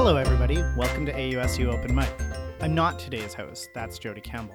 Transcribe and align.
Hello, 0.00 0.16
everybody. 0.16 0.62
Welcome 0.76 1.06
to 1.06 1.12
AUSU 1.12 1.72
Open 1.72 1.92
Mic. 1.92 2.08
I'm 2.60 2.72
not 2.72 3.00
today's 3.00 3.34
host, 3.34 3.70
that's 3.74 3.98
Jody 3.98 4.20
Campbell. 4.20 4.54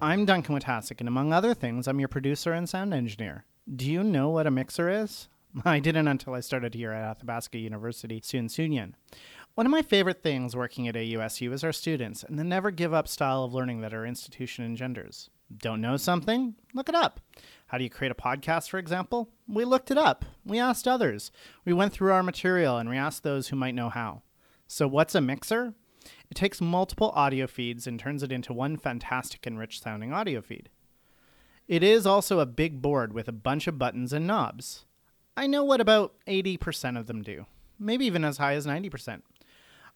I'm 0.00 0.24
Duncan 0.24 0.54
Witasick, 0.54 1.00
and 1.00 1.08
among 1.08 1.30
other 1.30 1.52
things, 1.52 1.86
I'm 1.86 1.98
your 1.98 2.08
producer 2.08 2.54
and 2.54 2.66
sound 2.66 2.94
engineer. 2.94 3.44
Do 3.76 3.84
you 3.84 4.02
know 4.02 4.30
what 4.30 4.46
a 4.46 4.50
mixer 4.50 4.88
is? 4.88 5.28
I 5.66 5.78
didn't 5.78 6.08
until 6.08 6.32
I 6.32 6.40
started 6.40 6.72
here 6.72 6.90
at 6.92 7.04
Athabasca 7.04 7.58
University, 7.58 8.22
Students' 8.24 8.58
Union. 8.58 8.96
One 9.56 9.66
of 9.66 9.70
my 9.70 9.82
favorite 9.82 10.22
things 10.22 10.56
working 10.56 10.88
at 10.88 10.94
AUSU 10.94 11.52
is 11.52 11.62
our 11.62 11.72
students 11.72 12.22
and 12.22 12.38
the 12.38 12.42
never 12.42 12.70
give 12.70 12.94
up 12.94 13.08
style 13.08 13.44
of 13.44 13.52
learning 13.52 13.82
that 13.82 13.92
our 13.92 14.06
institution 14.06 14.64
engenders. 14.64 15.28
Don't 15.54 15.82
know 15.82 15.98
something? 15.98 16.54
Look 16.72 16.88
it 16.88 16.94
up. 16.94 17.20
How 17.66 17.76
do 17.76 17.84
you 17.84 17.90
create 17.90 18.10
a 18.10 18.14
podcast, 18.14 18.70
for 18.70 18.78
example? 18.78 19.28
We 19.46 19.66
looked 19.66 19.90
it 19.90 19.98
up. 19.98 20.24
We 20.46 20.58
asked 20.58 20.88
others. 20.88 21.30
We 21.66 21.74
went 21.74 21.92
through 21.92 22.12
our 22.12 22.22
material 22.22 22.78
and 22.78 22.88
we 22.88 22.96
asked 22.96 23.22
those 23.22 23.48
who 23.48 23.56
might 23.56 23.74
know 23.74 23.90
how. 23.90 24.22
So, 24.70 24.86
what's 24.86 25.14
a 25.14 25.22
mixer? 25.22 25.72
It 26.30 26.34
takes 26.34 26.60
multiple 26.60 27.10
audio 27.14 27.46
feeds 27.46 27.86
and 27.86 27.98
turns 27.98 28.22
it 28.22 28.30
into 28.30 28.52
one 28.52 28.76
fantastic 28.76 29.46
and 29.46 29.58
rich 29.58 29.80
sounding 29.80 30.12
audio 30.12 30.42
feed. 30.42 30.68
It 31.66 31.82
is 31.82 32.06
also 32.06 32.38
a 32.38 32.46
big 32.46 32.82
board 32.82 33.14
with 33.14 33.28
a 33.28 33.32
bunch 33.32 33.66
of 33.66 33.78
buttons 33.78 34.12
and 34.12 34.26
knobs. 34.26 34.84
I 35.38 35.46
know 35.46 35.64
what 35.64 35.80
about 35.80 36.14
80% 36.26 36.98
of 36.98 37.06
them 37.06 37.22
do, 37.22 37.46
maybe 37.78 38.04
even 38.04 38.24
as 38.24 38.36
high 38.36 38.54
as 38.54 38.66
90%. 38.66 39.22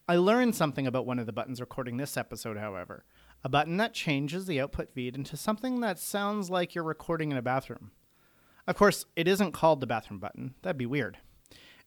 I 0.08 0.16
learned 0.16 0.54
something 0.54 0.86
about 0.86 1.06
one 1.06 1.18
of 1.18 1.26
the 1.26 1.32
buttons 1.32 1.60
recording 1.60 1.98
this 1.98 2.16
episode, 2.16 2.56
however 2.56 3.04
a 3.44 3.48
button 3.48 3.76
that 3.76 3.92
changes 3.92 4.46
the 4.46 4.60
output 4.60 4.88
feed 4.94 5.16
into 5.16 5.36
something 5.36 5.80
that 5.80 5.98
sounds 5.98 6.48
like 6.48 6.74
you're 6.74 6.84
recording 6.84 7.30
in 7.30 7.36
a 7.36 7.42
bathroom. 7.42 7.90
Of 8.68 8.76
course, 8.76 9.04
it 9.16 9.26
isn't 9.26 9.52
called 9.52 9.80
the 9.80 9.86
bathroom 9.86 10.20
button, 10.20 10.54
that'd 10.62 10.78
be 10.78 10.86
weird. 10.86 11.18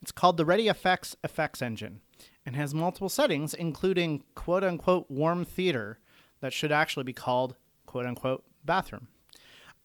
It's 0.01 0.11
called 0.11 0.37
the 0.37 0.45
Ready 0.45 0.67
Effects 0.67 1.15
effects 1.23 1.61
engine 1.61 2.01
and 2.45 2.55
has 2.55 2.73
multiple 2.73 3.09
settings, 3.09 3.53
including 3.53 4.23
quote 4.35 4.63
unquote 4.63 5.09
warm 5.09 5.45
theater, 5.45 5.99
that 6.41 6.53
should 6.53 6.71
actually 6.71 7.03
be 7.03 7.13
called 7.13 7.55
quote 7.85 8.05
unquote 8.05 8.43
bathroom. 8.63 9.07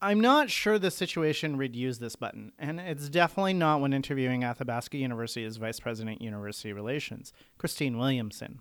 I'm 0.03 0.21
not 0.21 0.49
sure 0.49 0.79
the 0.79 0.91
situation 0.91 1.59
would 1.59 1.77
use 1.77 1.99
this 1.99 2.17
button, 2.17 2.53
and 2.59 2.81
it's 2.81 3.11
definitely 3.11 3.53
not 3.53 3.83
when 3.83 3.93
interviewing 3.93 4.43
Athabasca 4.43 4.97
University's 4.97 5.59
Vice 5.59 5.79
President 5.79 6.23
University 6.23 6.73
Relations, 6.73 7.35
Christine 7.59 7.99
Williamson. 7.99 8.61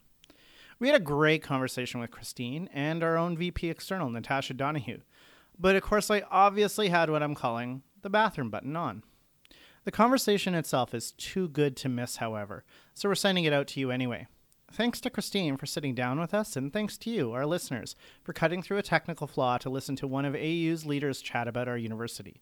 We 0.79 0.87
had 0.87 0.99
a 0.99 1.03
great 1.03 1.41
conversation 1.41 2.01
with 2.01 2.11
Christine 2.11 2.69
and 2.73 3.03
our 3.03 3.17
own 3.17 3.37
VP 3.37 3.69
External, 3.69 4.09
Natasha 4.09 4.53
Donahue. 4.53 4.99
But 5.57 5.75
of 5.75 5.83
course, 5.83 6.11
I 6.11 6.23
obviously 6.29 6.89
had 6.89 7.09
what 7.09 7.23
I'm 7.23 7.35
calling 7.35 7.83
the 8.01 8.09
bathroom 8.09 8.49
button 8.49 8.75
on. 8.75 9.03
The 9.85 9.91
conversation 9.91 10.55
itself 10.55 10.93
is 10.93 11.13
too 11.13 11.47
good 11.47 11.75
to 11.77 11.89
miss, 11.89 12.17
however, 12.17 12.63
so 12.99 13.07
we're 13.07 13.15
sending 13.15 13.45
it 13.45 13.53
out 13.53 13.65
to 13.65 13.79
you 13.79 13.91
anyway. 13.91 14.27
Thanks 14.73 14.99
to 14.99 15.09
Christine 15.09 15.55
for 15.55 15.65
sitting 15.65 15.95
down 15.95 16.19
with 16.19 16.33
us, 16.33 16.57
and 16.57 16.73
thanks 16.73 16.97
to 16.97 17.09
you, 17.09 17.31
our 17.31 17.45
listeners, 17.45 17.95
for 18.23 18.33
cutting 18.33 18.61
through 18.61 18.77
a 18.77 18.83
technical 18.83 19.25
flaw 19.25 19.57
to 19.59 19.69
listen 19.69 19.95
to 19.95 20.05
one 20.05 20.25
of 20.25 20.35
AU's 20.35 20.85
leaders 20.85 21.21
chat 21.21 21.47
about 21.47 21.69
our 21.69 21.77
university. 21.77 22.41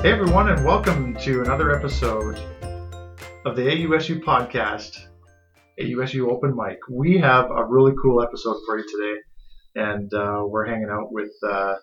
Hey 0.00 0.10
everyone, 0.10 0.48
and 0.48 0.64
welcome 0.64 1.14
to 1.16 1.42
another 1.42 1.76
episode 1.76 2.38
of 3.44 3.56
the 3.56 3.62
AUSU 3.62 4.22
podcast, 4.22 5.00
AUSU 5.78 6.32
Open 6.32 6.56
Mic. 6.56 6.78
We 6.88 7.18
have 7.18 7.50
a 7.50 7.62
really 7.62 7.92
cool 8.02 8.22
episode 8.22 8.56
for 8.64 8.78
you 8.78 8.86
today, 8.90 9.20
and 9.74 10.12
uh, 10.14 10.42
we're 10.46 10.66
hanging 10.66 10.90
out 10.90 11.12
with 11.12 11.32
uh, 11.46 11.76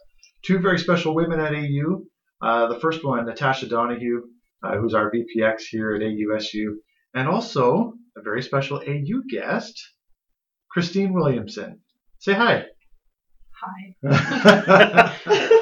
two 0.43 0.59
very 0.59 0.79
special 0.79 1.15
women 1.15 1.39
at 1.39 1.53
AU. 1.53 2.03
Uh, 2.41 2.67
the 2.67 2.79
first 2.79 3.03
one, 3.03 3.25
Natasha 3.25 3.67
Donahue, 3.67 4.23
uh, 4.63 4.77
who's 4.77 4.93
our 4.93 5.11
VPX 5.11 5.63
here 5.69 5.95
at 5.95 6.01
AUSU, 6.01 6.75
and 7.13 7.27
also 7.27 7.93
a 8.17 8.21
very 8.21 8.41
special 8.41 8.77
AU 8.77 9.21
guest, 9.29 9.79
Christine 10.69 11.13
Williamson. 11.13 11.81
Say 12.19 12.33
hi. 12.33 12.65
Hi. 14.03 15.13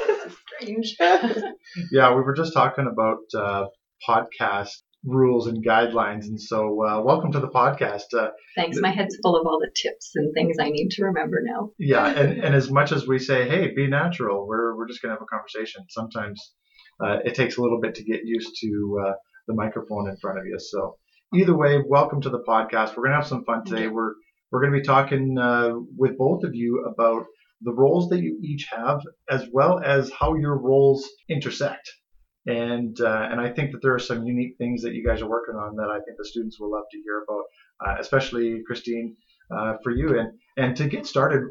Strange. 0.60 0.96
yeah, 1.92 2.14
we 2.14 2.22
were 2.22 2.34
just 2.34 2.52
talking 2.52 2.86
about 2.90 3.18
uh, 3.34 3.66
podcast 4.06 4.82
rules 5.04 5.46
and 5.46 5.64
guidelines, 5.64 6.24
and 6.26 6.40
so 6.40 6.84
uh, 6.84 7.00
welcome 7.00 7.32
to 7.32 7.40
the 7.40 7.48
podcast. 7.48 8.12
Uh, 8.12 8.30
Thanks. 8.54 8.78
My 8.80 8.90
head's 8.90 9.18
full 9.22 9.40
of 9.40 9.46
all 9.46 9.58
the 9.58 9.70
tips 9.74 10.12
and 10.14 10.32
things 10.34 10.56
I 10.60 10.70
need 10.70 10.90
to 10.90 11.04
remember 11.04 11.40
now. 11.42 11.70
yeah, 11.78 12.06
and, 12.16 12.44
and 12.44 12.54
as 12.54 12.70
much 12.70 12.92
as 12.92 13.06
we 13.06 13.18
say, 13.18 13.48
hey, 13.48 13.72
be 13.74 13.86
natural, 13.86 14.46
we're 14.46 14.76
we're 14.76 14.88
just 14.88 15.02
gonna 15.02 15.14
have 15.14 15.22
a 15.22 15.26
conversation. 15.26 15.84
Sometimes 15.88 16.52
uh, 17.02 17.18
it 17.24 17.34
takes 17.34 17.56
a 17.56 17.62
little 17.62 17.80
bit 17.80 17.94
to 17.96 18.04
get 18.04 18.20
used 18.24 18.50
to 18.62 19.04
uh, 19.06 19.12
the 19.46 19.54
microphone 19.54 20.08
in 20.08 20.16
front 20.18 20.38
of 20.38 20.44
you. 20.46 20.58
So 20.58 20.96
either 21.34 21.56
way, 21.56 21.82
welcome 21.86 22.20
to 22.22 22.30
the 22.30 22.42
podcast. 22.46 22.96
We're 22.96 23.04
gonna 23.04 23.16
have 23.16 23.26
some 23.26 23.44
fun 23.44 23.64
today. 23.64 23.88
We're 23.88 24.14
we're 24.50 24.62
gonna 24.62 24.78
be 24.78 24.84
talking 24.84 25.38
uh, 25.38 25.72
with 25.96 26.18
both 26.18 26.44
of 26.44 26.54
you 26.54 26.84
about 26.84 27.24
the 27.62 27.72
roles 27.72 28.08
that 28.08 28.20
you 28.20 28.38
each 28.42 28.68
have, 28.70 29.00
as 29.30 29.46
well 29.52 29.80
as 29.84 30.10
how 30.10 30.34
your 30.34 30.58
roles 30.58 31.08
intersect. 31.28 31.90
And 32.46 32.98
uh, 33.00 33.28
and 33.30 33.40
I 33.40 33.50
think 33.50 33.72
that 33.72 33.82
there 33.82 33.94
are 33.94 33.98
some 33.98 34.24
unique 34.24 34.56
things 34.56 34.82
that 34.82 34.94
you 34.94 35.04
guys 35.06 35.20
are 35.20 35.28
working 35.28 35.56
on 35.56 35.76
that 35.76 35.90
I 35.90 36.00
think 36.04 36.16
the 36.16 36.24
students 36.24 36.58
will 36.58 36.72
love 36.72 36.84
to 36.90 36.98
hear 37.02 37.22
about, 37.28 37.44
uh, 37.86 38.00
especially 38.00 38.62
Christine 38.66 39.14
uh, 39.54 39.74
for 39.82 39.90
you. 39.90 40.18
And 40.18 40.32
and 40.56 40.76
to 40.76 40.88
get 40.88 41.06
started, 41.06 41.42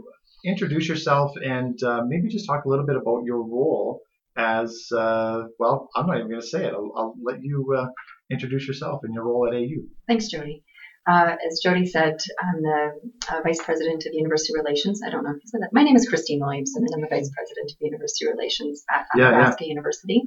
introduce 0.44 0.88
yourself 0.88 1.32
and 1.44 1.82
uh, 1.84 2.02
maybe 2.08 2.28
just 2.30 2.48
talk 2.48 2.66
a 2.66 2.70
little 2.70 2.86
bit 2.86 2.96
about 2.96 3.24
your 3.24 3.44
role 3.44 4.02
as 4.36 4.88
uh, 4.96 5.44
well. 5.60 5.90
I'm 5.96 6.08
not 6.08 6.18
even 6.18 6.30
going 6.30 6.42
to 6.42 6.48
say 6.48 6.66
it. 6.66 6.74
I'll, 6.74 6.92
I'll 6.96 7.16
let 7.24 7.38
you 7.42 7.76
uh, 7.78 7.88
introduce 8.32 8.68
yourself 8.68 9.02
and 9.04 9.14
your 9.14 9.26
role 9.26 9.48
at 9.48 9.54
AU. 9.54 9.84
Thanks, 10.08 10.28
Jody. 10.28 10.64
Uh, 11.10 11.36
as 11.48 11.60
Jody 11.64 11.86
said, 11.86 12.18
I'm 12.40 12.62
the 12.62 12.92
uh, 13.32 13.42
Vice 13.44 13.62
President 13.64 14.06
of 14.06 14.14
University 14.14 14.54
Relations. 14.56 15.02
I 15.06 15.10
don't 15.10 15.24
know 15.24 15.32
if 15.32 15.38
you 15.38 15.48
said 15.48 15.62
that. 15.62 15.70
My 15.74 15.84
name 15.84 15.96
is 15.96 16.08
Christine 16.08 16.40
Williamson, 16.40 16.84
and 16.86 16.94
I'm 16.94 17.02
the 17.02 17.08
Vice 17.08 17.30
President 17.34 17.72
of 17.72 17.78
University 17.82 18.28
Relations 18.28 18.84
at 18.94 19.06
Yeah, 19.16 19.30
yeah. 19.32 19.40
Athabasca 19.40 19.66
University. 19.66 20.22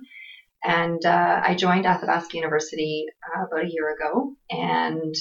And 0.64 1.04
uh, 1.04 1.40
I 1.44 1.54
joined 1.54 1.86
Athabasca 1.86 2.36
University 2.36 3.06
uh, 3.36 3.46
about 3.46 3.64
a 3.64 3.70
year 3.70 3.94
ago. 3.94 4.34
And 4.50 5.14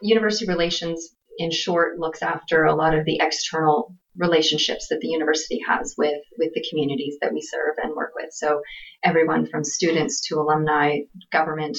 University 0.00 0.46
Relations, 0.46 1.14
in 1.38 1.50
short, 1.50 1.98
looks 1.98 2.22
after 2.22 2.64
a 2.64 2.74
lot 2.74 2.94
of 2.94 3.04
the 3.04 3.18
external 3.20 3.94
relationships 4.16 4.86
that 4.88 5.00
the 5.00 5.08
university 5.08 5.60
has 5.68 5.94
with, 5.98 6.22
with 6.38 6.50
the 6.54 6.64
communities 6.70 7.16
that 7.20 7.32
we 7.32 7.40
serve 7.40 7.74
and 7.82 7.96
work 7.96 8.12
with. 8.14 8.32
So 8.32 8.60
everyone 9.02 9.46
from 9.46 9.64
students 9.64 10.28
to 10.28 10.36
alumni, 10.36 11.00
government, 11.32 11.76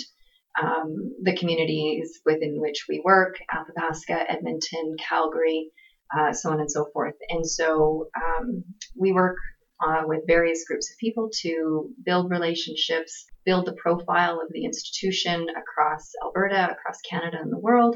um, 0.61 1.13
the 1.21 1.35
communities 1.35 2.19
within 2.25 2.59
which 2.59 2.85
we 2.89 3.01
work, 3.03 3.35
Athabasca, 3.51 4.29
Edmonton, 4.29 4.95
Calgary, 5.07 5.71
uh, 6.15 6.33
so 6.33 6.51
on 6.51 6.59
and 6.59 6.71
so 6.71 6.87
forth. 6.93 7.15
And 7.29 7.45
so 7.45 8.07
um, 8.15 8.63
we 8.97 9.11
work 9.11 9.37
uh, 9.85 10.01
with 10.05 10.27
various 10.27 10.65
groups 10.65 10.89
of 10.91 10.97
people 10.97 11.29
to 11.41 11.89
build 12.03 12.31
relationships, 12.31 13.25
build 13.45 13.65
the 13.65 13.73
profile 13.73 14.41
of 14.41 14.51
the 14.51 14.65
institution 14.65 15.47
across 15.49 16.11
Alberta, 16.23 16.71
across 16.71 16.99
Canada, 17.01 17.37
and 17.41 17.51
the 17.51 17.59
world, 17.59 17.95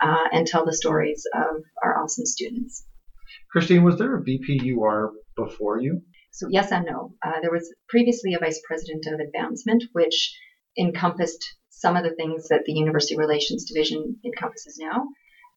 uh, 0.00 0.28
and 0.32 0.46
tell 0.46 0.64
the 0.64 0.72
stories 0.72 1.26
of 1.34 1.62
our 1.82 2.02
awesome 2.02 2.26
students. 2.26 2.86
Christine, 3.50 3.82
was 3.82 3.98
there 3.98 4.16
a 4.16 4.22
are 4.82 5.12
before 5.36 5.80
you? 5.80 6.02
So, 6.30 6.48
yes 6.50 6.72
and 6.72 6.86
no. 6.86 7.14
Uh, 7.24 7.40
there 7.40 7.52
was 7.52 7.72
previously 7.88 8.34
a 8.34 8.38
vice 8.38 8.60
president 8.66 9.06
of 9.06 9.20
advancement, 9.20 9.84
which 9.92 10.36
encompassed 10.78 11.44
some 11.70 11.96
of 11.96 12.04
the 12.04 12.14
things 12.14 12.48
that 12.48 12.64
the 12.64 12.72
University 12.72 13.16
Relations 13.16 13.64
Division 13.64 14.16
encompasses 14.24 14.78
now. 14.78 15.06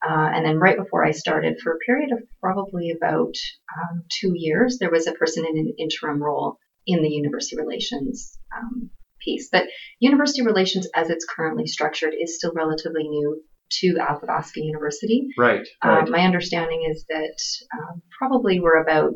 Uh, 0.05 0.29
and 0.33 0.45
then 0.45 0.59
right 0.59 0.77
before 0.77 1.05
I 1.05 1.11
started, 1.11 1.57
for 1.61 1.73
a 1.73 1.79
period 1.79 2.11
of 2.11 2.19
probably 2.41 2.91
about 2.91 3.33
um, 3.75 4.03
two 4.21 4.33
years, 4.35 4.77
there 4.79 4.91
was 4.91 5.07
a 5.07 5.13
person 5.13 5.45
in 5.45 5.57
an 5.57 5.73
interim 5.79 6.21
role 6.21 6.57
in 6.85 7.01
the 7.01 7.09
University 7.09 7.57
Relations 7.57 8.37
um, 8.55 8.89
piece. 9.19 9.49
But 9.51 9.67
University 9.99 10.43
Relations, 10.45 10.87
as 10.95 11.09
it's 11.09 11.25
currently 11.25 11.65
structured, 11.65 12.13
is 12.19 12.37
still 12.37 12.53
relatively 12.53 13.07
new 13.07 13.43
to 13.69 13.97
Athabasca 13.99 14.61
University. 14.61 15.27
Right. 15.37 15.67
right. 15.83 16.03
Um, 16.03 16.11
my 16.11 16.21
understanding 16.21 16.87
is 16.89 17.05
that 17.09 17.37
um, 17.77 18.01
probably 18.17 18.59
we're 18.59 18.81
about 18.81 19.13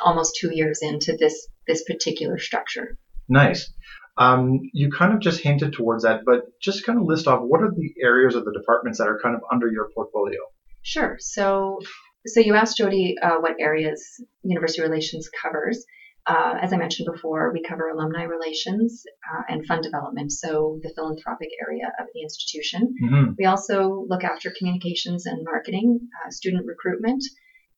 almost 0.00 0.38
two 0.40 0.54
years 0.54 0.80
into 0.82 1.16
this 1.18 1.48
this 1.66 1.84
particular 1.84 2.38
structure. 2.38 2.96
Nice. 3.28 3.72
Um, 4.16 4.60
you 4.72 4.90
kind 4.90 5.12
of 5.12 5.20
just 5.20 5.40
hinted 5.40 5.72
towards 5.72 6.04
that, 6.04 6.20
but 6.24 6.42
just 6.60 6.86
kind 6.86 6.98
of 6.98 7.04
list 7.04 7.26
off 7.26 7.40
what 7.42 7.62
are 7.62 7.70
the 7.70 7.94
areas 8.02 8.34
of 8.34 8.44
the 8.44 8.52
departments 8.52 8.98
that 8.98 9.08
are 9.08 9.18
kind 9.22 9.34
of 9.34 9.42
under 9.52 9.68
your 9.68 9.90
portfolio. 9.94 10.38
Sure. 10.82 11.16
So, 11.18 11.80
so 12.26 12.40
you 12.40 12.54
asked 12.54 12.76
Jody 12.76 13.16
uh, 13.20 13.36
what 13.40 13.56
areas 13.58 14.02
University 14.42 14.82
Relations 14.82 15.28
covers. 15.42 15.84
Uh, 16.26 16.54
as 16.62 16.72
I 16.72 16.76
mentioned 16.76 17.08
before, 17.12 17.52
we 17.52 17.62
cover 17.62 17.88
alumni 17.88 18.22
relations 18.22 19.04
uh, 19.30 19.42
and 19.48 19.66
fund 19.66 19.82
development, 19.82 20.32
so 20.32 20.78
the 20.82 20.92
philanthropic 20.94 21.48
area 21.60 21.92
of 22.00 22.06
the 22.14 22.22
institution. 22.22 22.94
Mm-hmm. 23.02 23.32
We 23.38 23.44
also 23.46 24.06
look 24.08 24.24
after 24.24 24.52
communications 24.56 25.26
and 25.26 25.44
marketing, 25.44 26.08
uh, 26.24 26.30
student 26.30 26.66
recruitment. 26.66 27.22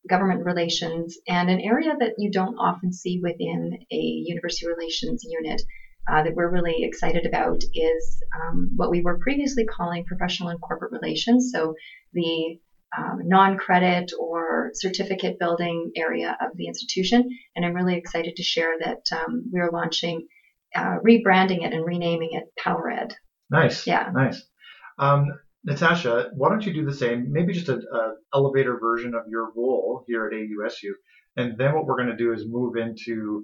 government 0.07 0.45
relations, 0.45 1.17
and 1.27 1.49
an 1.49 1.59
area 1.59 1.93
that 1.99 2.13
you 2.17 2.31
don't 2.31 2.55
often 2.57 2.93
see 2.93 3.19
within 3.21 3.77
a 3.91 3.95
university 3.95 4.65
relations 4.65 5.25
unit 5.27 5.61
uh, 6.11 6.23
that 6.23 6.35
we're 6.35 6.49
really 6.49 6.83
excited 6.83 7.25
about 7.25 7.61
is 7.73 8.23
um, 8.41 8.71
what 8.75 8.89
we 8.89 9.01
were 9.01 9.19
previously 9.19 9.65
calling 9.65 10.05
professional 10.05 10.49
and 10.49 10.61
corporate 10.61 10.91
relations. 10.91 11.51
So 11.53 11.75
the 12.13 12.59
um, 12.97 13.19
non-credit 13.25 14.11
or 14.17 14.71
certificate 14.73 15.37
building 15.39 15.91
area 15.95 16.37
of 16.41 16.55
the 16.55 16.67
institution, 16.67 17.29
and 17.55 17.65
I'm 17.65 17.73
really 17.73 17.97
excited 17.97 18.35
to 18.37 18.43
share 18.43 18.75
that 18.79 19.01
um, 19.11 19.43
we're 19.51 19.71
launching, 19.71 20.27
uh, 20.73 20.97
rebranding 21.05 21.65
it 21.65 21.73
and 21.73 21.85
renaming 21.85 22.29
it 22.31 22.45
PowerEd. 22.63 23.11
Nice. 23.49 23.85
Yeah. 23.85 24.09
Nice. 24.13 24.41
Um, 24.97 25.27
Natasha, 25.65 26.29
why 26.33 26.49
don't 26.49 26.65
you 26.65 26.73
do 26.73 26.85
the 26.85 26.93
same? 26.93 27.31
Maybe 27.31 27.51
just 27.51 27.67
an 27.67 27.83
elevator 28.33 28.79
version 28.79 29.13
of 29.13 29.23
your 29.27 29.51
role 29.55 30.03
here 30.07 30.25
at 30.25 30.33
AUSU, 30.33 30.91
and 31.35 31.57
then 31.57 31.75
what 31.75 31.85
we're 31.85 31.97
going 31.97 32.09
to 32.09 32.15
do 32.15 32.31
is 32.31 32.45
move 32.47 32.77
into 32.77 33.43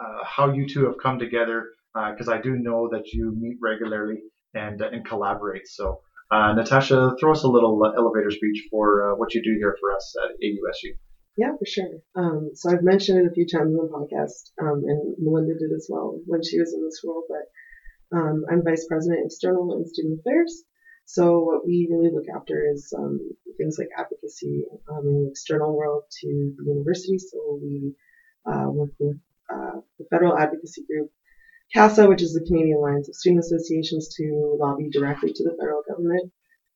uh, 0.00 0.24
how 0.24 0.52
you 0.52 0.66
two 0.66 0.86
have 0.86 0.96
come 1.02 1.18
together 1.18 1.66
because 1.94 2.28
uh, 2.28 2.32
I 2.32 2.40
do 2.40 2.56
know 2.56 2.88
that 2.92 3.08
you 3.12 3.34
meet 3.38 3.58
regularly 3.62 4.22
and 4.54 4.80
uh, 4.80 4.88
and 4.92 5.04
collaborate. 5.04 5.66
So, 5.66 6.00
uh, 6.30 6.52
Natasha, 6.52 7.14
throw 7.18 7.32
us 7.32 7.42
a 7.42 7.48
little 7.48 7.80
elevator 7.96 8.30
speech 8.30 8.68
for 8.70 9.16
what 9.16 9.34
you 9.34 9.42
do 9.42 9.56
here 9.58 9.76
for 9.80 9.94
us 9.94 10.14
at 10.24 10.30
AUSU. 10.42 10.96
Yeah, 11.36 11.52
for 11.58 11.66
sure. 11.66 12.00
Um, 12.16 12.50
so 12.54 12.70
I've 12.70 12.82
mentioned 12.82 13.20
it 13.20 13.30
a 13.30 13.34
few 13.34 13.46
times 13.46 13.74
on 13.74 13.86
the 13.86 13.92
podcast, 13.92 14.50
um, 14.60 14.82
and 14.86 15.14
Melinda 15.18 15.54
did 15.54 15.72
as 15.74 15.86
well 15.88 16.18
when 16.26 16.42
she 16.42 16.58
was 16.58 16.74
in 16.74 16.84
this 16.84 17.00
role. 17.04 17.24
But 17.28 18.16
um, 18.18 18.44
I'm 18.50 18.64
vice 18.64 18.86
president 18.88 19.26
external 19.26 19.72
and 19.72 19.88
student 19.88 20.20
affairs. 20.20 20.64
So 21.06 21.40
what 21.40 21.66
we 21.66 21.88
really 21.90 22.10
look 22.12 22.26
after 22.34 22.62
is 22.72 22.92
um, 22.96 23.18
things 23.58 23.76
like 23.78 23.88
advocacy 23.96 24.64
um, 24.88 25.06
in 25.06 25.24
the 25.24 25.30
external 25.30 25.76
world 25.76 26.04
to 26.20 26.54
the 26.56 26.64
university. 26.64 27.18
So 27.18 27.58
we 27.60 27.94
uh, 28.46 28.70
work 28.70 28.90
with 28.98 29.18
uh, 29.52 29.80
the 29.98 30.04
federal 30.10 30.38
advocacy 30.38 30.84
group 30.86 31.10
CASA, 31.72 32.08
which 32.08 32.22
is 32.22 32.34
the 32.34 32.44
Canadian 32.44 32.78
Alliance 32.78 33.08
of 33.08 33.14
Student 33.14 33.44
Associations, 33.44 34.12
to 34.16 34.56
lobby 34.58 34.90
directly 34.90 35.32
to 35.32 35.44
the 35.44 35.56
federal 35.58 35.82
government. 35.88 36.32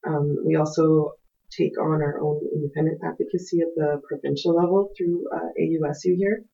Um, 0.06 0.36
we 0.46 0.56
also 0.56 1.12
take 1.50 1.78
on 1.80 2.02
our 2.02 2.20
own 2.20 2.40
independent 2.54 3.00
advocacy 3.04 3.60
at 3.60 3.74
the 3.74 4.00
provincial 4.08 4.54
level 4.54 4.90
through 4.96 5.24
uh, 5.34 5.50
AUSU 5.60 6.16
here. 6.16 6.44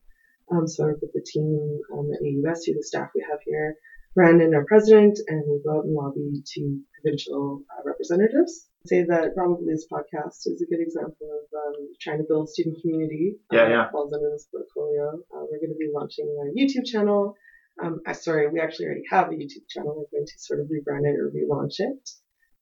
Um, 0.50 0.66
so 0.66 0.86
with 0.86 1.12
the 1.12 1.24
team 1.24 1.80
um, 1.92 2.10
at 2.12 2.22
AUSU, 2.22 2.74
the 2.74 2.82
staff 2.82 3.10
we 3.14 3.24
have 3.28 3.40
here, 3.44 3.76
Brandon, 4.14 4.54
our 4.54 4.64
president, 4.64 5.18
and 5.28 5.44
we 5.46 5.60
go 5.62 5.78
out 5.78 5.84
and 5.84 5.94
lobby 5.94 6.42
to 6.54 6.80
provincial 7.00 7.62
uh, 7.70 7.82
representatives. 7.84 8.66
I'd 8.84 8.88
say 8.88 9.04
that 9.04 9.34
probably 9.36 9.66
this 9.72 9.86
podcast 9.92 10.46
is 10.46 10.62
a 10.62 10.66
good 10.66 10.80
example 10.80 11.28
of 11.30 11.46
um, 11.54 11.88
trying 12.00 12.18
to 12.18 12.24
build 12.24 12.48
student 12.48 12.80
community. 12.80 13.36
Yeah, 13.52 13.64
uh, 13.64 13.68
yeah. 13.68 13.90
Falls 13.90 14.12
under 14.12 14.30
this 14.30 14.48
portfolio. 14.50 15.12
Uh, 15.30 15.44
we're 15.46 15.60
going 15.60 15.70
to 15.70 15.78
be 15.78 15.90
launching 15.94 16.26
a 16.26 16.58
YouTube 16.58 16.86
channel 16.86 17.36
um, 17.82 18.00
I, 18.06 18.12
sorry, 18.12 18.48
we 18.48 18.60
actually 18.60 18.86
already 18.86 19.04
have 19.10 19.28
a 19.28 19.32
YouTube 19.32 19.68
channel. 19.68 19.94
We're 19.96 20.18
going 20.18 20.26
to 20.26 20.38
sort 20.38 20.60
of 20.60 20.66
rebrand 20.66 21.04
it 21.04 21.18
or 21.18 21.30
relaunch 21.30 21.76
it. 21.78 22.10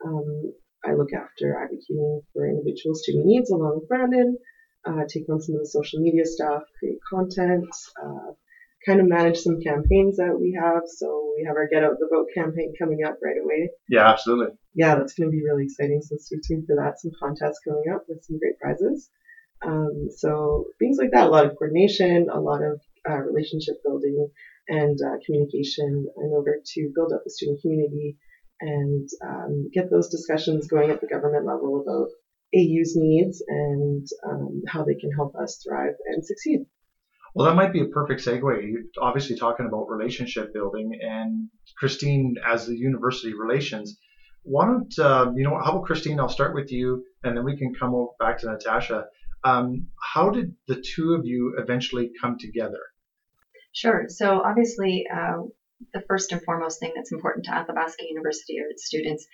Um, 0.05 0.53
I 0.85 0.95
look 0.95 1.13
after 1.13 1.57
advocating 1.61 2.23
for 2.33 2.49
individual 2.49 2.95
student 2.95 3.27
needs 3.27 3.51
along 3.51 3.81
with 3.81 3.89
Brandon, 3.89 4.37
uh, 4.87 5.03
take 5.09 5.29
on 5.29 5.41
some 5.41 5.57
of 5.57 5.63
the 5.63 5.67
social 5.67 6.01
media 6.01 6.25
stuff, 6.25 6.63
create 6.79 6.99
content, 7.11 7.67
uh, 8.01 8.33
kind 8.87 9.01
of 9.01 9.09
manage 9.09 9.39
some 9.39 9.61
campaigns 9.61 10.17
that 10.17 10.39
we 10.39 10.57
have. 10.61 10.83
So 10.87 11.35
we 11.37 11.45
have 11.47 11.57
our 11.57 11.69
Get 11.69 11.85
Out 11.85 11.99
the 11.99 12.09
Vote 12.11 12.29
campaign 12.35 12.73
coming 12.79 13.01
up 13.05 13.19
right 13.23 13.37
away. 13.43 13.71
Yeah, 13.89 14.09
absolutely. 14.09 14.55
Yeah, 14.75 14.95
that's 14.95 15.15
going 15.15 15.29
to 15.31 15.37
be 15.37 15.43
really 15.43 15.65
exciting. 15.65 16.01
So 16.03 16.17
stay 16.19 16.37
tuned 16.47 16.67
for 16.67 16.77
that. 16.77 17.01
Some 17.01 17.11
contests 17.19 17.61
coming 17.67 17.93
up 17.93 18.05
with 18.09 18.23
some 18.23 18.39
great 18.39 18.59
prizes. 18.61 19.11
Um, 19.67 20.09
so 20.17 20.67
things 20.79 20.99
like 21.01 21.11
that, 21.13 21.27
a 21.27 21.31
lot 21.31 21.47
of 21.47 21.57
coordination, 21.59 22.29
a 22.33 22.41
lot 22.41 22.63
of 22.63 22.81
uh, 23.09 23.19
relationship 23.19 23.83
building, 23.85 24.31
and 24.69 24.99
uh, 25.01 25.17
communication 25.25 26.07
in 26.17 26.31
order 26.33 26.59
to 26.65 26.93
build 26.95 27.13
up 27.13 27.23
the 27.25 27.31
student 27.31 27.61
community 27.61 28.17
and 28.61 29.09
um, 29.25 29.71
get 29.73 29.91
those 29.91 30.09
discussions 30.09 30.67
going 30.67 30.91
at 30.91 31.01
the 31.01 31.07
government 31.07 31.47
level 31.47 31.81
about 31.81 32.09
AU's 32.55 32.95
needs 32.97 33.43
and 33.47 34.07
um, 34.29 34.63
how 34.67 34.85
they 34.85 34.95
can 34.95 35.11
help 35.13 35.35
us 35.37 35.63
thrive 35.67 35.95
and 36.07 36.25
succeed. 36.25 36.61
Well, 37.35 37.47
that 37.47 37.55
might 37.55 37.73
be 37.73 37.83
a 37.83 37.87
perfect 37.87 38.25
segue. 38.25 38.43
You're 38.43 38.83
obviously 39.01 39.37
talking 39.37 39.67
about 39.67 39.89
relationship 39.89 40.53
building, 40.53 40.99
and 41.01 41.49
Christine, 41.77 42.37
as 42.45 42.67
the 42.67 42.75
university 42.75 43.35
relations, 43.35 43.99
why 44.43 44.67
don't 44.67 44.99
uh, 44.99 45.31
you 45.37 45.45
know? 45.45 45.61
How 45.63 45.73
about 45.73 45.85
Christine? 45.85 46.19
I'll 46.19 46.29
start 46.29 46.55
with 46.55 46.73
you, 46.73 47.05
and 47.23 47.37
then 47.37 47.45
we 47.45 47.57
can 47.57 47.75
come 47.75 47.95
back 48.19 48.39
to 48.39 48.47
Natasha. 48.47 49.07
Um, 49.45 49.89
how 50.15 50.31
did 50.31 50.55
the 50.67 50.83
two 50.83 51.15
of 51.15 51.27
you 51.27 51.55
eventually 51.59 52.11
come 52.21 52.39
together? 52.41 52.81
Sure. 53.79 54.07
So 54.09 54.43
obviously, 54.45 55.07
uh, 55.13 55.43
the 55.95 56.03
first 56.09 56.33
and 56.33 56.43
foremost 56.43 56.81
thing 56.81 56.93
that's 56.97 57.13
important 57.13 57.45
to 57.45 57.55
Athabasca 57.55 58.03
University 58.09 58.59
are 58.59 58.69
its 58.69 58.85
students. 58.85 59.25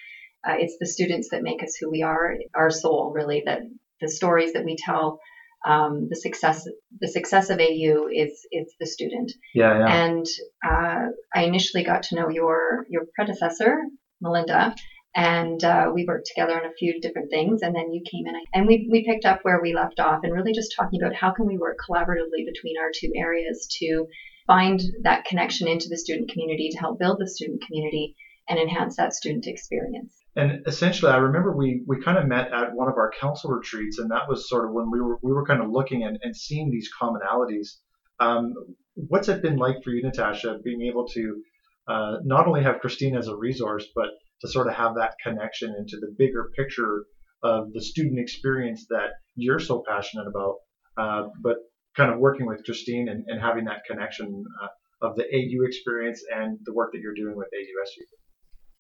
Uh, 0.47 0.57
it's 0.59 0.77
the 0.79 0.87
students 0.87 1.29
that 1.31 1.43
make 1.43 1.63
us 1.63 1.75
who 1.81 1.91
we 1.91 2.03
are, 2.03 2.35
our 2.55 2.71
soul, 2.71 3.11
really. 3.15 3.43
That 3.47 3.61
the 4.03 4.09
stories 4.09 4.53
that 4.53 4.67
we 4.67 4.77
tell, 4.77 5.19
um, 5.67 6.09
the 6.11 6.17
success, 6.17 6.69
the 7.01 7.09
success 7.09 7.49
of 7.49 7.59
AU 7.59 8.09
is 8.13 8.47
is 8.53 8.75
the 8.79 8.87
student. 8.87 9.33
Yeah, 9.55 9.79
yeah. 9.79 10.05
And 10.05 10.27
uh, 10.63 11.07
I 11.35 11.45
initially 11.45 11.83
got 11.83 12.03
to 12.05 12.17
know 12.17 12.29
your 12.29 12.85
your 12.91 13.05
predecessor, 13.17 13.79
Melinda, 14.21 14.75
and 15.15 15.65
uh, 15.65 15.91
we 15.95 16.05
worked 16.05 16.27
together 16.27 16.61
on 16.61 16.67
a 16.67 16.75
few 16.79 17.01
different 17.01 17.31
things 17.31 17.63
and 17.63 17.75
then 17.75 17.93
you 17.93 18.03
came 18.11 18.27
in 18.27 18.35
and 18.53 18.67
we, 18.67 18.89
we 18.91 19.05
picked 19.05 19.25
up 19.25 19.39
where 19.43 19.61
we 19.63 19.73
left 19.73 20.01
off 20.01 20.21
and 20.25 20.35
really 20.35 20.53
just 20.53 20.75
talking 20.77 21.01
about 21.01 21.15
how 21.15 21.31
can 21.31 21.47
we 21.47 21.57
work 21.57 21.79
collaboratively 21.89 22.45
between 22.45 22.77
our 22.79 22.91
two 22.93 23.13
areas 23.17 23.69
to 23.79 24.07
find 24.47 24.81
that 25.03 25.25
connection 25.25 25.69
into 25.69 25.89
the 25.89 25.97
student 25.97 26.31
community 26.31 26.71
to 26.71 26.79
help 26.79 26.99
build 26.99 27.19
the 27.19 27.29
student 27.29 27.63
community 27.67 28.15
and 28.49 28.59
enhance 28.59 28.97
that 28.97 29.15
student 29.15 29.47
experience 29.47 30.15
and 30.37 30.63
essentially 30.67 31.11
i 31.11 31.17
remember 31.17 31.57
we 31.57 31.83
we 31.87 32.03
kind 32.03 32.19
of 32.19 32.27
met 32.27 32.53
at 32.53 32.75
one 32.75 32.89
of 32.89 32.97
our 32.99 33.11
council 33.19 33.51
retreats 33.51 33.99
and 33.99 34.11
that 34.11 34.29
was 34.29 34.49
sort 34.49 34.67
of 34.67 34.73
when 34.73 34.91
we 34.91 35.01
were 35.01 35.19
we 35.23 35.33
were 35.33 35.47
kind 35.47 35.63
of 35.63 35.71
looking 35.71 36.03
and, 36.05 36.19
and 36.23 36.37
seeing 36.37 36.71
these 36.71 36.91
commonalities 37.01 37.77
um, 38.21 38.53
what's 38.95 39.29
it 39.29 39.43
been 39.43 39.57
like 39.57 39.83
for 39.83 39.91
you 39.91 40.03
natasha 40.03 40.59
being 40.63 40.83
able 40.83 41.09
to 41.09 41.43
uh, 41.89 42.17
not 42.23 42.47
only 42.47 42.63
have 42.63 42.81
christine 42.81 43.17
as 43.17 43.29
a 43.29 43.37
resource 43.37 43.87
but 43.95 44.09
to 44.41 44.49
sort 44.49 44.67
of 44.67 44.75
have 44.75 44.97
that 44.97 45.15
connection 45.23 45.75
into 45.79 45.97
the 45.97 46.15
bigger 46.19 46.51
picture 46.55 47.07
of 47.43 47.73
the 47.73 47.81
student 47.81 48.19
experience 48.19 48.87
that 48.89 49.11
you're 49.37 49.61
so 49.61 49.83
passionate 49.87 50.27
about. 50.27 50.57
Uh, 50.97 51.29
but 51.43 51.57
kind 51.97 52.13
of 52.13 52.19
working 52.19 52.47
with 52.47 52.65
Christine 52.65 53.09
and, 53.09 53.25
and 53.29 53.41
having 53.41 53.65
that 53.65 53.85
connection 53.87 54.45
uh, 54.63 55.07
of 55.07 55.17
the 55.17 55.25
AU 55.25 55.67
experience 55.67 56.25
and 56.35 56.59
the 56.65 56.73
work 56.73 56.93
that 56.93 57.01
you're 57.01 57.15
doing 57.15 57.37
with 57.37 57.49
AUSU. 57.49 58.05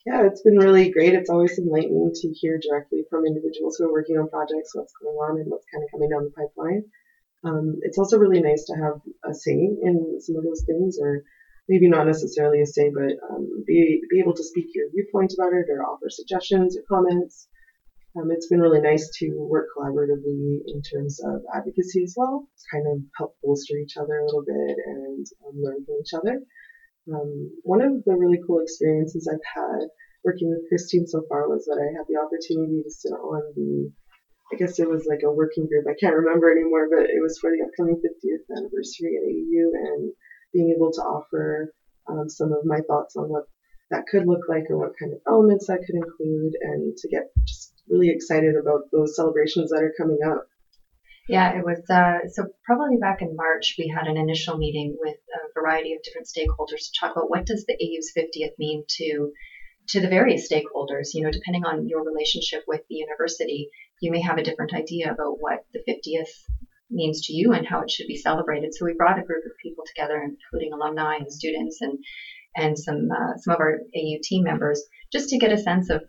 Yeah, 0.06 0.26
it's 0.26 0.42
been 0.42 0.58
really 0.58 0.90
great. 0.90 1.14
It's 1.14 1.30
always 1.30 1.58
enlightening 1.58 2.12
to 2.14 2.28
hear 2.28 2.60
directly 2.60 3.04
from 3.08 3.24
individuals 3.24 3.76
who 3.78 3.86
are 3.86 3.92
working 3.92 4.18
on 4.18 4.28
projects, 4.28 4.74
what's 4.74 4.92
going 5.00 5.16
on 5.16 5.40
and 5.40 5.50
what's 5.50 5.64
kind 5.72 5.82
of 5.82 5.90
coming 5.90 6.10
down 6.10 6.24
the 6.24 6.30
pipeline. 6.36 6.84
Um, 7.44 7.78
it's 7.82 7.98
also 7.98 8.18
really 8.18 8.40
nice 8.40 8.64
to 8.64 8.74
have 8.74 9.00
a 9.24 9.34
say 9.34 9.52
in 9.52 10.18
some 10.20 10.36
of 10.36 10.44
those 10.44 10.64
things 10.66 10.98
or 11.00 11.22
maybe 11.68 11.88
not 11.88 12.06
necessarily 12.06 12.60
a 12.60 12.66
say, 12.66 12.90
but 12.92 13.16
um, 13.30 13.64
be, 13.66 14.00
be 14.10 14.20
able 14.20 14.34
to 14.34 14.44
speak 14.44 14.66
your 14.74 14.90
viewpoint 14.90 15.32
about 15.38 15.52
it 15.52 15.66
or 15.70 15.84
offer 15.84 16.08
suggestions 16.08 16.76
or 16.76 16.82
comments. 16.88 17.48
Um, 18.16 18.30
it's 18.30 18.46
been 18.46 18.60
really 18.60 18.80
nice 18.80 19.10
to 19.18 19.34
work 19.36 19.66
collaboratively 19.76 20.62
in 20.66 20.82
terms 20.82 21.20
of 21.24 21.42
advocacy 21.52 22.04
as 22.04 22.14
well, 22.16 22.46
kind 22.70 22.86
of 22.86 23.02
help 23.18 23.36
bolster 23.42 23.74
each 23.76 23.96
other 23.96 24.18
a 24.18 24.24
little 24.24 24.44
bit 24.46 24.76
and 24.86 25.26
um, 25.46 25.60
learn 25.60 25.84
from 25.84 25.96
each 26.00 26.14
other. 26.14 26.40
Um, 27.12 27.50
one 27.64 27.82
of 27.82 28.04
the 28.04 28.14
really 28.14 28.38
cool 28.46 28.60
experiences 28.60 29.28
I've 29.28 29.44
had 29.44 29.88
working 30.24 30.48
with 30.48 30.68
Christine 30.68 31.06
so 31.06 31.22
far 31.28 31.48
was 31.48 31.66
that 31.66 31.76
I 31.76 31.92
had 31.92 32.06
the 32.08 32.16
opportunity 32.22 32.82
to 32.82 32.90
sit 32.90 33.12
on 33.12 33.42
the 33.56 33.92
I 34.52 34.56
guess 34.56 34.78
it 34.78 34.88
was 34.88 35.06
like 35.08 35.22
a 35.24 35.32
working 35.32 35.66
group. 35.66 35.86
I 35.88 35.98
can't 35.98 36.14
remember 36.14 36.52
anymore, 36.52 36.86
but 36.88 37.08
it 37.08 37.20
was 37.20 37.38
for 37.40 37.50
the 37.50 37.64
upcoming 37.64 37.96
50th 37.96 38.44
anniversary 38.56 39.16
at 39.16 39.24
AU, 39.24 39.72
and 39.88 40.12
being 40.52 40.72
able 40.76 40.92
to 40.92 41.00
offer 41.00 41.72
um, 42.08 42.28
some 42.28 42.52
of 42.52 42.64
my 42.64 42.80
thoughts 42.86 43.16
on 43.16 43.28
what 43.28 43.44
that 43.90 44.06
could 44.06 44.26
look 44.26 44.46
like 44.48 44.64
or 44.70 44.78
what 44.78 44.98
kind 44.98 45.12
of 45.12 45.20
elements 45.26 45.66
that 45.66 45.80
could 45.84 45.96
include 45.96 46.52
and 46.60 46.96
to 46.96 47.08
get 47.08 47.32
just 47.44 47.73
really 47.88 48.10
excited 48.10 48.54
about 48.56 48.82
those 48.92 49.16
celebrations 49.16 49.70
that 49.70 49.82
are 49.82 49.92
coming 49.98 50.18
up. 50.26 50.46
Yeah, 51.28 51.56
it 51.56 51.64
was 51.64 51.80
uh, 51.88 52.28
so 52.28 52.48
probably 52.66 52.98
back 52.98 53.22
in 53.22 53.34
March 53.34 53.76
we 53.78 53.88
had 53.88 54.06
an 54.06 54.18
initial 54.18 54.58
meeting 54.58 54.96
with 55.00 55.16
a 55.16 55.58
variety 55.58 55.94
of 55.94 56.02
different 56.02 56.28
stakeholders 56.28 56.84
to 56.84 57.00
talk 57.00 57.16
about 57.16 57.30
what 57.30 57.46
does 57.46 57.64
the 57.64 57.74
AU's 57.74 58.12
50th 58.16 58.58
mean 58.58 58.84
to 58.98 59.32
to 59.88 60.00
the 60.00 60.08
various 60.08 60.50
stakeholders. 60.50 61.14
You 61.14 61.24
know, 61.24 61.30
depending 61.30 61.64
on 61.64 61.88
your 61.88 62.04
relationship 62.04 62.64
with 62.66 62.82
the 62.88 62.96
university, 62.96 63.70
you 64.00 64.10
may 64.10 64.20
have 64.20 64.36
a 64.36 64.42
different 64.42 64.74
idea 64.74 65.10
about 65.10 65.40
what 65.40 65.64
the 65.72 65.80
50th 65.88 66.28
means 66.90 67.26
to 67.26 67.32
you 67.32 67.52
and 67.52 67.66
how 67.66 67.80
it 67.80 67.90
should 67.90 68.06
be 68.06 68.16
celebrated. 68.16 68.74
So 68.74 68.84
we 68.84 68.94
brought 68.94 69.18
a 69.18 69.24
group 69.24 69.44
of 69.46 69.52
people 69.62 69.84
together, 69.86 70.22
including 70.22 70.72
alumni 70.72 71.16
and 71.16 71.32
students 71.32 71.80
and 71.80 71.98
and 72.56 72.78
some 72.78 73.08
uh, 73.10 73.36
some 73.38 73.54
of 73.54 73.60
our 73.60 73.80
AU 73.96 74.18
team 74.22 74.44
members, 74.44 74.82
just 75.10 75.30
to 75.30 75.38
get 75.38 75.52
a 75.52 75.58
sense 75.58 75.90
of 75.90 76.02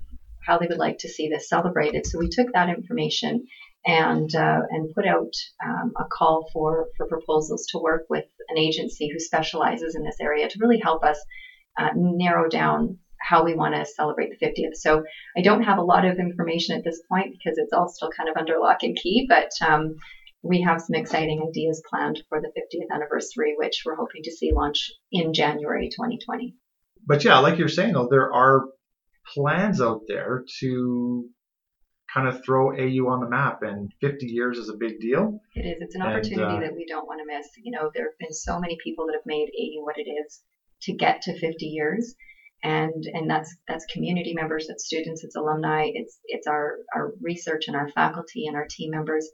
how 0.45 0.57
they 0.57 0.67
would 0.67 0.77
like 0.77 0.97
to 0.99 1.09
see 1.09 1.29
this 1.29 1.49
celebrated. 1.49 2.05
So 2.05 2.19
we 2.19 2.29
took 2.29 2.53
that 2.53 2.69
information 2.69 3.45
and 3.85 4.33
uh, 4.33 4.61
and 4.69 4.93
put 4.93 5.05
out 5.05 5.33
um, 5.65 5.93
a 5.97 6.05
call 6.05 6.47
for 6.51 6.87
for 6.97 7.07
proposals 7.07 7.67
to 7.71 7.79
work 7.79 8.03
with 8.09 8.25
an 8.49 8.57
agency 8.57 9.09
who 9.11 9.19
specializes 9.19 9.95
in 9.95 10.03
this 10.03 10.19
area 10.19 10.49
to 10.49 10.59
really 10.59 10.79
help 10.79 11.03
us 11.03 11.19
uh, 11.77 11.89
narrow 11.95 12.49
down 12.49 12.97
how 13.21 13.43
we 13.43 13.55
want 13.55 13.73
to 13.73 13.85
celebrate 13.85 14.29
the 14.29 14.45
50th. 14.45 14.75
So 14.75 15.03
I 15.35 15.41
don't 15.41 15.63
have 15.63 15.77
a 15.77 15.83
lot 15.83 16.05
of 16.05 16.19
information 16.19 16.77
at 16.77 16.83
this 16.83 17.01
point 17.09 17.31
because 17.31 17.57
it's 17.57 17.73
all 17.73 17.89
still 17.89 18.09
kind 18.15 18.29
of 18.29 18.37
under 18.37 18.59
lock 18.59 18.83
and 18.83 18.95
key, 18.95 19.25
but 19.27 19.49
um, 19.67 19.95
we 20.43 20.61
have 20.61 20.81
some 20.81 20.95
exciting 20.95 21.43
ideas 21.47 21.81
planned 21.89 22.21
for 22.29 22.39
the 22.39 22.49
50th 22.49 22.93
anniversary, 22.93 23.55
which 23.57 23.81
we're 23.85 23.95
hoping 23.95 24.21
to 24.23 24.31
see 24.31 24.51
launch 24.53 24.91
in 25.11 25.33
January 25.33 25.89
2020. 25.89 26.55
But 27.07 27.23
yeah, 27.23 27.39
like 27.39 27.57
you're 27.57 27.67
saying 27.67 27.93
though, 27.93 28.07
there 28.09 28.31
are 28.31 28.65
plans 29.33 29.81
out 29.81 30.01
there 30.07 30.43
to 30.59 31.29
kind 32.13 32.27
of 32.27 32.43
throw 32.45 32.71
AU 32.71 33.07
on 33.07 33.19
the 33.19 33.29
map, 33.29 33.59
and 33.61 33.91
50 34.01 34.25
years 34.27 34.57
is 34.57 34.69
a 34.69 34.77
big 34.77 34.99
deal. 34.99 35.39
It 35.53 35.65
is. 35.65 35.77
It's 35.81 35.95
an 35.95 36.01
And, 36.01 36.11
opportunity 36.11 36.57
uh, 36.57 36.59
that 36.61 36.75
we 36.75 36.85
don't 36.85 37.07
want 37.07 37.19
to 37.19 37.25
miss. 37.25 37.47
You 37.57 37.71
know, 37.71 37.89
there 37.93 38.05
have 38.05 38.17
been 38.19 38.33
so 38.33 38.59
many 38.59 38.77
people 38.83 39.07
that 39.07 39.13
have 39.13 39.25
made 39.25 39.49
AU 39.49 39.83
what 39.83 39.97
it 39.97 40.09
is 40.09 40.41
to 40.83 40.93
get 40.93 41.23
to 41.23 41.37
50 41.37 41.65
years. 41.65 42.15
And, 42.63 43.03
and 43.13 43.29
that's 43.29 43.53
that's 43.67 43.85
community 43.93 44.33
members, 44.33 44.69
it's 44.69 44.85
students, 44.85 45.23
it's 45.23 45.35
alumni, 45.35 45.91
it's 45.93 46.19
it's 46.25 46.47
our, 46.47 46.77
our 46.95 47.13
research 47.21 47.65
and 47.67 47.75
our 47.75 47.89
faculty 47.89 48.47
and 48.47 48.55
our 48.55 48.65
team 48.67 48.89
members, 48.89 49.29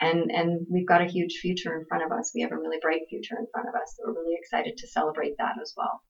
and 0.00 0.30
and 0.30 0.66
we've 0.68 0.86
got 0.86 1.00
a 1.00 1.06
huge 1.06 1.38
future 1.40 1.74
in 1.78 1.86
front 1.86 2.04
of 2.04 2.12
us. 2.12 2.32
We 2.34 2.42
have 2.42 2.52
a 2.52 2.58
really 2.58 2.78
bright 2.82 3.02
future 3.08 3.36
in 3.38 3.46
front 3.52 3.68
of 3.68 3.74
us. 3.74 3.94
So 3.96 4.04
we're 4.06 4.20
really 4.20 4.36
excited 4.38 4.76
to 4.76 4.88
celebrate 4.88 5.34
that 5.38 5.54
as 5.62 5.72
well. 5.76 6.02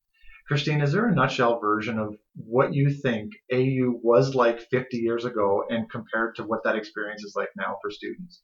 Christine, 0.46 0.82
is 0.82 0.92
there 0.92 1.08
a 1.08 1.14
nutshell 1.14 1.58
version 1.58 1.98
of 1.98 2.16
what 2.36 2.74
you 2.74 2.90
think 2.90 3.32
AU 3.52 3.98
was 4.02 4.34
like 4.34 4.60
50 4.70 4.98
years 4.98 5.24
ago 5.24 5.64
and 5.70 5.90
compared 5.90 6.36
to 6.36 6.42
what 6.42 6.60
that 6.64 6.76
experience 6.76 7.22
is 7.24 7.34
like 7.34 7.48
now 7.56 7.76
for 7.80 7.90
students? 7.90 8.42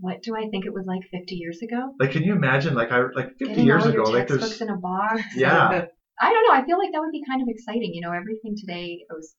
What 0.00 0.22
do 0.22 0.36
I 0.36 0.48
think 0.48 0.64
it 0.66 0.72
was 0.72 0.86
like 0.86 1.02
50 1.10 1.34
years 1.34 1.58
ago? 1.62 1.92
Like, 1.98 2.12
can 2.12 2.22
you 2.22 2.34
imagine, 2.34 2.74
like, 2.74 2.92
I 2.92 3.02
like 3.14 3.30
50 3.38 3.44
Getting 3.44 3.66
years 3.66 3.84
all 3.84 3.92
your 3.92 4.02
ago, 4.02 4.10
like, 4.10 4.28
there's, 4.28 4.60
in 4.60 4.70
a 4.70 4.76
box. 4.76 5.20
yeah, 5.36 5.86
I 6.20 6.30
don't 6.30 6.46
know. 6.46 6.54
I 6.54 6.64
feel 6.64 6.78
like 6.78 6.92
that 6.92 7.00
would 7.00 7.12
be 7.12 7.22
kind 7.28 7.42
of 7.42 7.48
exciting. 7.48 7.90
You 7.92 8.00
know, 8.00 8.12
everything 8.12 8.54
today, 8.56 9.00
I 9.10 9.14
was 9.14 9.34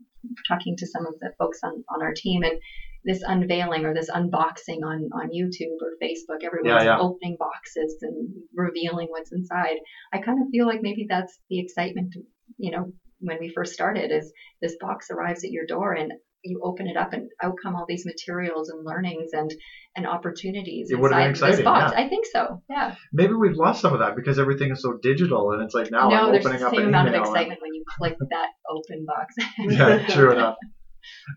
talking 0.48 0.76
to 0.78 0.86
some 0.86 1.06
of 1.06 1.14
the 1.20 1.32
folks 1.40 1.60
on, 1.64 1.84
on 1.90 2.04
our 2.04 2.14
team, 2.14 2.44
and 2.44 2.60
this 3.06 3.22
unveiling 3.26 3.86
or 3.86 3.94
this 3.94 4.10
unboxing 4.10 4.84
on, 4.86 5.10
on 5.14 5.30
YouTube 5.30 5.78
or 5.82 5.92
Facebook, 6.02 6.44
everyone's 6.44 6.86
yeah. 6.86 6.98
opening 7.00 7.36
boxes 7.38 7.98
and 8.02 8.30
revealing 8.56 9.08
what's 9.10 9.32
inside. 9.32 9.78
I 10.14 10.20
kind 10.20 10.42
of 10.42 10.50
feel 10.52 10.66
like 10.66 10.82
maybe 10.82 11.06
that's 11.10 11.38
the 11.50 11.60
excitement, 11.60 12.16
you 12.58 12.72
know, 12.72 12.94
when 13.20 13.38
we 13.40 13.50
first 13.50 13.74
started 13.74 14.12
is 14.12 14.32
this 14.62 14.76
box 14.80 15.10
arrives 15.10 15.44
at 15.44 15.52
your 15.52 15.66
door 15.66 15.94
and 15.94 16.12
you 16.44 16.60
open 16.62 16.88
it 16.88 16.98
up 16.98 17.14
and 17.14 17.30
out 17.42 17.56
come 17.64 17.76
all 17.76 17.86
these 17.88 18.06
materials 18.06 18.70
and 18.70 18.86
learnings 18.86 19.32
and, 19.32 19.50
and 19.96 20.06
opportunities 20.06 20.92
It 20.92 20.96
inside 20.98 21.30
this 21.32 21.40
exciting, 21.40 21.64
box. 21.64 21.94
yeah. 21.96 22.06
I 22.06 22.10
think 22.10 22.26
so. 22.26 22.62
Yeah. 22.70 22.96
maybe 23.14 23.34
we've 23.34 23.56
lost 23.56 23.82
some 23.82 23.94
of 23.94 24.00
that 24.00 24.16
because 24.16 24.40
everything 24.40 24.72
is 24.72 24.82
so 24.82 24.98
digital, 25.02 25.52
and 25.52 25.64
it's 25.64 25.74
like 25.74 25.90
now 25.90 26.10
no, 26.10 26.16
I'm 26.16 26.32
there's 26.34 26.46
opening 26.46 26.60
the 26.62 26.68
up 26.68 26.74
same 26.74 26.82
an 26.82 26.88
amount 26.90 27.08
of 27.08 27.14
email. 27.14 27.24
and- 27.24 27.36
excitement 27.36 27.62
when 27.62 27.74
you 27.74 27.84
click 27.98 28.18
that 28.30 28.48
open 28.70 29.06
box. 29.06 29.36
yeah, 29.58 30.06
true 30.08 30.32
enough. 30.34 30.56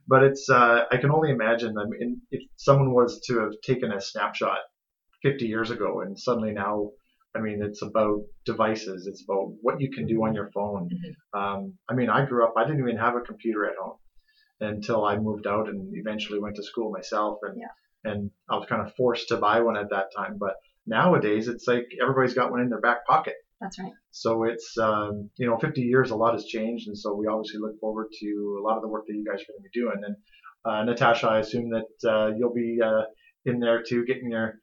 But 0.09 0.25
it's 0.25 0.49
uh, 0.51 0.85
I 0.91 0.97
can 0.99 1.11
only 1.11 1.31
imagine. 1.31 1.77
I 1.79 1.85
mean, 1.85 2.23
if 2.31 2.43
someone 2.57 2.93
was 2.93 3.21
to 3.27 3.41
have 3.41 3.53
taken 3.63 3.93
a 3.93 4.01
snapshot 4.01 4.59
50 5.23 5.47
years 5.47 5.71
ago, 5.71 6.01
and 6.01 6.19
suddenly 6.19 6.53
now, 6.53 6.91
I 7.35 7.41
mean, 7.41 7.63
it's 7.63 7.83
about 7.83 8.21
devices. 8.45 9.07
It's 9.07 9.25
about 9.29 9.53
what 9.63 9.81
you 9.81 9.91
can 9.91 10.07
do 10.07 10.25
on 10.25 10.35
your 10.35 10.51
phone. 10.53 10.89
Mhm. 10.89 11.39
Um, 11.41 11.79
I 11.89 11.95
mean, 11.95 12.11
I 12.11 12.25
grew 12.27 12.45
up. 12.45 12.55
I 12.57 12.65
didn't 12.65 12.81
even 12.81 12.97
have 12.97 13.17
a 13.17 13.21
computer 13.21 13.67
at 13.67 13.77
home 13.77 13.99
until 14.61 15.05
I 15.05 15.19
moved 15.19 15.47
out 15.47 15.69
and 15.69 15.91
eventually 15.97 16.39
went 16.41 16.57
to 16.57 16.63
school 16.63 16.91
myself, 16.91 17.39
and 17.43 17.61
and 18.05 18.31
I 18.49 18.57
was 18.57 18.67
kind 18.69 18.83
of 18.87 18.95
forced 18.95 19.29
to 19.29 19.37
buy 19.37 19.61
one 19.61 19.77
at 19.77 19.91
that 19.91 20.07
time. 20.17 20.39
But 20.39 20.55
nowadays, 20.87 21.49
it's 21.49 21.67
like 21.67 21.87
everybody's 22.01 22.35
got 22.35 22.51
one 22.51 22.61
in 22.61 22.69
their 22.71 22.81
back 22.81 23.05
pocket. 23.07 23.35
That's 23.61 23.79
right. 23.79 23.93
So 24.11 24.45
it's 24.45 24.77
um, 24.79 25.31
you 25.37 25.47
know 25.47 25.57
50 25.59 25.81
years, 25.81 26.11
a 26.11 26.17
lot 26.17 26.35
has 26.35 26.45
changed, 26.45 26.89
and 26.89 26.99
so 26.99 27.15
we 27.15 27.27
obviously 27.27 27.61
look 27.61 27.79
forward 27.81 28.09
to 28.21 28.59
a 28.61 28.63
lot 28.63 28.77
of 28.77 28.83
the 28.83 28.89
work 28.89 29.07
that 29.07 29.15
you 29.15 29.25
guys 29.25 29.41
are 29.41 29.53
going 29.53 29.63
to 29.63 29.71
be 29.73 29.81
doing. 29.81 30.01
And 30.05 30.17
uh, 30.65 30.85
Natasha, 30.85 31.29
I 31.29 31.39
assume 31.39 31.71
that 31.71 32.11
uh, 32.11 32.33
you'll 32.37 32.53
be 32.55 32.79
uh, 32.85 33.03
in 33.47 33.61
there 33.61 33.83
too, 33.83 34.05
getting 34.05 34.31
your 34.31 34.55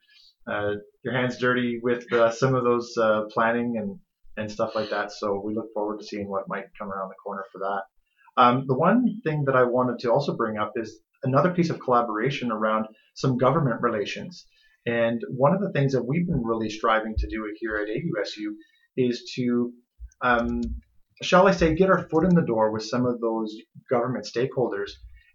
uh, 0.47 0.75
your 1.03 1.13
hands 1.13 1.37
dirty 1.37 1.79
with 1.81 2.11
uh, 2.13 2.29
some 2.29 2.53
of 2.53 2.63
those 2.63 2.95
uh, 2.97 3.23
planning 3.31 3.77
and 3.77 3.99
and 4.37 4.51
stuff 4.51 4.75
like 4.75 4.89
that. 4.89 5.11
So 5.11 5.41
we 5.43 5.55
look 5.55 5.73
forward 5.73 5.99
to 5.99 6.05
seeing 6.05 6.29
what 6.29 6.47
might 6.47 6.65
come 6.77 6.91
around 6.91 7.09
the 7.09 7.15
corner 7.23 7.45
for 7.51 7.59
that. 7.59 8.41
Um, 8.41 8.65
the 8.67 8.73
one 8.75 9.21
thing 9.23 9.43
that 9.45 9.55
I 9.55 9.63
wanted 9.63 9.99
to 9.99 10.11
also 10.11 10.35
bring 10.35 10.57
up 10.57 10.73
is 10.75 10.99
another 11.23 11.51
piece 11.51 11.69
of 11.69 11.79
collaboration 11.79 12.51
around 12.51 12.87
some 13.15 13.37
government 13.37 13.81
relations. 13.81 14.45
And 14.85 15.21
one 15.29 15.53
of 15.53 15.61
the 15.61 15.71
things 15.71 15.93
that 15.93 16.03
we've 16.03 16.27
been 16.27 16.43
really 16.43 16.69
striving 16.69 17.15
to 17.17 17.27
do 17.27 17.49
here 17.59 17.77
at 17.77 17.87
AUSU 17.87 18.55
is 18.97 19.31
to, 19.35 19.73
um, 20.21 20.61
shall 21.21 21.47
I 21.47 21.51
say, 21.51 21.75
get 21.75 21.89
our 21.89 22.07
foot 22.09 22.25
in 22.25 22.35
the 22.35 22.45
door 22.45 22.71
with 22.71 22.83
some 22.83 23.05
of 23.05 23.19
those 23.19 23.55
government 23.89 24.25
stakeholders 24.25 24.91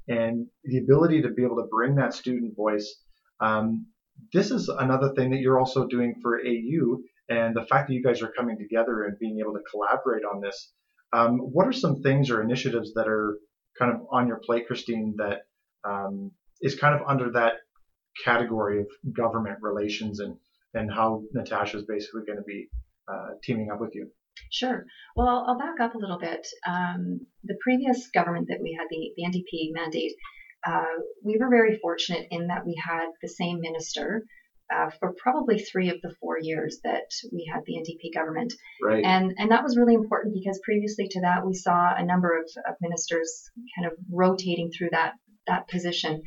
and 0.09 0.47
the 0.65 0.79
ability 0.79 1.23
to 1.23 1.29
be 1.31 1.45
able 1.45 1.57
to 1.57 1.69
bring 1.71 1.97
that 1.97 2.15
student 2.15 2.57
voice. 2.57 3.03
Um, 3.41 3.87
this 4.33 4.51
is 4.51 4.69
another 4.69 5.13
thing 5.15 5.31
that 5.31 5.41
you're 5.41 5.59
also 5.59 5.87
doing 5.87 6.15
for 6.23 6.41
AU, 6.41 6.99
and 7.29 7.55
the 7.55 7.67
fact 7.67 7.89
that 7.89 7.95
you 7.95 8.03
guys 8.03 8.23
are 8.23 8.33
coming 8.33 8.59
together 8.59 9.05
and 9.05 9.19
being 9.19 9.39
able 9.41 9.53
to 9.53 9.63
collaborate 9.71 10.25
on 10.25 10.41
this. 10.41 10.73
Um, 11.13 11.39
what 11.39 11.67
are 11.67 11.73
some 11.73 12.03
things 12.03 12.31
or 12.31 12.43
initiatives 12.43 12.95
that 12.95 13.07
are 13.07 13.39
kind 13.79 13.93
of 13.93 14.01
on 14.11 14.27
your 14.27 14.41
plate, 14.45 14.67
Christine, 14.67 15.15
that 15.19 15.43
um, 15.85 16.33
is 16.61 16.75
kind 16.75 16.95
of 16.95 17.07
under 17.07 17.31
that 17.33 17.55
category 18.25 18.81
of 18.81 18.87
government 19.15 19.59
relations 19.61 20.21
and, 20.21 20.37
and 20.75 20.93
how 20.93 21.23
Natasha 21.33 21.79
is 21.79 21.85
basically 21.85 22.23
going 22.27 22.39
to 22.39 22.45
be 22.45 22.69
uh, 23.11 23.29
teaming 23.43 23.71
up 23.71 23.81
with 23.81 23.95
you? 23.95 24.11
Sure. 24.51 24.85
Well, 25.17 25.45
I'll, 25.47 25.59
back 25.59 25.81
up 25.81 25.95
a 25.95 25.99
little 25.99 26.19
bit. 26.19 26.47
Um, 26.67 27.27
the 27.45 27.57
previous 27.61 28.09
government 28.15 28.49
that 28.49 28.61
we 28.63 28.77
had, 28.79 28.87
the, 28.89 29.13
the 29.17 29.25
NDP 29.25 29.73
mandate, 29.73 30.13
uh, 30.67 31.03
we 31.25 31.37
were 31.39 31.51
very 31.51 31.79
fortunate 31.81 32.27
in 32.31 32.49
that 32.49 32.67
we 32.67 32.81
had 32.83 33.07
the 33.23 33.29
same 33.29 33.61
minister 33.61 34.25
uh, 34.75 34.91
for 35.01 35.15
probably 35.17 35.59
three 35.59 35.89
of 35.89 36.01
the 36.03 36.15
four 36.21 36.39
years 36.41 36.81
that 36.85 37.11
we 37.33 37.51
had 37.53 37.63
the 37.67 37.75
NDP 37.75 38.15
government. 38.15 38.53
Right. 38.83 39.05
And, 39.05 39.35
and 39.39 39.51
that 39.51 39.63
was 39.63 39.77
really 39.77 39.95
important 39.95 40.35
because 40.35 40.61
previously 40.63 41.09
to 41.11 41.21
that, 41.23 41.47
we 41.47 41.55
saw 41.55 41.95
a 41.97 42.05
number 42.05 42.39
of, 42.39 42.45
of 42.69 42.75
ministers 42.81 43.51
kind 43.77 43.91
of 43.91 43.99
rotating 44.13 44.71
through 44.77 44.91
that, 44.93 45.15
that 45.47 45.69
position. 45.69 46.23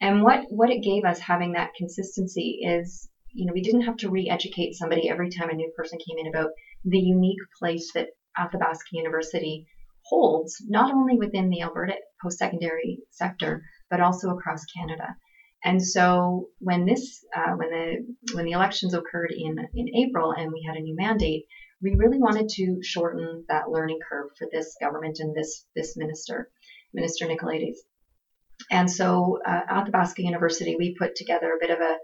And 0.00 0.22
what, 0.22 0.44
what 0.48 0.70
it 0.70 0.82
gave 0.82 1.04
us 1.04 1.18
having 1.20 1.52
that 1.52 1.74
consistency 1.76 2.60
is, 2.62 3.08
you 3.36 3.46
know, 3.46 3.52
we 3.52 3.62
didn't 3.62 3.82
have 3.82 3.98
to 3.98 4.10
re-educate 4.10 4.74
somebody 4.74 5.08
every 5.08 5.30
time 5.30 5.50
a 5.50 5.54
new 5.54 5.70
person 5.76 5.98
came 5.98 6.18
in 6.18 6.26
about 6.26 6.50
the 6.84 6.98
unique 6.98 7.38
place 7.58 7.92
that 7.94 8.08
Athabasca 8.38 8.88
University 8.92 9.66
holds, 10.06 10.62
not 10.66 10.92
only 10.92 11.18
within 11.18 11.50
the 11.50 11.62
Alberta 11.62 11.94
post-secondary 12.22 12.98
sector, 13.10 13.62
but 13.90 14.00
also 14.00 14.30
across 14.30 14.64
Canada. 14.64 15.16
And 15.64 15.82
so 15.84 16.48
when 16.60 16.86
this, 16.86 17.24
uh, 17.36 17.52
when 17.56 17.70
the 17.70 18.34
when 18.34 18.44
the 18.44 18.52
elections 18.52 18.94
occurred 18.94 19.32
in 19.32 19.58
in 19.74 19.96
April 19.96 20.32
and 20.32 20.52
we 20.52 20.62
had 20.66 20.76
a 20.76 20.80
new 20.80 20.94
mandate, 20.96 21.44
we 21.82 21.94
really 21.96 22.18
wanted 22.18 22.48
to 22.50 22.78
shorten 22.82 23.44
that 23.48 23.68
learning 23.68 23.98
curve 24.08 24.30
for 24.38 24.46
this 24.52 24.76
government 24.80 25.18
and 25.18 25.34
this 25.34 25.66
this 25.74 25.96
minister, 25.96 26.50
Minister 26.94 27.26
Nicolaides. 27.26 27.78
And 28.70 28.90
so 28.90 29.40
uh, 29.46 29.62
Athabasca 29.68 30.22
University, 30.22 30.76
we 30.76 30.94
put 30.98 31.14
together 31.16 31.52
a 31.52 31.60
bit 31.60 31.70
of 31.70 31.80
a 31.80 31.96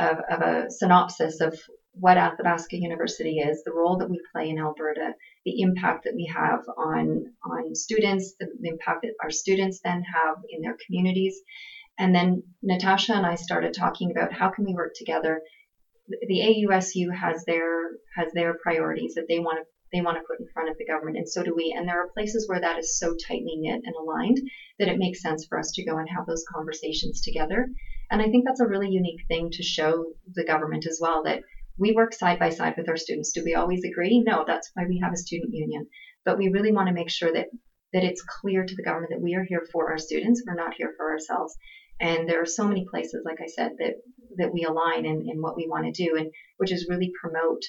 of, 0.00 0.18
of 0.30 0.40
a 0.40 0.70
synopsis 0.70 1.40
of 1.40 1.56
what 1.92 2.16
Athabasca 2.16 2.76
University 2.76 3.38
is, 3.38 3.62
the 3.64 3.72
role 3.72 3.98
that 3.98 4.08
we 4.08 4.18
play 4.32 4.48
in 4.48 4.58
Alberta, 4.58 5.12
the 5.44 5.60
impact 5.60 6.04
that 6.04 6.14
we 6.14 6.30
have 6.34 6.60
on 6.76 7.24
on 7.44 7.74
students, 7.74 8.34
the, 8.38 8.46
the 8.60 8.68
impact 8.68 9.00
that 9.02 9.12
our 9.22 9.30
students 9.30 9.80
then 9.84 10.02
have 10.14 10.36
in 10.48 10.60
their 10.62 10.76
communities. 10.86 11.40
And 11.98 12.14
then 12.14 12.42
Natasha 12.62 13.12
and 13.12 13.26
I 13.26 13.34
started 13.34 13.74
talking 13.74 14.10
about 14.10 14.32
how 14.32 14.48
can 14.48 14.64
we 14.64 14.74
work 14.74 14.92
together. 14.94 15.40
The 16.08 16.40
AUSU 16.40 17.12
has 17.14 17.44
their 17.46 17.90
has 18.16 18.28
their 18.32 18.54
priorities 18.62 19.14
that 19.14 19.24
they 19.28 19.38
want 19.38 19.58
to 19.58 19.64
they 19.92 20.00
want 20.00 20.16
to 20.16 20.24
put 20.26 20.40
in 20.40 20.46
front 20.52 20.70
of 20.70 20.78
the 20.78 20.86
government, 20.86 21.16
and 21.16 21.28
so 21.28 21.42
do 21.42 21.54
we. 21.54 21.74
And 21.76 21.88
there 21.88 22.00
are 22.00 22.10
places 22.14 22.48
where 22.48 22.60
that 22.60 22.78
is 22.78 22.98
so 22.98 23.14
tightly 23.26 23.56
knit 23.56 23.82
and 23.84 23.94
aligned 23.96 24.38
that 24.78 24.88
it 24.88 24.98
makes 24.98 25.22
sense 25.22 25.46
for 25.46 25.58
us 25.58 25.72
to 25.72 25.84
go 25.84 25.98
and 25.98 26.08
have 26.08 26.26
those 26.26 26.44
conversations 26.54 27.20
together. 27.20 27.68
And 28.10 28.20
I 28.20 28.28
think 28.28 28.44
that's 28.44 28.60
a 28.60 28.66
really 28.66 28.90
unique 28.90 29.26
thing 29.28 29.50
to 29.52 29.62
show 29.62 30.12
the 30.34 30.44
government 30.44 30.86
as 30.86 30.98
well 31.00 31.22
that 31.24 31.42
we 31.78 31.92
work 31.92 32.12
side 32.12 32.38
by 32.38 32.50
side 32.50 32.74
with 32.76 32.88
our 32.88 32.96
students. 32.96 33.32
Do 33.32 33.42
we 33.44 33.54
always 33.54 33.84
agree? 33.84 34.20
No, 34.20 34.44
that's 34.46 34.70
why 34.74 34.84
we 34.86 35.00
have 35.02 35.12
a 35.12 35.16
student 35.16 35.54
union. 35.54 35.86
But 36.24 36.38
we 36.38 36.48
really 36.48 36.72
want 36.72 36.88
to 36.88 36.94
make 36.94 37.10
sure 37.10 37.32
that 37.32 37.46
that 37.92 38.04
it's 38.04 38.22
clear 38.22 38.64
to 38.64 38.76
the 38.76 38.84
government 38.84 39.10
that 39.10 39.20
we 39.20 39.34
are 39.34 39.42
here 39.42 39.66
for 39.72 39.90
our 39.90 39.98
students. 39.98 40.44
We're 40.46 40.54
not 40.54 40.74
here 40.74 40.94
for 40.96 41.10
ourselves. 41.10 41.56
And 42.00 42.28
there 42.28 42.40
are 42.40 42.46
so 42.46 42.66
many 42.68 42.86
places, 42.88 43.22
like 43.24 43.40
I 43.42 43.46
said, 43.46 43.72
that 43.78 43.94
that 44.36 44.52
we 44.52 44.64
align 44.64 45.06
in, 45.06 45.28
in 45.28 45.42
what 45.42 45.56
we 45.56 45.66
want 45.68 45.86
to 45.86 46.04
do, 46.04 46.16
and 46.16 46.30
which 46.58 46.72
is 46.72 46.88
really 46.88 47.12
promote 47.20 47.62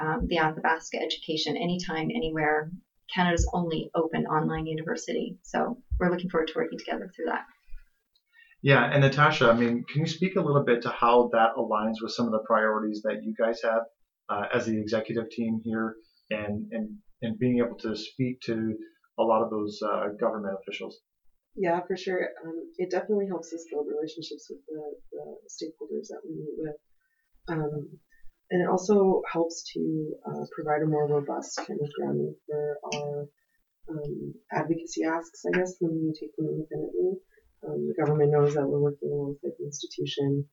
um, 0.00 0.26
the 0.28 0.38
Athabasca 0.38 0.98
education 0.98 1.56
anytime, 1.56 2.08
anywhere. 2.14 2.70
Canada's 3.14 3.48
only 3.52 3.90
open 3.94 4.26
online 4.26 4.66
university. 4.66 5.36
So 5.42 5.78
we're 5.98 6.10
looking 6.10 6.28
forward 6.28 6.48
to 6.48 6.54
working 6.56 6.78
together 6.78 7.10
through 7.14 7.26
that. 7.26 7.44
Yeah, 8.62 8.84
and 8.84 9.02
Natasha, 9.02 9.48
I 9.48 9.54
mean, 9.54 9.84
can 9.88 10.00
you 10.00 10.06
speak 10.06 10.36
a 10.36 10.40
little 10.40 10.64
bit 10.64 10.82
to 10.82 10.88
how 10.88 11.30
that 11.32 11.50
aligns 11.56 12.02
with 12.02 12.12
some 12.12 12.26
of 12.26 12.32
the 12.32 12.42
priorities 12.46 13.02
that 13.04 13.22
you 13.22 13.34
guys 13.38 13.60
have 13.62 13.82
uh, 14.28 14.46
as 14.52 14.66
the 14.66 14.80
executive 14.80 15.30
team 15.30 15.60
here, 15.62 15.94
and 16.30 16.66
and 16.72 16.96
and 17.22 17.38
being 17.38 17.58
able 17.64 17.76
to 17.78 17.94
speak 17.94 18.40
to 18.42 18.74
a 19.18 19.22
lot 19.22 19.42
of 19.42 19.50
those 19.50 19.78
uh, 19.82 20.08
government 20.18 20.56
officials? 20.60 20.98
Yeah, 21.54 21.80
for 21.86 21.96
sure. 21.96 22.28
Um, 22.44 22.70
it 22.76 22.90
definitely 22.90 23.28
helps 23.28 23.52
us 23.52 23.64
build 23.70 23.86
relationships 23.88 24.48
with 24.50 24.60
the, 24.68 24.82
the 25.12 25.24
stakeholders 25.48 26.08
that 26.08 26.20
we 26.24 26.34
meet 26.34 26.54
with. 26.58 26.76
Um, 27.48 27.88
and 28.50 28.62
it 28.62 28.68
also 28.68 29.22
helps 29.30 29.64
to 29.74 30.12
uh, 30.26 30.44
provide 30.54 30.82
a 30.82 30.86
more 30.86 31.08
robust 31.08 31.56
kind 31.66 31.80
of 31.82 31.88
grounding 31.98 32.34
for 32.46 32.78
our 32.94 33.26
um, 33.90 34.34
advocacy 34.52 35.04
asks, 35.04 35.42
I 35.46 35.58
guess, 35.58 35.74
when 35.80 35.92
we 35.92 36.12
take 36.18 36.34
them 36.36 36.48
independently. 36.48 37.18
Um, 37.66 37.88
the 37.88 37.94
government 38.00 38.30
knows 38.32 38.54
that 38.54 38.66
we're 38.66 38.80
working 38.80 39.10
alongside 39.10 39.52
the 39.58 39.64
institution. 39.64 40.44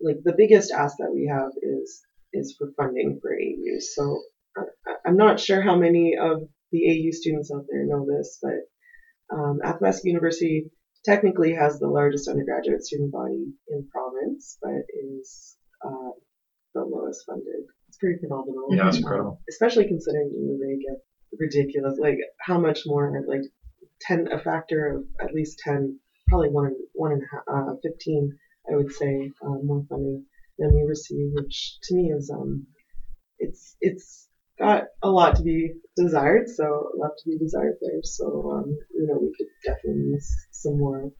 Like 0.00 0.16
the 0.22 0.34
biggest 0.36 0.70
ask 0.70 0.96
that 0.98 1.12
we 1.12 1.30
have 1.32 1.50
is 1.62 2.02
is 2.32 2.54
for 2.58 2.72
funding 2.76 3.18
for 3.22 3.32
AU. 3.32 3.78
So 3.80 4.20
I, 4.56 4.62
I'm 5.06 5.16
not 5.16 5.40
sure 5.40 5.62
how 5.62 5.76
many 5.76 6.16
of 6.20 6.42
the 6.72 6.86
AU 6.90 7.10
students 7.12 7.50
out 7.54 7.66
there 7.68 7.86
know 7.86 8.06
this, 8.06 8.38
but 8.42 9.34
um, 9.34 9.58
Athabasca 9.64 10.06
University 10.06 10.70
technically 11.04 11.54
has 11.54 11.78
the 11.78 11.88
largest 11.88 12.28
undergraduate 12.28 12.82
student 12.82 13.12
body 13.12 13.46
in 13.68 13.78
the 13.78 13.88
province, 13.92 14.58
but 14.60 14.82
is 15.12 15.56
uh, 15.84 16.10
the 16.74 16.82
lowest 16.84 17.24
funded. 17.26 17.62
It's 17.88 17.98
pretty 17.98 18.18
phenomenal. 18.20 18.66
Yeah, 18.70 18.88
it's 18.88 18.96
Um, 18.98 19.02
incredible. 19.02 19.40
especially 19.48 19.86
considering 19.86 20.30
you 20.34 20.42
know, 20.46 20.58
they 20.58 20.76
get 20.76 20.98
ridiculous, 21.38 21.98
like 21.98 22.18
how 22.40 22.58
much 22.58 22.80
more, 22.86 23.12
like 23.26 23.42
ten, 24.00 24.28
a 24.30 24.38
factor 24.38 24.80
of 24.96 25.04
at 25.20 25.32
least 25.34 25.60
ten, 25.64 25.98
probably 26.28 26.50
one, 26.50 26.74
one 26.92 27.12
and 27.12 27.22
a 27.22 27.26
half, 27.32 27.44
uh, 27.48 27.74
fifteen, 27.82 28.36
I 28.70 28.76
would 28.76 28.92
say, 28.92 29.30
uh, 29.44 29.58
more 29.62 29.84
funding 29.88 30.24
than 30.58 30.74
we 30.74 30.82
receive, 30.82 31.30
which 31.34 31.78
to 31.84 31.94
me 31.96 32.12
is, 32.12 32.30
um, 32.30 32.66
it's, 33.38 33.76
it's 33.80 34.28
got 34.58 34.84
a 35.02 35.10
lot 35.10 35.36
to 35.36 35.42
be 35.42 35.74
desired, 35.96 36.48
so 36.48 36.64
a 36.64 36.96
lot 36.96 37.10
to 37.18 37.30
be 37.30 37.38
desired 37.38 37.74
there. 37.80 38.00
So, 38.02 38.52
um, 38.52 38.68
you 38.94 39.06
know, 39.06 39.18
we 39.20 39.32
could 39.36 39.48
definitely 39.64 40.02
use 40.12 40.28
some 40.52 40.78
more 40.78 41.10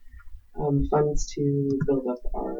um, 0.59 0.87
funds 0.89 1.31
to 1.35 1.69
build 1.85 2.07
up 2.09 2.19
our, 2.33 2.55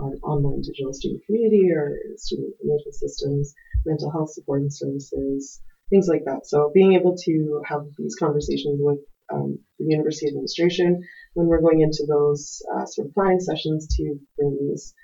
our 0.00 0.12
online 0.22 0.62
digital 0.62 0.92
student 0.92 1.22
community 1.26 1.70
or 1.72 1.98
student 2.16 2.54
information 2.60 2.92
systems, 2.92 3.54
mental 3.86 4.10
health 4.10 4.30
support 4.30 4.62
and 4.62 4.72
services, 4.72 5.60
things 5.90 6.08
like 6.08 6.24
that. 6.26 6.46
So 6.46 6.70
being 6.72 6.94
able 6.94 7.16
to 7.24 7.62
have 7.66 7.82
these 7.98 8.16
conversations 8.18 8.78
with 8.80 8.98
um, 9.32 9.58
the 9.78 9.86
university 9.86 10.28
administration 10.28 11.02
when 11.34 11.46
we're 11.46 11.60
going 11.60 11.80
into 11.80 12.04
those 12.08 12.62
uh, 12.74 12.86
sort 12.86 13.08
of 13.08 13.14
planning 13.14 13.40
sessions 13.40 13.86
to 13.96 14.18
bring 14.36 14.58
these 14.60 14.94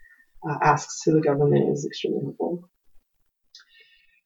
uh, 0.48 0.58
asks 0.62 1.02
to 1.02 1.12
the 1.12 1.20
government 1.20 1.72
is 1.72 1.86
extremely 1.86 2.22
helpful. 2.22 2.68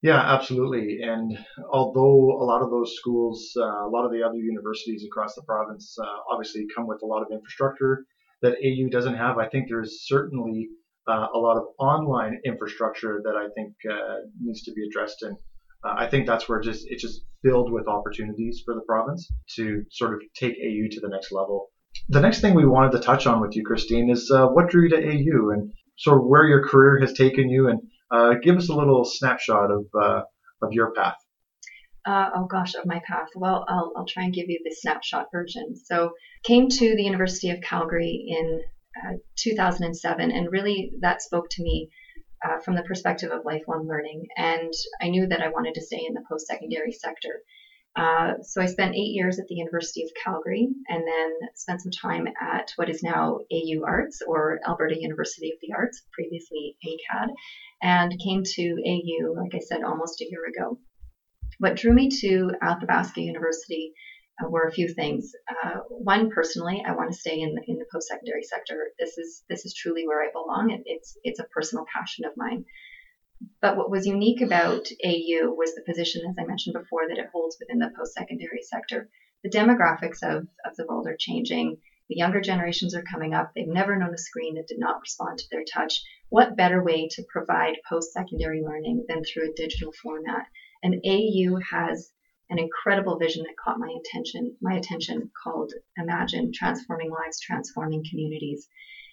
Yeah, 0.02 0.18
absolutely. 0.18 1.00
And 1.02 1.38
although 1.70 2.42
a 2.42 2.44
lot 2.44 2.62
of 2.62 2.70
those 2.70 2.94
schools, 2.96 3.52
uh, 3.56 3.86
a 3.86 3.90
lot 3.90 4.06
of 4.06 4.12
the 4.12 4.22
other 4.22 4.38
universities 4.38 5.04
across 5.04 5.34
the 5.34 5.42
province, 5.42 5.94
uh, 6.02 6.32
obviously 6.32 6.66
come 6.74 6.86
with 6.86 7.02
a 7.02 7.06
lot 7.06 7.20
of 7.20 7.28
infrastructure 7.30 8.06
that 8.40 8.54
AU 8.64 8.88
doesn't 8.88 9.16
have, 9.16 9.36
I 9.36 9.48
think 9.48 9.68
there's 9.68 10.06
certainly 10.06 10.68
uh, 11.06 11.26
a 11.34 11.38
lot 11.38 11.58
of 11.58 11.64
online 11.78 12.40
infrastructure 12.46 13.20
that 13.24 13.34
I 13.36 13.48
think 13.54 13.74
uh, 13.90 14.20
needs 14.40 14.62
to 14.62 14.72
be 14.72 14.86
addressed. 14.86 15.22
And 15.22 15.36
uh, 15.84 15.94
I 15.98 16.06
think 16.06 16.26
that's 16.26 16.48
where 16.48 16.60
just 16.60 16.86
it's 16.88 17.02
just 17.02 17.22
filled 17.42 17.70
with 17.70 17.86
opportunities 17.86 18.62
for 18.64 18.74
the 18.74 18.82
province 18.82 19.30
to 19.56 19.84
sort 19.90 20.14
of 20.14 20.20
take 20.34 20.54
AU 20.54 20.88
to 20.92 21.00
the 21.00 21.08
next 21.10 21.30
level. 21.30 21.68
The 22.08 22.20
next 22.20 22.40
thing 22.40 22.54
we 22.54 22.66
wanted 22.66 22.92
to 22.92 23.00
touch 23.00 23.26
on 23.26 23.40
with 23.40 23.54
you, 23.54 23.64
Christine, 23.64 24.08
is 24.08 24.30
uh, 24.30 24.46
what 24.46 24.70
drew 24.70 24.84
you 24.84 24.90
to 24.90 24.96
AU 24.96 25.50
and 25.50 25.72
sort 25.98 26.18
of 26.18 26.26
where 26.26 26.46
your 26.46 26.66
career 26.66 27.00
has 27.00 27.12
taken 27.12 27.50
you 27.50 27.68
and 27.68 27.80
uh, 28.10 28.34
give 28.42 28.56
us 28.56 28.68
a 28.68 28.74
little 28.74 29.04
snapshot 29.04 29.70
of 29.70 29.86
uh, 30.00 30.22
of 30.62 30.72
your 30.72 30.92
path. 30.92 31.16
Uh, 32.06 32.30
oh 32.34 32.46
gosh, 32.46 32.74
of 32.74 32.86
my 32.86 33.00
path. 33.06 33.28
Well, 33.36 33.64
I'll, 33.68 33.92
I'll 33.96 34.06
try 34.06 34.24
and 34.24 34.32
give 34.32 34.48
you 34.48 34.60
the 34.64 34.74
snapshot 34.74 35.26
version. 35.32 35.76
So, 35.76 36.12
came 36.42 36.68
to 36.68 36.94
the 36.96 37.02
University 37.02 37.50
of 37.50 37.60
Calgary 37.60 38.24
in 38.26 38.60
uh, 39.04 39.16
2007, 39.36 40.30
and 40.30 40.50
really 40.50 40.92
that 41.00 41.20
spoke 41.22 41.48
to 41.50 41.62
me 41.62 41.90
uh, 42.44 42.58
from 42.64 42.74
the 42.74 42.82
perspective 42.82 43.30
of 43.30 43.44
lifelong 43.44 43.86
learning. 43.86 44.26
And 44.36 44.72
I 45.02 45.08
knew 45.08 45.26
that 45.26 45.42
I 45.42 45.48
wanted 45.48 45.74
to 45.74 45.82
stay 45.82 46.02
in 46.06 46.14
the 46.14 46.22
post 46.28 46.46
secondary 46.46 46.92
sector. 46.92 47.42
Uh, 47.96 48.34
so 48.42 48.62
I 48.62 48.66
spent 48.66 48.94
eight 48.94 49.14
years 49.14 49.38
at 49.38 49.46
the 49.48 49.56
University 49.56 50.04
of 50.04 50.10
Calgary 50.22 50.68
and 50.88 51.02
then 51.06 51.30
spent 51.56 51.82
some 51.82 51.90
time 51.90 52.28
at 52.40 52.70
what 52.76 52.88
is 52.88 53.02
now 53.02 53.40
AU 53.52 53.82
Arts 53.84 54.22
or 54.26 54.60
Alberta 54.66 54.94
University 54.98 55.50
of 55.50 55.58
the 55.60 55.74
Arts, 55.76 56.02
previously 56.12 56.76
ACAD, 56.86 57.28
and 57.82 58.20
came 58.24 58.42
to 58.44 58.76
AU, 58.86 59.32
like 59.32 59.54
I 59.54 59.58
said, 59.58 59.82
almost 59.82 60.20
a 60.20 60.28
year 60.30 60.42
ago. 60.46 60.78
What 61.58 61.76
drew 61.76 61.92
me 61.92 62.08
to 62.20 62.52
Athabasca 62.62 63.20
University 63.20 63.92
uh, 64.42 64.48
were 64.48 64.66
a 64.66 64.72
few 64.72 64.88
things. 64.88 65.32
Uh, 65.48 65.80
one, 65.88 66.30
personally, 66.30 66.82
I 66.86 66.92
want 66.92 67.12
to 67.12 67.18
stay 67.18 67.40
in 67.40 67.54
the, 67.54 67.62
in 67.66 67.76
the 67.76 67.86
post-secondary 67.92 68.42
sector. 68.44 68.90
This 68.98 69.18
is 69.18 69.42
this 69.48 69.64
is 69.64 69.74
truly 69.74 70.06
where 70.06 70.22
I 70.22 70.30
belong. 70.32 70.70
It, 70.70 70.82
it's 70.86 71.18
it's 71.24 71.40
a 71.40 71.44
personal 71.54 71.84
passion 71.94 72.24
of 72.24 72.32
mine. 72.36 72.64
But 73.62 73.76
what 73.76 73.90
was 73.90 74.06
unique 74.06 74.42
about 74.42 74.86
AU 75.04 75.50
was 75.52 75.74
the 75.74 75.82
position, 75.86 76.22
as 76.28 76.36
I 76.38 76.44
mentioned 76.44 76.74
before, 76.74 77.08
that 77.08 77.18
it 77.18 77.30
holds 77.32 77.56
within 77.58 77.78
the 77.78 77.90
post-secondary 77.96 78.62
sector. 78.62 79.08
The 79.42 79.48
demographics 79.48 80.22
of, 80.22 80.46
of 80.64 80.76
the 80.76 80.84
world 80.86 81.06
are 81.06 81.16
changing. 81.18 81.78
The 82.10 82.16
younger 82.16 82.42
generations 82.42 82.94
are 82.94 83.02
coming 83.02 83.32
up. 83.32 83.52
They've 83.54 83.66
never 83.66 83.96
known 83.96 84.12
a 84.12 84.18
screen 84.18 84.56
that 84.56 84.66
did 84.66 84.78
not 84.78 85.00
respond 85.00 85.38
to 85.38 85.48
their 85.50 85.64
touch. 85.64 86.02
What 86.28 86.56
better 86.56 86.82
way 86.82 87.08
to 87.12 87.24
provide 87.32 87.78
post-secondary 87.88 88.62
learning 88.62 89.06
than 89.08 89.22
through 89.24 89.50
a 89.50 89.54
digital 89.54 89.92
format? 90.02 90.44
And 90.82 91.00
AU 91.06 91.58
has 91.70 92.12
an 92.50 92.58
incredible 92.58 93.16
vision 93.16 93.44
that 93.44 93.56
caught 93.56 93.78
my 93.78 93.94
attention, 94.00 94.56
my 94.60 94.74
attention 94.74 95.30
called 95.42 95.72
Imagine 95.96 96.52
Transforming 96.52 97.10
Lives, 97.10 97.40
Transforming 97.40 98.04
Communities. 98.10 98.68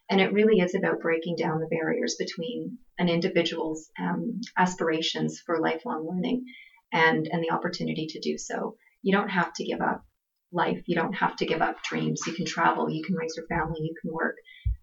And 0.09 0.21
it 0.21 0.33
really 0.33 0.59
is 0.59 0.73
about 0.73 1.01
breaking 1.01 1.35
down 1.35 1.59
the 1.59 1.67
barriers 1.67 2.15
between 2.17 2.77
an 2.97 3.09
individual's 3.09 3.89
um, 3.99 4.39
aspirations 4.57 5.41
for 5.45 5.59
lifelong 5.59 6.07
learning 6.07 6.45
and, 6.93 7.27
and 7.29 7.43
the 7.43 7.53
opportunity 7.53 8.07
to 8.07 8.19
do 8.19 8.37
so. 8.37 8.77
You 9.01 9.11
don't 9.11 9.29
have 9.29 9.53
to 9.53 9.65
give 9.65 9.81
up 9.81 10.03
life. 10.51 10.81
You 10.85 10.95
don't 10.95 11.13
have 11.13 11.35
to 11.37 11.45
give 11.45 11.61
up 11.61 11.83
dreams. 11.83 12.21
You 12.25 12.33
can 12.33 12.45
travel, 12.45 12.89
you 12.89 13.03
can 13.03 13.15
raise 13.15 13.33
your 13.35 13.47
family, 13.47 13.81
you 13.81 13.93
can 14.01 14.13
work. 14.13 14.35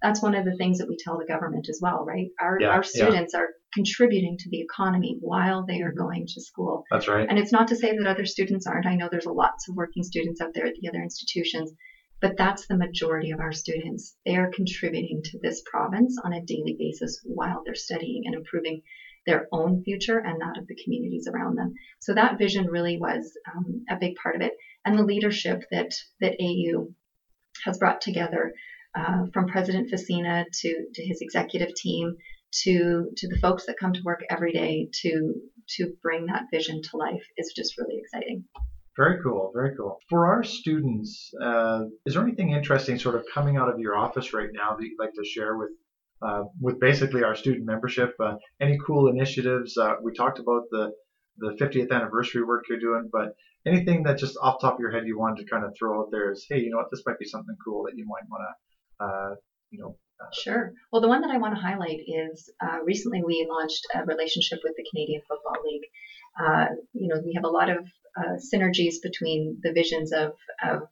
That's 0.02 0.20
one 0.20 0.34
of 0.34 0.44
the 0.44 0.56
things 0.56 0.78
that 0.78 0.88
we 0.88 0.98
tell 1.02 1.18
the 1.18 1.24
government 1.24 1.66
as 1.70 1.78
well, 1.80 2.04
right? 2.04 2.28
Our, 2.38 2.58
Yeah, 2.60 2.68
our 2.68 2.84
yeah. 2.84 3.04
students 3.04 3.34
are 3.34 3.48
contributing 3.72 4.36
to 4.38 4.50
the 4.50 4.60
economy 4.60 5.16
while 5.20 5.64
they 5.66 5.80
are 5.80 5.92
going 5.92 6.26
to 6.26 6.40
school. 6.42 6.84
That's 6.90 7.08
right. 7.08 7.26
And 7.28 7.38
it's 7.38 7.52
not 7.52 7.68
to 7.68 7.76
say 7.76 7.96
that 7.96 8.06
other 8.06 8.26
students 8.26 8.66
aren't. 8.66 8.86
I 8.86 8.96
know 8.96 9.08
there's 9.10 9.26
lots 9.26 9.68
of 9.68 9.76
working 9.76 10.02
students 10.02 10.42
out 10.42 10.52
there 10.54 10.66
at 10.66 10.74
the 10.80 10.88
other 10.88 11.02
institutions, 11.02 11.72
but 12.20 12.36
that's 12.36 12.66
the 12.66 12.76
majority 12.76 13.30
of 13.30 13.40
our 13.40 13.52
students. 13.52 14.16
They 14.24 14.36
are 14.36 14.50
contributing 14.54 15.22
to 15.24 15.38
this 15.42 15.62
province 15.64 16.16
on 16.24 16.32
a 16.32 16.40
daily 16.40 16.76
basis 16.78 17.20
while 17.24 17.62
they're 17.64 17.74
studying 17.74 18.22
and 18.24 18.34
improving 18.34 18.80
their 19.26 19.46
own 19.52 19.82
future 19.84 20.18
and 20.18 20.40
that 20.40 20.58
of 20.58 20.66
the 20.66 20.76
communities 20.82 21.26
around 21.32 21.56
them. 21.56 21.74
So 22.00 22.14
that 22.14 22.38
vision 22.38 22.66
really 22.66 22.98
was 22.98 23.36
um, 23.54 23.84
a 23.88 23.96
big 23.96 24.14
part 24.22 24.36
of 24.36 24.42
it, 24.42 24.52
and 24.84 24.98
the 24.98 25.04
leadership 25.04 25.62
that 25.70 25.92
that 26.20 26.36
AU 26.40 26.88
has 27.64 27.78
brought 27.78 28.00
together, 28.00 28.52
uh, 28.94 29.24
from 29.32 29.46
President 29.46 29.90
Fassina 29.90 30.44
to 30.60 30.86
to 30.94 31.02
his 31.04 31.20
executive 31.20 31.74
team 31.74 32.16
to 32.62 33.10
to 33.16 33.28
the 33.28 33.38
folks 33.38 33.66
that 33.66 33.76
come 33.78 33.92
to 33.92 34.02
work 34.04 34.20
every 34.30 34.52
day 34.52 34.88
to 35.02 35.34
to 35.76 35.94
bring 36.02 36.26
that 36.26 36.44
vision 36.52 36.80
to 36.82 36.96
life 36.96 37.24
is 37.36 37.52
just 37.56 37.76
really 37.78 37.98
exciting. 37.98 38.44
Very 38.96 39.20
cool. 39.22 39.50
Very 39.54 39.76
cool. 39.76 39.98
For 40.08 40.26
our 40.26 40.44
students, 40.44 41.32
uh, 41.42 41.84
is 42.06 42.14
there 42.14 42.22
anything 42.22 42.50
interesting 42.50 42.98
sort 42.98 43.16
of 43.16 43.24
coming 43.32 43.56
out 43.56 43.68
of 43.68 43.78
your 43.78 43.96
office 43.96 44.32
right 44.32 44.50
now 44.52 44.76
that 44.76 44.84
you'd 44.84 44.98
like 44.98 45.14
to 45.14 45.24
share 45.24 45.56
with 45.56 45.70
uh, 46.22 46.44
with 46.60 46.78
basically 46.80 47.24
our 47.24 47.34
student 47.34 47.66
membership? 47.66 48.14
Uh, 48.20 48.36
any 48.60 48.78
cool 48.86 49.08
initiatives? 49.08 49.76
Uh, 49.76 49.94
we 50.02 50.12
talked 50.12 50.38
about 50.38 50.62
the 50.70 50.92
the 51.38 51.56
50th 51.60 51.90
anniversary 51.90 52.44
work 52.44 52.64
you're 52.68 52.78
doing, 52.78 53.08
but 53.10 53.34
anything 53.66 54.04
that 54.04 54.18
just 54.18 54.36
off 54.40 54.60
the 54.60 54.68
top 54.68 54.74
of 54.74 54.80
your 54.80 54.92
head 54.92 55.02
you 55.06 55.18
wanted 55.18 55.42
to 55.42 55.50
kind 55.50 55.64
of 55.64 55.72
throw 55.76 56.00
out 56.00 56.08
there 56.12 56.30
is, 56.30 56.46
hey, 56.48 56.60
you 56.60 56.70
know 56.70 56.76
what, 56.76 56.86
this 56.92 57.02
might 57.04 57.18
be 57.18 57.24
something 57.24 57.56
cool 57.64 57.82
that 57.84 57.96
you 57.96 58.06
might 58.06 58.22
want 58.30 58.42
to, 58.46 59.04
uh, 59.04 59.34
you 59.70 59.80
know, 59.80 59.96
Sure. 60.32 60.72
Well, 60.92 61.02
the 61.02 61.08
one 61.08 61.20
that 61.22 61.30
I 61.30 61.38
want 61.38 61.54
to 61.54 61.60
highlight 61.60 62.00
is 62.06 62.50
uh, 62.62 62.78
recently 62.84 63.22
we 63.24 63.46
launched 63.50 63.86
a 63.94 64.04
relationship 64.04 64.60
with 64.64 64.74
the 64.76 64.86
Canadian 64.90 65.22
Football 65.28 65.62
League. 65.64 65.84
Uh, 66.38 66.66
you 66.92 67.08
know, 67.08 67.20
we 67.24 67.34
have 67.34 67.44
a 67.44 67.48
lot 67.48 67.70
of 67.70 67.86
uh, 68.16 68.36
synergies 68.36 68.94
between 69.02 69.58
the 69.62 69.72
visions 69.72 70.12
of, 70.12 70.32
of 70.62 70.82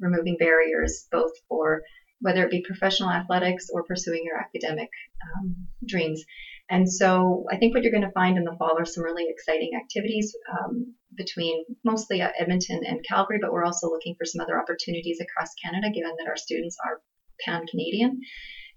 removing 0.00 0.36
barriers, 0.38 1.06
both 1.10 1.32
for 1.48 1.82
whether 2.20 2.44
it 2.44 2.50
be 2.50 2.64
professional 2.66 3.10
athletics 3.10 3.68
or 3.70 3.84
pursuing 3.84 4.22
your 4.24 4.38
academic 4.38 4.88
um, 5.22 5.54
dreams. 5.86 6.24
And 6.68 6.90
so 6.90 7.44
I 7.50 7.56
think 7.56 7.74
what 7.74 7.82
you're 7.82 7.92
going 7.92 8.02
to 8.02 8.10
find 8.10 8.36
in 8.36 8.44
the 8.44 8.56
fall 8.58 8.76
are 8.78 8.84
some 8.84 9.04
really 9.04 9.26
exciting 9.28 9.72
activities 9.80 10.34
um, 10.50 10.94
between 11.16 11.64
mostly 11.84 12.20
Edmonton 12.20 12.82
and 12.84 13.04
Calgary, 13.06 13.38
but 13.40 13.52
we're 13.52 13.64
also 13.64 13.88
looking 13.88 14.14
for 14.18 14.24
some 14.24 14.40
other 14.40 14.58
opportunities 14.58 15.20
across 15.20 15.54
Canada, 15.62 15.88
given 15.94 16.12
that 16.18 16.28
our 16.28 16.36
students 16.36 16.76
are 16.84 17.00
pan 17.44 17.66
Canadian, 17.66 18.20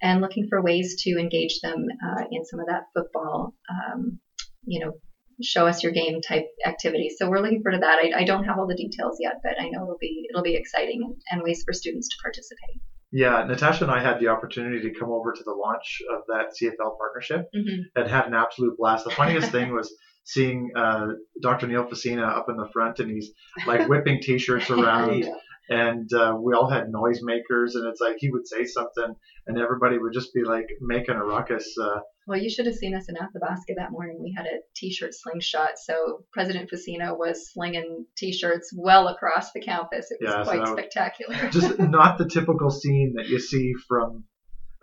and 0.02 0.22
looking 0.22 0.48
for 0.48 0.62
ways 0.62 1.02
to 1.04 1.18
engage 1.18 1.60
them 1.62 1.86
uh, 2.06 2.24
in 2.32 2.46
some 2.46 2.60
of 2.60 2.68
that 2.68 2.84
football, 2.94 3.56
um, 3.70 4.20
you 4.66 4.80
know, 4.86 4.94
show 5.42 5.68
us 5.68 5.84
your 5.84 5.92
game 5.92 6.22
type 6.22 6.46
activity. 6.66 7.10
So 7.18 7.30
we're 7.30 7.40
looking 7.40 7.62
forward 7.62 7.78
to 7.78 7.82
that. 7.82 8.00
I, 8.04 8.22
I, 8.22 8.24
don't 8.24 8.44
have 8.46 8.58
all 8.58 8.68
the 8.68 8.76
details 8.76 9.18
yet, 9.20 9.36
but 9.44 9.54
I 9.60 9.70
know 9.70 9.84
it'll 9.84 9.98
be 10.00 10.28
it'll 10.30 10.44
be 10.44 10.56
exciting 10.56 11.02
and, 11.04 11.16
and 11.32 11.44
ways 11.44 11.64
for 11.66 11.74
students 11.74 12.10
to 12.10 12.16
participate. 12.22 12.82
Yeah, 13.12 13.44
Natasha 13.44 13.86
and 13.86 13.92
I 13.92 14.02
had 14.02 14.20
the 14.20 14.28
opportunity 14.28 14.82
to 14.82 15.00
come 15.00 15.10
over 15.10 15.34
to 15.34 15.44
the 15.44 15.52
launch 15.54 16.02
of 16.12 16.22
that 16.28 16.54
CFL 16.62 16.98
partnership 16.98 17.48
mm-hmm. 17.56 17.82
and 17.96 18.10
had 18.10 18.28
an 18.28 18.36
absolute 18.36 18.78
blast. 18.78 19.06
The 19.06 19.12
funniest 19.12 19.52
thing 19.52 19.74
was 19.74 19.92
seeing 20.26 20.70
uh, 20.76 21.08
Dr. 21.42 21.68
Neil 21.68 21.86
Fassina 21.86 22.28
up 22.28 22.48
in 22.50 22.58
the 22.58 22.70
front 22.72 23.00
and 23.00 23.10
he's 23.10 23.32
like 23.66 23.88
whipping 23.88 24.22
t-shirts 24.22 24.70
around 24.70 25.24
yeah 25.24 25.34
and 25.70 26.12
uh, 26.14 26.36
we 26.40 26.54
all 26.54 26.70
had 26.70 26.92
noisemakers, 26.92 27.76
and 27.76 27.86
it's 27.86 28.02
like 28.02 28.16
he 28.18 28.32
would 28.32 28.48
say 28.48 28.66
something, 28.66 29.16
and 29.50 29.58
everybody 29.58 29.98
would 29.98 30.14
just 30.14 30.32
be 30.32 30.44
like 30.44 30.68
making 30.80 31.16
a 31.16 31.24
ruckus. 31.24 31.76
Uh, 31.82 32.00
well, 32.28 32.40
you 32.40 32.52
should 32.52 32.68
have 32.68 32.76
seen 32.76 32.96
us 32.96 33.10
in 33.10 33.18
Athabasca 33.18 33.74
that 33.78 33.92
morning. 33.92 34.20
We 34.22 34.32
had 34.38 34.46
a 34.46 34.60
T-shirt 34.76 35.12
slingshot, 35.16 35.72
so 35.84 36.24
President 36.32 36.70
Fassina 36.70 37.18
was 37.18 37.52
slinging 37.52 38.06
T-shirts 38.16 38.72
well 38.78 39.08
across 39.08 39.52
the 39.52 39.60
campus. 39.60 40.12
It 40.12 40.20
was 40.22 40.36
yeah, 40.36 40.44
quite 40.44 40.68
so 40.68 40.74
spectacular. 40.74 41.36
just 41.52 41.80
not 41.80 42.20
the 42.20 42.30
typical 42.30 42.70
scene 42.70 43.16
that 43.18 43.28
you 43.28 43.40
see 43.40 43.74
from 43.88 44.26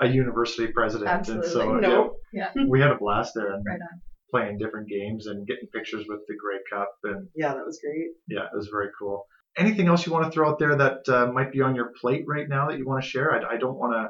a 0.00 0.08
university 0.08 0.72
president. 0.72 1.08
Absolutely. 1.08 1.46
And 1.46 1.52
so 1.52 1.74
no. 1.76 2.16
yeah, 2.32 2.48
yeah, 2.54 2.64
we 2.68 2.80
had 2.80 2.90
a 2.90 2.98
blast 2.98 3.34
there. 3.36 3.54
And, 3.54 3.64
right 3.64 3.80
on 3.80 4.00
playing 4.32 4.58
different 4.58 4.88
games 4.88 5.28
and 5.28 5.46
getting 5.46 5.68
pictures 5.72 6.04
with 6.08 6.18
the 6.26 6.34
Grey 6.34 6.58
Cup 6.68 6.90
and 7.04 7.28
yeah, 7.36 7.54
that 7.54 7.64
was 7.64 7.78
great. 7.80 8.08
Yeah, 8.28 8.46
it 8.46 8.56
was 8.56 8.66
very 8.66 8.88
cool 8.98 9.24
anything 9.56 9.88
else 9.88 10.04
you 10.06 10.12
want 10.12 10.24
to 10.24 10.30
throw 10.30 10.50
out 10.50 10.58
there 10.58 10.76
that 10.76 11.08
uh, 11.08 11.26
might 11.32 11.52
be 11.52 11.60
on 11.60 11.74
your 11.74 11.92
plate 12.00 12.24
right 12.28 12.48
now 12.48 12.68
that 12.68 12.78
you 12.78 12.86
want 12.86 13.02
to 13.02 13.08
share? 13.08 13.32
I, 13.32 13.54
I 13.54 13.56
don't 13.56 13.78
want 13.78 13.92
to 13.94 14.08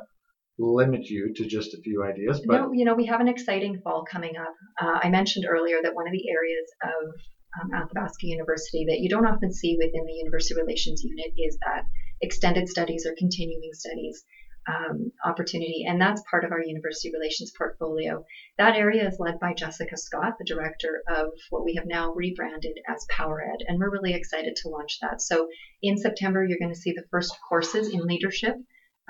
limit 0.59 1.05
you 1.05 1.33
to 1.35 1.47
just 1.47 1.75
a 1.75 1.81
few 1.81 2.03
ideas, 2.03 2.43
but 2.47 2.61
no, 2.61 2.73
you 2.73 2.85
know, 2.85 2.95
we 2.95 3.07
have 3.07 3.21
an 3.21 3.29
exciting 3.29 3.81
fall 3.83 4.05
coming 4.11 4.37
up. 4.37 4.55
Uh, 4.81 4.99
I 5.03 5.11
mentioned 5.11 5.47
earlier 5.49 5.79
that 5.83 5.95
one 5.95 6.07
of 6.07 6.13
the 6.13 6.31
areas 6.31 6.67
of 6.83 7.15
um, 7.61 7.83
Athabasca 7.83 8.27
University 8.27 8.87
that 8.89 9.01
you 9.01 9.09
don't 9.09 9.27
often 9.27 9.53
see 9.53 9.77
within 9.77 10.05
the 10.07 10.13
University 10.13 10.55
Relations 10.55 11.03
Unit 11.05 11.33
is 11.37 11.59
that 11.67 11.85
extended 12.23 12.69
studies 12.69 13.07
or 13.07 13.15
continuing 13.19 13.71
studies 13.73 14.25
um, 14.69 15.13
opportunity, 15.25 15.85
and 15.87 16.01
that's 16.01 16.23
part 16.29 16.45
of 16.45 16.51
our 16.51 16.63
university 16.63 17.13
relations 17.13 17.53
portfolio. 17.57 18.25
That 18.59 18.77
area 18.77 19.07
is 19.07 19.17
led 19.21 19.39
by 19.39 19.55
Jessica 19.55 19.97
Scott, 19.97 20.35
the 20.39 20.45
director 20.45 21.03
of 21.09 21.29
what 21.51 21.65
we 21.65 21.75
have 21.75 21.87
now 21.87 22.13
rebranded 22.15 22.77
as 22.89 23.07
PowerEd, 23.13 23.59
and 23.67 23.79
we're 23.79 23.91
really 23.91 24.15
excited 24.15 24.57
to 24.57 24.69
launch 24.69 24.99
that. 25.03 25.23
So 25.23 25.49
in 25.83 25.97
September, 25.99 26.45
you're 26.45 26.59
going 26.59 26.75
to 26.75 26.81
see 26.81 26.93
the 26.93 27.07
first 27.11 27.37
courses 27.49 27.93
in 27.93 28.01
leadership, 28.07 28.57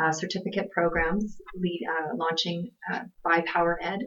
uh, 0.02 0.12
certificate 0.12 0.70
programs 0.70 1.40
lead, 1.54 1.86
uh, 1.90 2.16
launching 2.16 2.70
uh, 2.92 3.00
by 3.24 3.42
PowerEd 3.42 4.00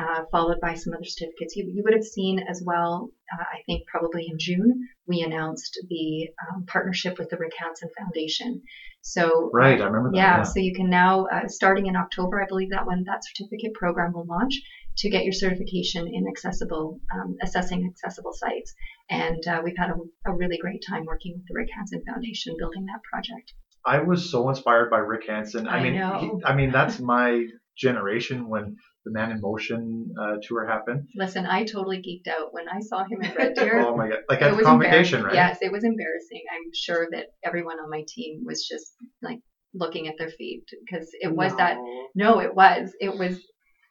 uh, 0.00 0.24
followed 0.30 0.60
by 0.60 0.74
some 0.74 0.94
other 0.94 1.04
certificates. 1.04 1.56
You, 1.56 1.70
you 1.74 1.82
would 1.84 1.94
have 1.94 2.04
seen 2.04 2.40
as 2.48 2.62
well, 2.64 3.10
uh, 3.32 3.42
I 3.42 3.62
think 3.66 3.86
probably 3.86 4.26
in 4.28 4.38
June, 4.38 4.88
we 5.06 5.20
announced 5.20 5.78
the 5.88 6.28
um, 6.48 6.64
partnership 6.66 7.18
with 7.18 7.28
the 7.28 7.36
Rick 7.36 7.52
Hansen 7.58 7.90
Foundation. 7.98 8.62
So 9.02 9.50
right, 9.52 9.80
I 9.80 9.84
remember 9.84 10.10
that. 10.10 10.16
Yeah, 10.16 10.36
yeah. 10.38 10.42
so 10.42 10.60
you 10.60 10.74
can 10.74 10.90
now, 10.90 11.26
uh, 11.26 11.48
starting 11.48 11.86
in 11.86 11.96
October, 11.96 12.42
I 12.42 12.46
believe 12.46 12.70
that 12.70 12.86
when 12.86 13.04
that 13.04 13.24
certificate 13.24 13.74
program 13.74 14.12
will 14.12 14.26
launch, 14.26 14.54
to 14.98 15.10
get 15.10 15.24
your 15.24 15.32
certification 15.32 16.06
in 16.12 16.26
accessible, 16.28 17.00
um, 17.14 17.36
assessing 17.42 17.86
accessible 17.86 18.32
sites. 18.32 18.74
And 19.08 19.46
uh, 19.46 19.62
we've 19.64 19.76
had 19.78 19.90
a, 19.90 20.30
a 20.30 20.34
really 20.34 20.58
great 20.58 20.82
time 20.86 21.04
working 21.06 21.34
with 21.36 21.46
the 21.48 21.54
Rick 21.54 21.68
Hansen 21.74 22.02
Foundation 22.06 22.56
building 22.58 22.86
that 22.86 23.02
project. 23.02 23.52
I 23.84 24.00
was 24.00 24.30
so 24.30 24.48
inspired 24.48 24.90
by 24.90 24.98
Rick 24.98 25.26
Hansen. 25.28 25.66
I, 25.66 25.78
I 25.78 25.82
mean, 25.82 25.94
he, 25.94 26.44
I 26.44 26.54
mean 26.54 26.70
that's 26.70 26.98
my 27.00 27.46
generation 27.76 28.48
when 28.48 28.76
the 29.04 29.12
Man 29.12 29.30
in 29.30 29.40
Motion 29.40 30.14
uh, 30.20 30.36
tour 30.42 30.66
happened. 30.66 31.08
Listen, 31.16 31.46
I 31.46 31.64
totally 31.64 31.98
geeked 31.98 32.30
out 32.30 32.52
when 32.52 32.68
I 32.68 32.80
saw 32.80 33.04
him 33.04 33.22
in 33.22 33.34
Red 33.34 33.54
Deer. 33.54 33.80
oh 33.86 33.96
my 33.96 34.08
god! 34.08 34.18
Like 34.28 34.42
at 34.42 34.56
the 34.56 34.62
convocation, 34.62 35.22
right? 35.22 35.34
Yes, 35.34 35.58
it 35.62 35.72
was 35.72 35.84
embarrassing. 35.84 36.42
I'm 36.52 36.70
sure 36.74 37.08
that 37.12 37.26
everyone 37.44 37.78
on 37.78 37.88
my 37.88 38.04
team 38.06 38.42
was 38.44 38.66
just 38.66 38.92
like 39.22 39.38
looking 39.72 40.08
at 40.08 40.14
their 40.18 40.28
feet 40.28 40.64
because 40.84 41.08
it 41.12 41.34
was 41.34 41.52
no. 41.52 41.56
that. 41.56 41.76
No, 42.14 42.40
it 42.40 42.54
was. 42.54 42.92
It 43.00 43.16
was. 43.16 43.40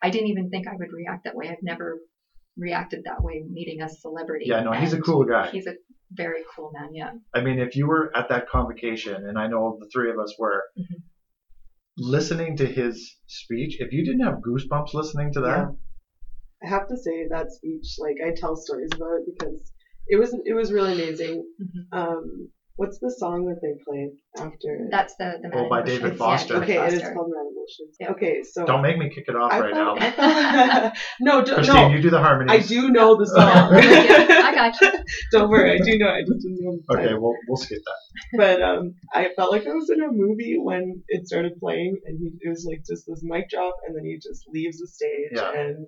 I 0.01 0.11
didn't 0.11 0.27
even 0.27 0.49
think 0.49 0.67
I 0.67 0.75
would 0.77 0.93
react 0.93 1.23
that 1.25 1.35
way. 1.35 1.49
I've 1.49 1.63
never 1.63 1.99
reacted 2.57 3.01
that 3.05 3.23
way 3.23 3.43
meeting 3.49 3.81
a 3.81 3.89
celebrity. 3.89 4.45
Yeah, 4.47 4.61
no, 4.61 4.73
he's 4.73 4.93
a 4.93 5.01
cool 5.01 5.23
guy. 5.23 5.49
He's 5.49 5.65
a 5.65 5.73
very 6.11 6.41
cool 6.55 6.71
man. 6.73 6.93
Yeah. 6.93 7.11
I 7.33 7.41
mean, 7.41 7.59
if 7.59 7.75
you 7.75 7.87
were 7.87 8.11
at 8.15 8.29
that 8.29 8.49
convocation, 8.49 9.27
and 9.27 9.37
I 9.37 9.47
know 9.47 9.77
the 9.79 9.89
three 9.93 10.11
of 10.11 10.19
us 10.19 10.35
were, 10.39 10.63
mm-hmm 10.77 10.99
listening 11.99 12.57
to 12.57 12.65
his 12.65 13.17
speech, 13.27 13.77
if 13.79 13.91
you 13.91 14.05
didn't 14.05 14.25
have 14.25 14.35
goosebumps 14.35 14.93
listening 14.93 15.33
to 15.33 15.41
that, 15.41 15.67
yeah. 15.67 15.67
I 16.63 16.69
have 16.69 16.87
to 16.87 16.97
say 16.97 17.27
that 17.29 17.51
speech, 17.51 17.95
like 17.99 18.17
I 18.25 18.33
tell 18.35 18.55
stories 18.55 18.89
about 18.93 19.19
it 19.19 19.25
because 19.25 19.71
it 20.07 20.17
was 20.17 20.35
it 20.45 20.53
was 20.53 20.71
really 20.71 20.93
amazing. 20.93 21.45
Mm-hmm. 21.61 21.97
Um, 21.97 22.49
what's 22.79 22.97
the 22.99 23.11
song 23.11 23.45
that 23.45 23.59
they 23.61 23.75
play 23.83 24.09
after? 24.37 24.87
That's 24.89 25.13
the 25.15 25.37
the 25.41 25.49
Oh, 25.53 25.67
by 25.67 25.81
David 25.81 26.17
Foster. 26.17 26.53
Yeah, 26.53 26.59
okay, 26.61 26.77
Foster. 26.77 26.95
it 26.95 27.01
is 27.01 27.13
called 27.13 27.29
Man 27.29 27.45
in 27.45 27.55
Motion. 27.59 27.85
Yeah. 27.99 28.11
Okay, 28.11 28.41
so 28.43 28.65
don't 28.65 28.81
make 28.81 28.97
me 28.97 29.09
kick 29.13 29.25
it 29.27 29.35
off 29.35 29.51
I 29.51 29.59
right 29.59 29.73
thought, 29.73 29.99
now. 29.99 30.93
no, 31.19 31.43
do, 31.43 31.55
Christine, 31.55 31.75
no. 31.75 31.89
you 31.89 32.01
do 32.01 32.09
the 32.09 32.21
harmonies. 32.21 32.65
I 32.65 32.65
do 32.65 32.89
know 32.89 33.17
the 33.17 33.25
song. 33.25 33.37
I 33.75 34.55
got 34.55 34.79
you. 34.79 34.91
don't 35.31 35.49
worry, 35.49 35.73
I 35.73 35.83
do 35.83 35.97
know. 35.97 36.07
I 36.07 36.21
just 36.21 36.39
didn't 36.39 36.59
know. 36.61 36.79
The 36.87 36.97
okay, 36.97 37.13
we'll 37.15 37.35
we'll 37.49 37.57
skip 37.57 37.79
that. 37.83 38.37
But 38.37 38.61
um, 38.61 38.95
I 39.13 39.29
felt 39.35 39.51
like 39.51 39.67
I 39.67 39.73
was 39.73 39.89
in 39.89 40.01
a 40.01 40.11
movie 40.11 40.57
when 40.57 41.03
it 41.09 41.27
started 41.27 41.59
playing, 41.59 41.97
and 42.05 42.17
he, 42.17 42.31
it 42.47 42.49
was 42.49 42.65
like 42.65 42.79
just 42.89 43.03
this 43.07 43.19
mic 43.23 43.49
drop, 43.49 43.75
and 43.85 43.95
then 43.95 44.05
he 44.05 44.15
just 44.15 44.45
leaves 44.47 44.77
the 44.79 44.87
stage, 44.87 45.35
yeah. 45.35 45.51
and 45.51 45.85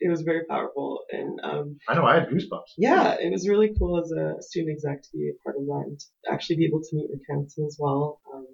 it 0.00 0.10
was 0.10 0.22
very 0.22 0.44
powerful. 0.48 1.00
And 1.12 1.38
um, 1.42 1.78
I 1.88 1.94
know 1.94 2.04
I 2.04 2.14
had 2.14 2.28
goosebumps. 2.28 2.72
Yeah, 2.78 3.16
it 3.20 3.30
was 3.30 3.48
really 3.48 3.72
cool 3.78 4.00
as 4.00 4.10
a 4.10 4.42
student 4.42 4.76
exec 4.76 5.02
to 5.02 5.08
be 5.12 5.30
a 5.30 5.42
part 5.44 5.56
of 5.56 5.66
that 5.66 5.84
and 5.86 5.98
to 5.98 6.32
actually 6.32 6.56
be 6.56 6.66
able 6.66 6.80
to 6.80 6.96
meet 6.96 7.10
with 7.10 7.20
Hansen 7.28 7.66
as 7.66 7.76
well. 7.78 8.20
Um, 8.34 8.46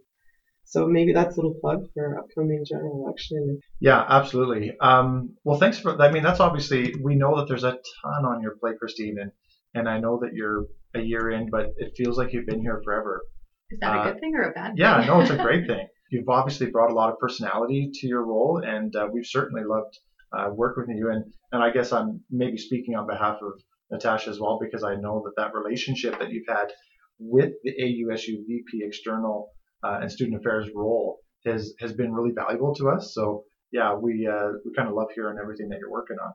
so 0.65 0.89
maybe 0.89 1.13
that's 1.13 1.37
a 1.37 1.41
little 1.41 1.57
plug 1.61 1.85
for 1.95 2.19
upcoming 2.19 2.65
general 2.69 3.05
election. 3.07 3.61
Yeah, 3.81 4.05
absolutely. 4.09 4.77
Um, 4.81 5.37
well, 5.45 5.59
thanks 5.59 5.79
for. 5.79 6.01
I 6.03 6.11
mean, 6.11 6.25
that's 6.25 6.41
obviously 6.41 6.95
we 7.01 7.15
know 7.15 7.37
that 7.37 7.47
there's 7.47 7.63
a 7.63 7.71
ton 7.71 8.25
on 8.25 8.43
your 8.43 8.57
plate, 8.61 8.77
Christine, 8.81 9.17
and 9.21 9.31
and 9.75 9.89
I 9.89 10.01
know 10.01 10.19
that 10.23 10.35
you're 10.35 10.67
a 10.97 11.01
year 11.01 11.31
in, 11.31 11.51
but 11.51 11.67
it 11.77 11.93
feels 11.97 12.19
like 12.19 12.33
you've 12.33 12.47
been 12.47 12.61
here 12.61 12.81
forever. 12.85 13.23
Is 13.71 13.79
that 13.81 13.97
uh, 13.97 14.01
a 14.03 14.13
good 14.13 14.21
thing 14.21 14.35
or 14.35 14.51
a 14.51 14.53
bad 14.53 14.71
thing? 14.71 14.79
Yeah, 14.79 15.05
no, 15.07 15.21
it's 15.21 15.31
a 15.31 15.37
great 15.43 15.69
thing. 15.69 15.87
You've 16.11 16.29
obviously 16.29 16.67
brought 16.67 16.91
a 16.91 16.95
lot 16.95 17.11
of 17.11 17.19
personality 17.21 17.91
to 17.95 18.09
your 18.09 18.25
role, 18.25 18.61
and 18.65 18.95
uh, 18.97 19.07
we've 19.13 19.27
certainly 19.27 19.63
loved 19.65 19.97
uh, 20.33 20.51
work 20.53 20.77
with 20.77 20.89
you. 20.89 21.11
And, 21.11 21.25
and 21.53 21.63
I 21.63 21.71
guess 21.71 21.93
I'm 21.93 22.21
maybe 22.31 22.57
speaking 22.57 22.95
on 22.95 23.07
behalf 23.07 23.39
of 23.43 23.53
Natasha 23.91 24.31
as 24.31 24.41
well, 24.41 24.59
because 24.61 24.83
I 24.83 24.97
know 24.97 25.23
that 25.25 25.35
that 25.37 25.55
relationship 25.55 26.19
that 26.19 26.31
you've 26.31 26.49
had 26.49 26.73
with 27.19 27.53
the 27.65 27.73
AUSU 27.73 28.47
VP 28.47 28.83
external 28.83 29.51
uh, 29.85 29.99
and 30.03 30.11
student 30.11 30.41
affairs 30.41 30.69
role 30.75 31.21
has, 31.45 31.75
has 31.81 31.93
been 31.93 32.13
really 32.13 32.33
valuable 32.35 32.75
to 32.75 32.89
us. 32.89 33.15
So 33.15 33.45
yeah, 33.73 33.95
we, 33.95 34.29
uh, 34.31 34.53
we 34.65 34.73
kind 34.75 34.89
of 34.89 34.95
love 34.95 35.09
hearing 35.15 35.39
everything 35.41 35.69
that 35.69 35.79
you're 35.79 35.91
working 35.91 36.17
on. 36.25 36.33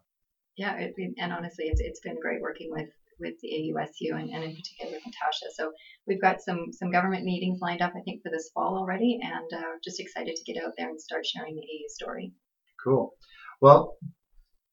Yeah, 0.57 0.75
it, 0.77 0.93
and 1.17 1.31
honestly, 1.31 1.65
it's, 1.65 1.81
it's 1.81 2.01
been 2.01 2.19
great 2.19 2.41
working 2.41 2.69
with 2.71 2.89
with 3.21 3.35
the 3.41 3.49
AUSU 3.49 4.19
and, 4.19 4.29
and 4.31 4.43
in 4.43 4.55
particular 4.55 4.91
with 4.93 5.05
Natasha. 5.05 5.45
So 5.55 5.71
we've 6.07 6.21
got 6.21 6.41
some 6.41 6.73
some 6.73 6.91
government 6.91 7.23
meetings 7.23 7.59
lined 7.61 7.81
up, 7.81 7.93
I 7.95 8.01
think, 8.01 8.21
for 8.23 8.31
this 8.31 8.49
fall 8.53 8.77
already, 8.77 9.19
and 9.21 9.49
uh, 9.53 9.77
just 9.83 9.99
excited 9.99 10.35
to 10.35 10.51
get 10.51 10.61
out 10.61 10.73
there 10.77 10.89
and 10.89 10.99
start 10.99 11.25
sharing 11.25 11.55
the 11.55 11.61
AU 11.61 11.87
story. 11.89 12.33
Cool. 12.83 13.13
Well, 13.61 13.95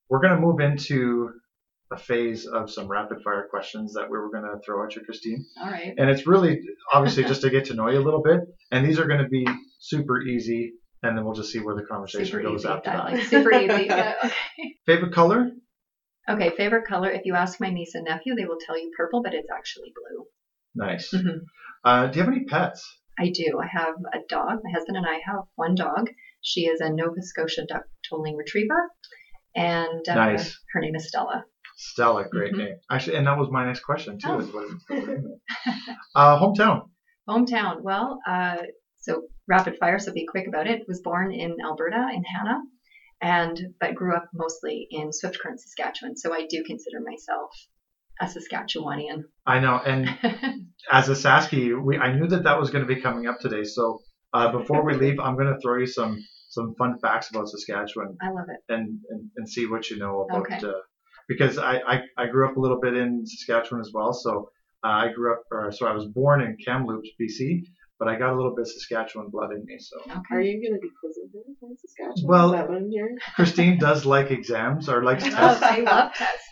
we're 0.09 0.21
going 0.21 0.35
to 0.35 0.41
move 0.41 0.61
into 0.61 1.31
a 1.91 1.97
phase 1.97 2.47
of 2.47 2.71
some 2.71 2.89
rapid 2.89 3.19
fire 3.23 3.47
questions 3.51 3.95
that 3.95 4.11
we 4.11 4.19
were 4.19 4.31
going 4.31 4.45
to 4.45 4.59
throw 4.65 4.85
at 4.85 4.95
you, 4.97 5.03
Christine. 5.03 5.45
All 5.61 5.71
right. 5.71 5.95
And 5.97 6.11
it's 6.11 6.27
really 6.27 6.61
obviously 6.93 7.25
just 7.25 7.41
to 7.43 7.51
get 7.51 7.67
to 7.67 7.75
know 7.75 7.89
you 7.89 7.99
a 7.99 8.01
little 8.01 8.23
bit. 8.23 8.41
And 8.71 8.87
these 8.87 8.99
are 8.99 9.07
going 9.07 9.23
to 9.23 9.29
be 9.29 9.47
super 9.79 10.21
easy, 10.23 10.73
and 11.03 11.17
then 11.17 11.25
we'll 11.25 11.35
just 11.35 11.53
see 11.53 11.61
where 11.61 11.75
the 11.75 11.83
conversation 11.83 12.27
super 12.27 12.43
goes 12.43 12.61
easy, 12.61 12.69
after 12.69 12.91
that. 12.91 13.13
Like 13.13 13.23
super 13.25 13.53
easy. 13.53 13.85
Yeah, 13.89 14.15
okay. 14.25 14.75
Favorite 14.87 15.13
color? 15.13 15.51
Okay, 16.29 16.51
favorite 16.57 16.87
color. 16.87 17.11
If 17.11 17.23
you 17.25 17.35
ask 17.35 17.61
my 17.61 17.71
niece 17.71 17.95
and 17.95 18.05
nephew, 18.05 18.35
they 18.35 18.45
will 18.45 18.59
tell 18.65 18.79
you 18.79 18.91
purple, 18.97 19.23
but 19.23 19.35
it's 19.35 19.49
actually 19.55 19.93
blue. 19.95 20.25
Nice. 20.75 21.13
Mm-hmm. 21.13 21.39
Uh, 21.85 22.07
do 22.07 22.19
you 22.19 22.25
have 22.25 22.33
any 22.33 22.45
pets? 22.45 22.87
I 23.19 23.31
do. 23.35 23.59
I 23.63 23.67
have 23.67 23.95
a 24.13 24.19
dog. 24.29 24.61
My 24.63 24.71
husband 24.73 24.97
and 24.97 25.07
I 25.07 25.21
have 25.25 25.45
one 25.57 25.75
dog. 25.75 26.11
She 26.43 26.63
is 26.63 26.81
a 26.81 26.91
Nova 26.91 27.21
Scotia 27.21 27.67
duck 27.67 27.85
tolling 28.09 28.37
retriever, 28.37 28.89
and 29.55 30.09
uh, 30.09 30.15
nice. 30.15 30.57
her 30.73 30.81
name 30.81 30.95
is 30.95 31.09
Stella. 31.09 31.45
Stella, 31.77 32.29
great 32.29 32.53
Mhm. 32.55 32.59
name. 32.59 32.75
Actually, 32.91 33.17
and 33.17 33.27
that 33.27 33.39
was 33.39 33.49
my 33.51 33.65
next 33.65 33.81
question 33.81 34.19
too. 34.19 34.29
Oh. 34.31 34.39
Is 34.41 34.53
what 34.53 34.65
is 34.65 34.79
uh, 36.15 36.39
hometown. 36.41 36.83
Hometown. 37.29 37.83
Well, 37.83 38.19
uh, 38.27 38.57
so 39.01 39.23
rapid 39.47 39.77
fire, 39.79 39.99
so 39.99 40.13
be 40.13 40.27
quick 40.27 40.47
about 40.49 40.67
it. 40.67 40.83
Was 40.89 41.01
born 41.01 41.33
in 41.33 41.57
Alberta, 41.65 42.09
in 42.13 42.23
Hanna, 42.25 42.57
and 43.21 43.57
but 43.81 43.95
grew 43.95 44.15
up 44.15 44.27
mostly 44.35 44.87
in 44.91 45.13
Swift 45.13 45.39
Current, 45.41 45.61
Saskatchewan. 45.61 46.17
So 46.17 46.33
I 46.35 46.47
do 46.49 46.63
consider 46.67 46.99
myself 47.01 47.51
a 48.21 48.27
Saskatchewanian. 48.27 49.23
I 49.47 49.61
know, 49.61 49.77
and 49.85 50.09
as 50.91 51.09
a 51.09 51.13
Saskie, 51.13 51.81
we 51.81 51.97
I 51.99 52.13
knew 52.13 52.27
that 52.29 52.43
that 52.45 52.59
was 52.59 52.71
going 52.71 52.87
to 52.87 52.93
be 52.93 53.01
coming 53.01 53.27
up 53.27 53.39
today. 53.41 53.65
So 53.65 54.01
Uh, 54.33 54.51
before 54.53 54.85
we 54.85 54.93
leave, 55.05 55.19
I'm 55.21 55.37
going 55.37 55.53
to 55.55 55.61
throw 55.63 55.79
you 55.79 55.87
some 55.87 56.19
some 56.49 56.75
fun 56.79 56.99
facts 57.01 57.31
about 57.31 57.49
Saskatchewan 57.49 58.17
I 58.23 58.31
love 58.31 58.47
it. 58.49 58.61
and 58.73 58.99
and, 59.11 59.31
and 59.37 59.49
see 59.49 59.67
what 59.67 59.91
you 59.91 59.99
know 59.99 60.23
about. 60.29 60.41
Okay. 60.43 60.57
Uh, 60.67 60.73
because 61.29 61.59
I, 61.59 61.77
I 61.77 62.03
I 62.17 62.27
grew 62.27 62.49
up 62.49 62.57
a 62.57 62.61
little 62.61 62.81
bit 62.81 62.97
in 62.97 63.25
Saskatchewan 63.27 63.81
as 63.81 63.91
well, 63.93 64.13
so 64.13 64.51
uh, 64.85 64.89
I 64.89 65.09
grew 65.15 65.33
up, 65.35 65.43
or 65.53 65.71
so 65.73 65.87
I 65.87 65.93
was 65.93 66.07
born 66.07 66.41
in 66.41 66.57
Kamloops, 66.65 67.11
BC, 67.21 67.65
but 67.99 68.09
I 68.09 68.17
got 68.19 68.33
a 68.33 68.37
little 68.37 68.55
bit 68.55 68.63
of 68.63 68.69
Saskatchewan 68.69 69.29
blood 69.31 69.51
in 69.53 69.63
me. 69.67 69.77
So 69.79 69.97
Okay. 70.11 70.21
Are 70.33 70.41
you 70.41 70.63
going 70.63 70.75
to 70.75 70.81
be 70.81 70.89
quizzing 71.01 71.29
her 71.35 71.41
from 71.61 71.77
Saskatchewan? 71.77 72.29
Well- 72.29 72.51
that 72.53 72.69
what 72.69 72.79
I'm? 72.79 72.91
Christine 73.35 73.79
does 73.79 74.07
like 74.07 74.31
exams 74.31 74.89
or 74.89 75.03
likes 75.05 75.25
tests, 75.25 75.63
I 75.63 75.81
love 75.81 76.15
tests. 76.15 76.45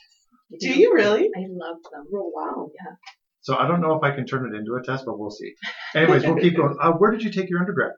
Do 0.61 0.69
you 0.79 0.93
really? 0.95 1.31
I 1.37 1.41
love 1.49 1.79
them. 1.93 2.05
Oh, 2.15 2.31
wow. 2.35 2.71
Yeah. 2.75 2.95
So 3.41 3.57
I 3.57 3.67
don't 3.67 3.81
know 3.81 3.95
if 3.97 4.03
I 4.03 4.15
can 4.15 4.27
turn 4.27 4.53
it 4.53 4.57
into 4.59 4.75
a 4.75 4.83
test, 4.85 5.05
but 5.07 5.19
we'll 5.19 5.31
see. 5.31 5.55
Anyways, 5.95 6.25
we'll 6.25 6.37
keep 6.37 6.57
going. 6.57 6.77
Uh, 6.81 6.93
where 6.93 7.11
did 7.13 7.23
you 7.23 7.31
take 7.31 7.49
your 7.49 7.61
undergrad? 7.61 7.93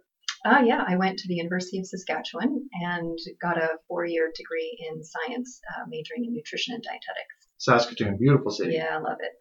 Uh, 0.49 0.61
yeah, 0.65 0.83
I 0.87 0.97
went 0.97 1.19
to 1.19 1.29
the 1.29 1.35
University 1.35 1.79
of 1.79 1.87
Saskatchewan 1.87 2.67
and 2.73 3.19
got 3.41 3.59
a 3.59 3.69
four-year 3.87 4.31
degree 4.35 4.79
in 4.89 5.03
science, 5.03 5.61
uh, 5.77 5.83
majoring 5.89 6.25
in 6.25 6.33
nutrition 6.33 6.73
and 6.75 6.83
dietetics. 6.83 7.49
Saskatoon, 7.59 8.17
beautiful 8.19 8.51
city. 8.51 8.75
Yeah, 8.75 8.97
I 8.97 8.99
love 8.99 9.19
it. 9.21 9.33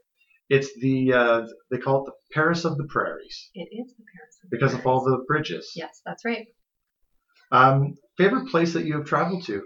It's 0.49 0.69
the 0.81 1.13
uh, 1.13 1.41
they 1.71 1.77
call 1.77 2.01
it 2.01 2.05
the 2.07 2.13
Paris 2.33 2.65
of 2.65 2.77
the 2.77 2.85
prairies 2.85 3.49
It 3.53 3.67
is 3.71 3.93
the 3.97 4.03
Paris. 4.13 4.37
of 4.43 4.49
because 4.49 4.73
of 4.73 4.85
all 4.85 5.03
the 5.03 5.23
bridges. 5.27 5.71
Yes, 5.75 6.01
that's 6.05 6.23
right. 6.25 6.45
Um, 7.51 7.93
favorite 8.17 8.49
place 8.49 8.73
that 8.73 8.85
you 8.85 8.95
have 8.95 9.05
traveled 9.05 9.43
to? 9.45 9.61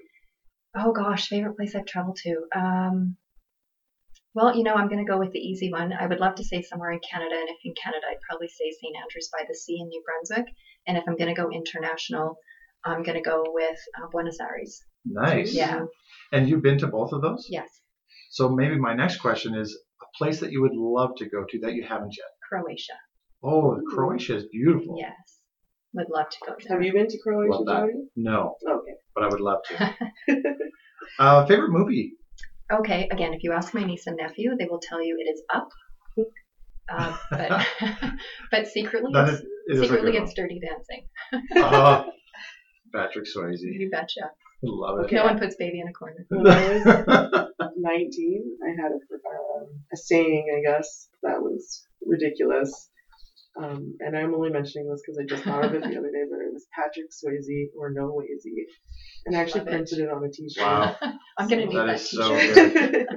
Oh 0.75 0.91
gosh, 0.91 1.27
favorite 1.27 1.55
place 1.55 1.73
I've 1.75 1.85
traveled 1.85 2.17
to. 2.23 2.43
Um, 2.55 3.15
well, 4.33 4.55
you 4.55 4.63
know, 4.63 4.73
I'm 4.73 4.87
going 4.87 5.03
to 5.05 5.11
go 5.11 5.17
with 5.19 5.31
the 5.33 5.39
easy 5.39 5.71
one. 5.71 5.91
I 5.93 6.07
would 6.07 6.19
love 6.19 6.35
to 6.35 6.43
say 6.43 6.61
somewhere 6.61 6.91
in 6.91 6.99
Canada, 7.09 7.35
and 7.35 7.49
if 7.49 7.57
in 7.65 7.73
Canada, 7.81 8.05
I'd 8.09 8.21
probably 8.29 8.47
say 8.47 8.71
St. 8.71 8.95
Andrews 8.95 9.29
by 9.31 9.43
the 9.47 9.55
Sea 9.55 9.79
in 9.81 9.87
New 9.87 10.01
Brunswick. 10.05 10.47
And 10.87 10.97
if 10.97 11.03
I'm 11.07 11.17
going 11.17 11.33
to 11.33 11.39
go 11.41 11.49
international, 11.51 12.37
I'm 12.85 13.03
going 13.03 13.21
to 13.21 13.29
go 13.29 13.43
with 13.47 13.77
uh, 14.01 14.07
Buenos 14.11 14.37
Aires. 14.39 14.81
Nice. 15.05 15.53
Yeah. 15.53 15.81
And 16.31 16.47
you've 16.47 16.63
been 16.63 16.77
to 16.79 16.87
both 16.87 17.11
of 17.13 17.21
those? 17.21 17.45
Yes, 17.49 17.69
So 18.29 18.49
maybe 18.49 18.77
my 18.77 18.93
next 18.95 19.17
question 19.17 19.53
is 19.55 19.77
a 20.01 20.05
place 20.17 20.39
that 20.39 20.51
you 20.51 20.61
would 20.61 20.75
love 20.75 21.11
to 21.17 21.29
go 21.29 21.43
to 21.49 21.59
that 21.61 21.73
you 21.73 21.83
haven't 21.83 22.15
yet. 22.17 22.27
Croatia. 22.49 22.93
Oh, 23.43 23.73
Ooh. 23.73 23.83
Croatia 23.93 24.37
is 24.37 24.45
beautiful. 24.51 24.95
Yes, 24.97 25.39
would 25.93 26.07
love 26.09 26.29
to 26.29 26.37
go 26.45 26.55
there. 26.59 26.77
Have 26.77 26.85
you 26.85 26.93
been 26.93 27.07
to 27.07 27.17
Croatia, 27.21 27.63
Jody? 27.67 27.93
No, 28.15 28.55
Okay. 28.67 28.93
but 29.15 29.23
I 29.23 29.27
would 29.27 29.41
love 29.41 29.59
to. 29.67 29.95
uh, 31.19 31.45
favorite 31.47 31.71
movie? 31.71 32.13
Okay, 32.71 33.07
again, 33.11 33.33
if 33.33 33.43
you 33.43 33.51
ask 33.51 33.73
my 33.73 33.83
niece 33.83 34.07
and 34.07 34.17
nephew, 34.17 34.55
they 34.57 34.65
will 34.65 34.79
tell 34.79 35.03
you 35.03 35.17
it 35.19 35.29
is 35.29 35.43
up. 35.53 35.69
Uh, 36.89 37.15
but 37.29 37.67
but 38.51 38.67
secretly, 38.67 39.11
That 39.13 39.29
it's, 39.29 39.41
it 39.41 39.73
is 39.73 39.79
a 39.79 39.83
secretly 39.83 40.11
good 40.13 40.23
it's 40.23 40.33
Dirty 40.33 40.59
Dancing. 40.59 41.07
one. 41.31 41.73
Oh, 41.73 42.11
Patrick 42.93 43.25
Swayze. 43.25 43.59
You 43.61 43.89
betcha. 43.89 44.31
Love 44.63 44.99
it. 44.99 45.05
Okay. 45.05 45.15
No 45.15 45.23
one 45.23 45.39
puts 45.39 45.55
baby 45.55 45.79
in 45.79 45.87
a 45.87 45.93
corner. 45.93 46.25
When 46.29 46.47
I 46.47 46.73
was 46.73 46.85
19, 47.77 48.57
I 48.63 48.81
had 48.81 48.91
a, 48.91 48.95
um, 48.95 49.67
a 49.91 49.97
saying, 49.97 50.45
I 50.55 50.71
guess, 50.71 51.09
that 51.23 51.41
was 51.41 51.87
ridiculous. 52.05 52.90
Um, 53.59 53.95
and 53.99 54.17
I'm 54.17 54.33
only 54.33 54.49
mentioning 54.49 54.89
this 54.89 55.01
because 55.05 55.19
I 55.19 55.25
just 55.27 55.43
thought 55.43 55.65
of 55.65 55.73
it 55.73 55.81
the 55.81 55.97
other 55.97 56.11
day, 56.11 56.23
but 56.29 56.39
it 56.39 56.53
was 56.53 56.65
Patrick 56.73 57.07
Swayze 57.11 57.67
or 57.77 57.91
No 57.91 58.07
Wazy. 58.13 58.65
And 59.25 59.35
I 59.35 59.41
actually 59.41 59.61
Love 59.61 59.67
it. 59.67 59.71
printed 59.71 59.99
it 59.99 60.09
on 60.09 60.23
a 60.23 60.29
t-shirt. 60.31 60.63
Wow. 60.63 60.95
I'm 61.37 61.47
gonna 61.47 61.65
need 61.65 61.77
That 61.77 61.87
that, 61.87 61.95
is 61.95 62.09
so 62.11 62.37
t-shirt. 62.37 62.73
good. 62.73 63.07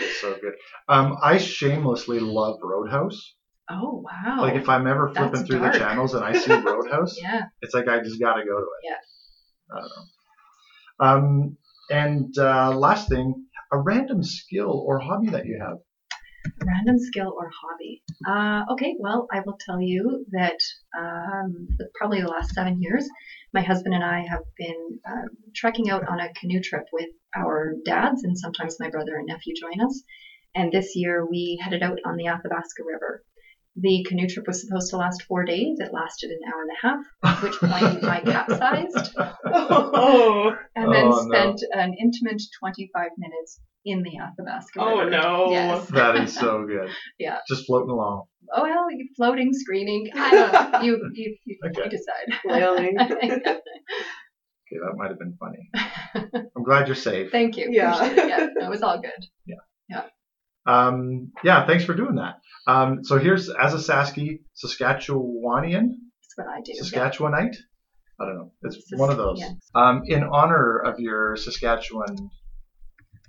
so 0.20 0.34
good. 0.40 0.52
Um, 0.88 1.16
I 1.22 1.38
shamelessly 1.38 2.20
love 2.20 2.58
Roadhouse. 2.62 3.34
Oh 3.68 4.04
wow! 4.04 4.42
Like 4.42 4.54
if 4.54 4.68
I'm 4.68 4.86
ever 4.86 5.10
That's 5.12 5.30
flipping 5.30 5.44
through 5.46 5.58
dark. 5.58 5.72
the 5.72 5.78
channels 5.78 6.14
and 6.14 6.24
I 6.24 6.32
see 6.38 6.52
Roadhouse, 6.52 7.16
yeah, 7.20 7.42
it's 7.62 7.74
like 7.74 7.88
I 7.88 7.98
just 7.98 8.20
got 8.20 8.34
to 8.34 8.44
go 8.44 8.56
to 8.60 8.62
it. 8.62 8.84
Yeah. 8.84 9.76
I 9.76 9.80
don't 9.80 9.90
know. 9.90 10.04
Um, 11.26 11.56
and 11.90 12.38
uh, 12.38 12.70
last 12.76 13.08
thing, 13.08 13.46
a 13.72 13.78
random 13.78 14.22
skill 14.22 14.84
or 14.86 15.00
hobby 15.00 15.30
that 15.30 15.46
you 15.46 15.58
have. 15.60 15.78
Random 16.64 16.98
skill 16.98 17.34
or 17.36 17.50
hobby. 17.50 18.02
Uh, 18.26 18.72
okay, 18.72 18.94
well, 18.98 19.26
I 19.32 19.40
will 19.40 19.58
tell 19.66 19.80
you 19.80 20.24
that 20.32 20.58
um, 20.98 21.68
probably 21.94 22.22
the 22.22 22.28
last 22.28 22.54
seven 22.54 22.80
years, 22.80 23.08
my 23.52 23.62
husband 23.62 23.94
and 23.94 24.04
I 24.04 24.24
have 24.28 24.42
been 24.58 24.98
uh, 25.08 25.26
trekking 25.54 25.90
out 25.90 26.06
on 26.08 26.20
a 26.20 26.32
canoe 26.34 26.60
trip 26.60 26.84
with 26.92 27.08
our 27.34 27.74
dads, 27.84 28.24
and 28.24 28.38
sometimes 28.38 28.76
my 28.80 28.88
brother 28.88 29.16
and 29.16 29.26
nephew 29.26 29.54
join 29.54 29.80
us. 29.84 30.02
And 30.54 30.72
this 30.72 30.96
year 30.96 31.26
we 31.26 31.60
headed 31.62 31.82
out 31.82 31.98
on 32.04 32.16
the 32.16 32.28
Athabasca 32.28 32.82
River. 32.84 33.22
The 33.78 34.04
canoe 34.08 34.26
trip 34.26 34.46
was 34.46 34.62
supposed 34.66 34.90
to 34.90 34.96
last 34.96 35.22
four 35.24 35.44
days. 35.44 35.78
It 35.80 35.92
lasted 35.92 36.30
an 36.30 36.40
hour 36.50 36.62
and 36.62 36.70
a 36.70 36.80
half, 36.86 37.04
at 37.36 37.42
which 37.42 37.60
point 37.60 38.04
I 38.16 38.20
capsized 38.20 39.14
oh, 39.44 40.56
and 40.74 40.92
then 40.94 41.04
Oh, 41.06 41.10
no. 41.10 41.28
spent 41.34 41.60
an 41.72 41.94
intimate 42.00 42.40
25 42.58 43.10
minutes 43.18 43.60
in 43.84 44.02
the 44.02 44.12
Athabasca 44.18 44.80
oh, 44.80 44.98
River. 45.00 45.16
oh 45.16 45.20
no. 45.46 45.50
Yes. 45.50 45.90
That 45.90 46.16
is 46.16 46.34
so 46.34 46.64
good. 46.66 46.90
Yeah. 47.18 47.38
Just 47.48 47.66
floating 47.66 47.90
along. 47.90 48.24
Oh 48.54 48.62
well, 48.62 48.90
you 48.90 49.08
floating, 49.16 49.52
screaming. 49.52 50.08
I 50.14 50.30
don't 50.30 50.52
know. 50.72 50.80
You 50.80 51.10
you, 51.12 51.36
you, 51.44 51.58
Okay. 51.66 51.82
you 51.84 51.90
decide. 51.90 52.40
Flailing. 52.42 52.96
Okay, 54.68 54.78
that 54.82 54.94
might 54.96 55.10
have 55.10 55.18
been 55.18 55.36
funny. 55.38 55.70
I'm 56.56 56.64
glad 56.64 56.88
you're 56.88 56.96
safe. 56.96 57.30
Thank 57.30 57.56
you. 57.56 57.68
Yeah. 57.70 58.04
It. 58.04 58.16
Yeah, 58.16 58.46
that 58.58 58.70
was 58.70 58.82
all 58.82 59.00
good. 59.00 59.56
Um, 60.66 61.32
yeah, 61.44 61.66
thanks 61.66 61.84
for 61.84 61.94
doing 61.94 62.16
that. 62.16 62.36
Um, 62.66 63.04
so 63.04 63.18
here's 63.18 63.48
as 63.50 63.74
a 63.74 63.78
Sasky, 63.78 64.40
Saskatchewanian, 64.62 65.88
That's 65.92 66.36
what 66.36 66.46
I 66.48 66.60
do. 66.64 66.72
Saskatchewanite. 66.82 67.54
I 68.20 68.24
don't 68.24 68.36
know. 68.36 68.52
It's 68.62 68.76
Sas- 68.88 68.98
one 68.98 69.10
of 69.10 69.16
those. 69.16 69.38
yes. 69.38 69.52
Um, 69.74 70.02
in 70.06 70.24
honor 70.24 70.78
of 70.78 70.98
your 70.98 71.36
Saskatchewan 71.36 72.16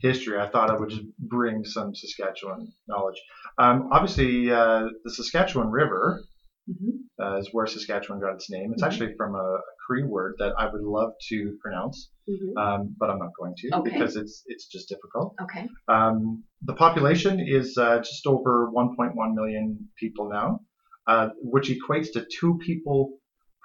history, 0.02 0.40
I 0.40 0.48
thought 0.50 0.70
I 0.70 0.76
would 0.76 0.90
just 0.90 1.04
bring 1.20 1.64
some 1.66 1.94
Saskatchewan 1.94 2.72
knowledge. 2.88 3.22
Um, 3.58 3.90
obviously, 3.92 4.52
uh, 4.52 4.86
the 5.04 5.12
Saskatchewan 5.12 5.70
River 5.70 6.24
Mhm. 6.70 6.92
uh, 7.20 7.38
is 7.38 7.50
where 7.54 7.66
Saskatchewan 7.66 8.20
got 8.20 8.34
its 8.34 8.50
name. 8.50 8.74
It's 8.74 8.82
Mhm. 8.84 8.86
actually 8.88 9.16
from 9.16 9.36
a, 9.36 9.38
a 9.40 9.62
Cree 9.86 10.04
word 10.04 10.36
that 10.40 10.54
I 10.58 10.66
would 10.66 10.82
love 10.82 11.12
to 11.30 11.58
pronounce, 11.62 12.10
Mhm. 12.28 12.58
um, 12.58 12.96
but 13.00 13.10
I'm 13.10 13.18
not 13.20 13.30
going 13.40 13.54
to 13.58 13.70
Okay. 13.78 13.92
because 13.92 14.16
it's 14.18 14.44
it's 14.48 14.66
just 14.68 14.90
difficult. 14.90 15.34
Okay. 15.42 15.68
Um, 15.88 16.44
the 16.62 16.74
population 16.74 17.40
is 17.40 17.78
uh, 17.78 18.00
just 18.00 18.28
over 18.28 18.70
1.1 18.72 19.34
million 19.34 19.88
people 19.98 20.28
now, 20.30 20.60
uh, 21.08 21.30
which 21.42 21.70
equates 21.70 22.12
to 22.14 22.26
two 22.40 22.58
people 22.66 23.14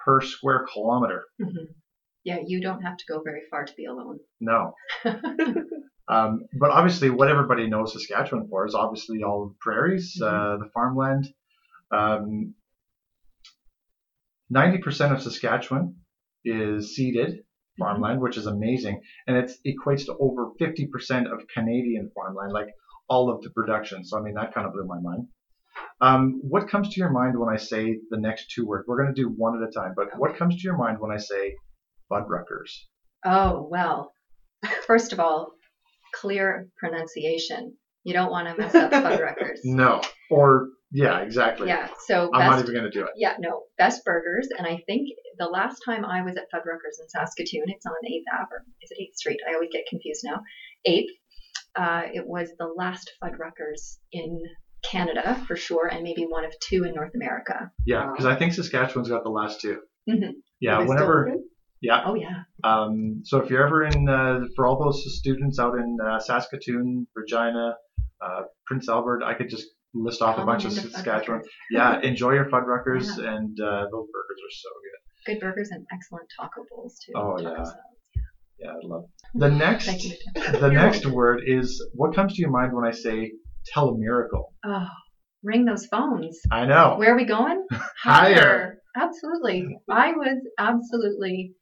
per 0.05 0.21
square 0.21 0.65
kilometer. 0.71 1.23
hmm 1.39 1.65
Yeah, 2.25 2.39
you 2.45 2.61
don't 2.61 2.81
have 2.81 2.95
to 2.95 3.05
go 3.11 3.21
very 3.21 3.41
far 3.51 3.65
to 3.65 3.73
be 3.75 3.85
alone. 3.85 4.19
No. 4.39 4.73
Um, 6.09 6.41
but 6.59 6.69
obviously, 6.69 7.09
what 7.09 7.29
everybody 7.29 7.65
knows 7.65 7.93
Saskatchewan 7.93 8.45
for 8.49 8.65
is 8.65 8.75
obviously 8.75 9.23
all 9.23 9.47
the 9.47 9.53
prairies, 9.61 10.19
uh, 10.21 10.57
the 10.57 10.67
farmland. 10.73 11.23
Um, 11.91 12.53
90% 14.51 15.13
of 15.13 15.21
Saskatchewan 15.21 15.95
is 16.45 16.95
seeded 16.95 17.39
farmland, 17.77 18.21
which 18.21 18.37
is 18.37 18.45
amazing. 18.45 19.01
And 19.27 19.37
it 19.37 19.51
equates 19.65 20.05
to 20.05 20.15
over 20.19 20.51
50% 20.59 21.31
of 21.31 21.47
Canadian 21.53 22.11
farmland, 22.15 22.51
like 22.51 22.67
all 23.09 23.31
of 23.31 23.41
the 23.41 23.49
production. 23.49 24.03
So, 24.05 24.17
I 24.17 24.21
mean, 24.21 24.35
that 24.35 24.53
kind 24.53 24.67
of 24.67 24.73
blew 24.73 24.85
my 24.85 24.99
mind. 25.01 25.27
Um, 26.01 26.41
what 26.43 26.69
comes 26.69 26.93
to 26.93 26.99
your 26.99 27.09
mind 27.09 27.37
when 27.37 27.49
I 27.49 27.57
say 27.57 27.97
the 28.09 28.19
next 28.19 28.51
two 28.51 28.65
words? 28.65 28.85
We're 28.87 29.01
going 29.01 29.13
to 29.13 29.21
do 29.21 29.29
one 29.29 29.61
at 29.61 29.67
a 29.67 29.71
time, 29.71 29.93
but 29.95 30.07
what 30.17 30.35
comes 30.37 30.55
to 30.55 30.61
your 30.63 30.77
mind 30.77 30.97
when 30.99 31.11
I 31.11 31.17
say 31.17 31.55
Fuddruckers? 32.11 32.71
Oh 33.25 33.67
well. 33.69 34.13
First 34.87 35.13
of 35.13 35.19
all, 35.19 35.53
clear 36.13 36.67
pronunciation. 36.77 37.75
You 38.03 38.13
don't 38.13 38.31
want 38.31 38.47
to 38.49 38.61
mess 38.61 38.75
up 38.75 38.91
Fuddruckers. 38.91 39.59
No. 39.63 40.01
Or, 40.29 40.69
yeah, 40.93 41.19
exactly. 41.19 41.67
Yeah. 41.67 41.89
So 42.07 42.29
I'm 42.33 42.39
not 42.45 42.51
best 42.57 42.63
even 42.63 42.75
going 42.75 42.91
to 42.91 42.97
do 42.97 43.03
it. 43.05 43.11
Yeah, 43.17 43.33
no, 43.39 43.63
best 43.77 44.05
burgers. 44.05 44.47
And 44.57 44.65
I 44.67 44.81
think 44.85 45.09
the 45.39 45.45
last 45.47 45.81
time 45.85 46.05
I 46.05 46.21
was 46.21 46.37
at 46.37 46.43
Fuddruckers 46.53 47.01
in 47.01 47.09
Saskatoon, 47.09 47.63
it's 47.67 47.85
on 47.85 47.93
8th 48.05 48.39
Ave, 48.39 48.47
or 48.51 48.63
is 48.81 48.91
it 48.91 49.01
8th 49.11 49.15
Street? 49.17 49.39
I 49.49 49.55
always 49.55 49.69
get 49.71 49.83
confused 49.89 50.21
now. 50.23 50.41
8th. 50.87 51.07
Uh, 51.75 52.01
it 52.13 52.25
was 52.27 52.51
the 52.59 52.67
last 52.67 53.11
Fuddruckers 53.21 53.97
in 54.11 54.39
Canada 54.83 55.43
for 55.47 55.55
sure, 55.55 55.87
and 55.87 56.03
maybe 56.03 56.23
one 56.25 56.45
of 56.45 56.53
two 56.59 56.83
in 56.83 56.93
North 56.93 57.15
America. 57.15 57.71
Yeah, 57.85 58.09
because 58.11 58.25
I 58.25 58.35
think 58.35 58.53
Saskatchewan's 58.53 59.09
got 59.09 59.23
the 59.23 59.29
last 59.31 59.59
two. 59.61 59.79
Mhm. 60.09 60.33
Yeah, 60.59 60.75
Are 60.75 60.79
they 60.81 60.85
still 60.85 60.95
whenever. 60.95 61.27
open? 61.29 61.49
Oh, 62.05 62.15
yeah. 62.15 62.43
Um, 62.63 63.21
so 63.25 63.39
if 63.39 63.49
you're 63.49 63.65
ever 63.65 63.83
in, 63.83 64.07
uh, 64.07 64.41
for 64.55 64.65
all 64.67 64.81
those 64.81 65.03
students 65.19 65.59
out 65.59 65.75
in 65.75 65.97
uh, 66.05 66.19
Saskatoon, 66.19 67.07
Regina, 67.15 67.75
uh, 68.21 68.43
Prince 68.65 68.87
Albert, 68.87 69.21
I 69.23 69.33
could 69.33 69.49
just 69.49 69.67
list 69.93 70.21
off 70.21 70.37
a 70.37 70.45
bunch 70.45 70.65
of 70.65 70.73
Saskatchewan. 70.73 71.41
Yeah, 71.71 71.99
enjoy 72.01 72.33
your 72.33 72.45
Fuddruckers, 72.45 73.17
and 73.17 73.59
uh, 73.59 73.85
those 73.91 74.07
burgers 74.11 74.39
are 74.39 74.51
so 74.51 74.69
good. 74.69 75.33
Good 75.33 75.39
burgers 75.39 75.69
and 75.71 75.85
excellent 75.93 76.27
taco 76.37 76.65
bowls, 76.69 76.97
too. 77.05 77.13
Oh, 77.15 77.37
Taco 77.37 77.49
yeah. 77.49 77.63
salads. 77.63 77.77
Yeah, 78.59 78.69
I 78.71 78.73
love. 78.83 79.03
It. 79.03 79.39
The 79.39 79.49
next, 79.49 79.85
Thank 79.85 80.03
you. 80.03 80.15
the 80.35 80.69
next 80.69 81.05
word 81.05 81.43
is 81.45 81.83
what 81.93 82.15
comes 82.15 82.35
to 82.35 82.41
your 82.41 82.51
mind 82.51 82.73
when 82.73 82.85
I 82.85 82.91
say 82.91 83.31
telemiracle. 83.75 84.45
Oh, 84.65 84.87
ring 85.43 85.65
those 85.65 85.85
phones. 85.85 86.39
I 86.51 86.65
know. 86.65 86.95
Where 86.97 87.13
are 87.13 87.17
we 87.17 87.25
going? 87.25 87.65
Higher. 88.03 88.79
Absolutely. 88.95 89.77
I 89.89 90.11
was 90.11 90.37
absolutely 90.59 91.53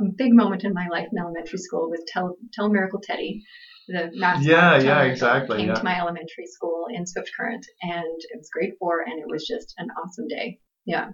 a 0.00 0.04
big 0.16 0.32
moment 0.32 0.64
in 0.64 0.74
my 0.74 0.88
life 0.90 1.06
in 1.12 1.18
elementary 1.18 1.58
school 1.58 1.88
was 1.90 2.02
Tell, 2.08 2.36
Telemiracle 2.58 3.02
Teddy. 3.02 3.42
The 3.88 4.10
mascot 4.14 4.44
Yeah, 4.44 4.78
yeah, 4.78 5.02
exactly, 5.02 5.58
Came 5.58 5.68
yeah. 5.68 5.74
to 5.74 5.84
my 5.84 5.98
elementary 5.98 6.46
school 6.46 6.86
in 6.92 7.06
Swift 7.06 7.30
Current, 7.36 7.64
and 7.82 8.04
it 8.30 8.36
was 8.38 8.48
grade 8.52 8.72
four, 8.78 9.00
and 9.00 9.18
it 9.18 9.26
was 9.28 9.46
just 9.46 9.74
an 9.78 9.88
awesome 10.02 10.28
day. 10.28 10.58
Yeah, 10.84 11.08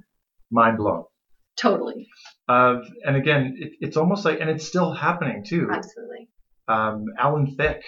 Mind 0.51 0.77
blown. 0.79 1.05
totally, 1.57 2.07
Uh, 2.49 2.77
and 3.05 3.17
again, 3.17 3.55
it, 3.59 3.73
it's 3.81 3.97
almost 3.97 4.25
like, 4.25 4.41
and 4.41 4.49
it's 4.51 4.67
still 4.67 4.93
happening 4.93 5.45
too. 5.47 5.69
absolutely. 5.73 6.29
Um, 6.69 7.07
Alan 7.19 7.55
Thicke 7.57 7.83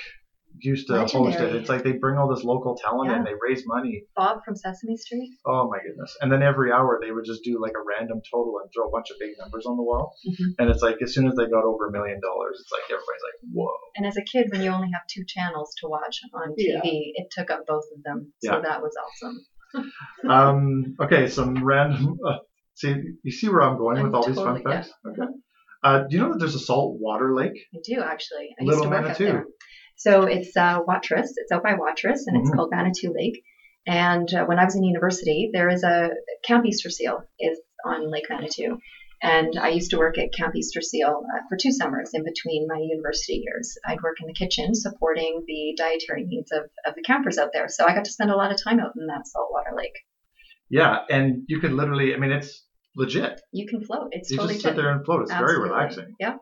used 0.59 0.87
to 0.89 0.99
host 1.07 1.39
it. 1.41 1.55
It's 1.55 1.69
like 1.69 1.85
they 1.85 1.93
bring 1.93 2.19
all 2.19 2.29
this 2.29 2.45
local 2.45 2.77
talent 2.77 3.11
Yeah. 3.11 3.17
and 3.19 3.27
they 3.27 3.33
raise 3.41 3.65
money. 3.67 4.05
Bob 4.17 4.41
from 4.45 4.57
Sesame 4.57 4.97
Street. 4.97 5.31
Oh 5.47 5.69
my 5.71 5.79
goodness! 5.79 6.17
And 6.21 6.31
then 6.33 6.43
every 6.43 6.73
hour 6.73 6.99
they 7.03 7.11
would 7.13 7.25
just 7.25 7.43
do 7.45 7.61
like 7.61 7.73
a 7.73 7.83
random 7.87 8.21
total 8.31 8.59
and 8.63 8.71
throw 8.75 8.89
a 8.89 8.91
bunch 8.91 9.11
of 9.11 9.17
big 9.19 9.31
numbers 9.39 9.65
on 9.67 9.77
the 9.77 9.83
wall. 9.83 10.15
Mhm. 10.29 10.55
And 10.59 10.71
it's 10.71 10.83
like 10.83 10.97
as 11.03 11.15
soon 11.15 11.27
as 11.29 11.35
they 11.37 11.47
got 11.47 11.65
over 11.65 11.89
a 11.89 11.93
million 11.93 12.21
dollars, 12.21 12.59
it's 12.61 12.73
like 12.73 12.85
everybody's 12.85 13.23
like, 13.23 13.39
whoa. 13.55 13.71
And 13.97 14.07
as 14.07 14.17
a 14.17 14.23
kid, 14.25 14.49
when 14.51 14.63
you 14.63 14.71
only 14.71 14.89
have 14.93 15.03
two 15.09 15.25
channels 15.27 15.75
to 15.81 15.89
watch 15.89 16.21
on 16.35 16.51
TV, 16.51 17.13
Yeah. 17.15 17.23
it 17.25 17.29
took 17.31 17.51
up 17.51 17.67
both 17.67 17.85
of 17.97 18.03
them. 18.03 18.33
So 18.43 18.55
Yeah. 18.55 18.61
that 18.61 18.83
was 18.83 18.95
awesome. 18.97 19.39
Um, 20.29 20.97
okay, 21.01 21.29
some 21.29 21.65
random. 21.65 22.19
Uh, 22.27 22.39
see, 22.75 22.95
you 23.23 23.31
see 23.31 23.49
where 23.49 23.63
I'm 23.63 23.77
going 23.79 23.99
I'm 23.99 24.05
with 24.05 24.15
all 24.15 24.27
these 24.27 24.37
fun 24.37 24.57
totally- 24.57 24.63
yeah. 24.75 24.83
facts? 24.83 24.93
Okay. 25.07 25.33
Uh, 25.83 25.99
do 26.09 26.17
you 26.17 26.23
know 26.23 26.33
that 26.33 26.39
there's 26.39 26.55
a 26.55 26.59
salt 26.61 26.99
water 27.01 27.35
lake? 27.35 27.53
I 27.75 27.79
do 27.85 28.01
actually. 28.03 28.49
I 28.61 28.65
Little 28.65 28.81
used 28.81 28.83
to 28.85 28.89
work 28.91 29.03
Manitou. 29.05 29.27
out 29.29 29.33
there. 29.33 29.45
So 30.01 30.23
it's 30.23 30.57
uh, 30.57 30.81
Watrous. 30.87 31.35
It's 31.37 31.53
out 31.53 31.63
by 31.63 31.75
Watrous, 31.75 32.27
and 32.27 32.35
it's 32.39 32.51
Mhm. 32.51 32.55
called 32.57 32.71
Manitou 32.71 33.13
Lake. 33.13 33.43
And 33.87 34.33
uh, 34.33 34.47
when 34.47 34.59
I 34.59 34.65
was 34.65 34.75
in 34.75 34.83
university, 34.83 35.51
there 35.53 35.69
is 35.69 35.85
a 35.85 36.11
Camp 36.43 36.65
Easter 36.65 36.89
Seal 36.89 37.23
is 37.39 37.61
on 37.85 38.11
Lake 38.11 38.25
Manitou, 38.31 38.79
and 39.23 39.59
I 39.59 39.69
used 39.69 39.91
to 39.91 39.99
work 39.99 40.17
at 40.17 40.33
Camp 40.33 40.55
Easter 40.57 40.81
Seal 40.81 41.23
uh, 41.35 41.41
for 41.51 41.59
two 41.61 41.71
summers 41.71 42.13
in 42.15 42.25
between 42.25 42.67
my 42.67 42.79
university 42.79 43.43
years. 43.45 43.77
I'd 43.87 44.01
work 44.03 44.17
in 44.23 44.27
the 44.27 44.33
kitchen 44.33 44.75
supporting 44.75 45.45
the 45.47 45.75
dietary 45.77 46.25
needs 46.25 46.51
of, 46.51 46.65
of 46.87 46.95
the 46.95 47.03
campers 47.03 47.37
out 47.37 47.51
there. 47.53 47.69
So 47.69 47.85
I 47.87 47.95
got 47.95 48.07
to 48.07 48.11
spend 48.11 48.31
a 48.31 48.37
lot 48.37 48.53
of 48.53 48.59
time 48.63 48.81
out 48.81 48.93
in 48.99 49.07
that 49.09 49.27
saltwater 49.27 49.77
lake. 49.77 49.99
Yeah, 50.71 51.01
and 51.11 51.43
you 51.47 51.61
could 51.61 51.73
literally. 51.73 52.15
I 52.15 52.17
mean, 52.17 52.33
it's 52.33 52.65
legit. 52.97 53.39
You 53.53 53.67
can 53.67 53.85
float. 53.85 54.09
It's 54.13 54.31
You 54.31 54.39
totally 54.39 54.55
just 54.55 54.65
sit 54.65 54.77
there 54.77 54.93
and 54.93 55.05
float. 55.05 55.23
It's 55.23 55.33
very 55.33 55.59
relaxing. 55.61 56.15
Yeah. 56.19 56.37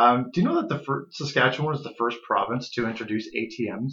Um, 0.00 0.30
do 0.32 0.40
you 0.40 0.46
know 0.48 0.56
that 0.60 0.68
the 0.68 0.78
fir- 0.86 1.06
Saskatchewan 1.10 1.70
was 1.72 1.82
the 1.82 1.94
first 1.98 2.18
province 2.26 2.70
to 2.74 2.86
introduce 2.88 3.26
ATMs 3.40 3.92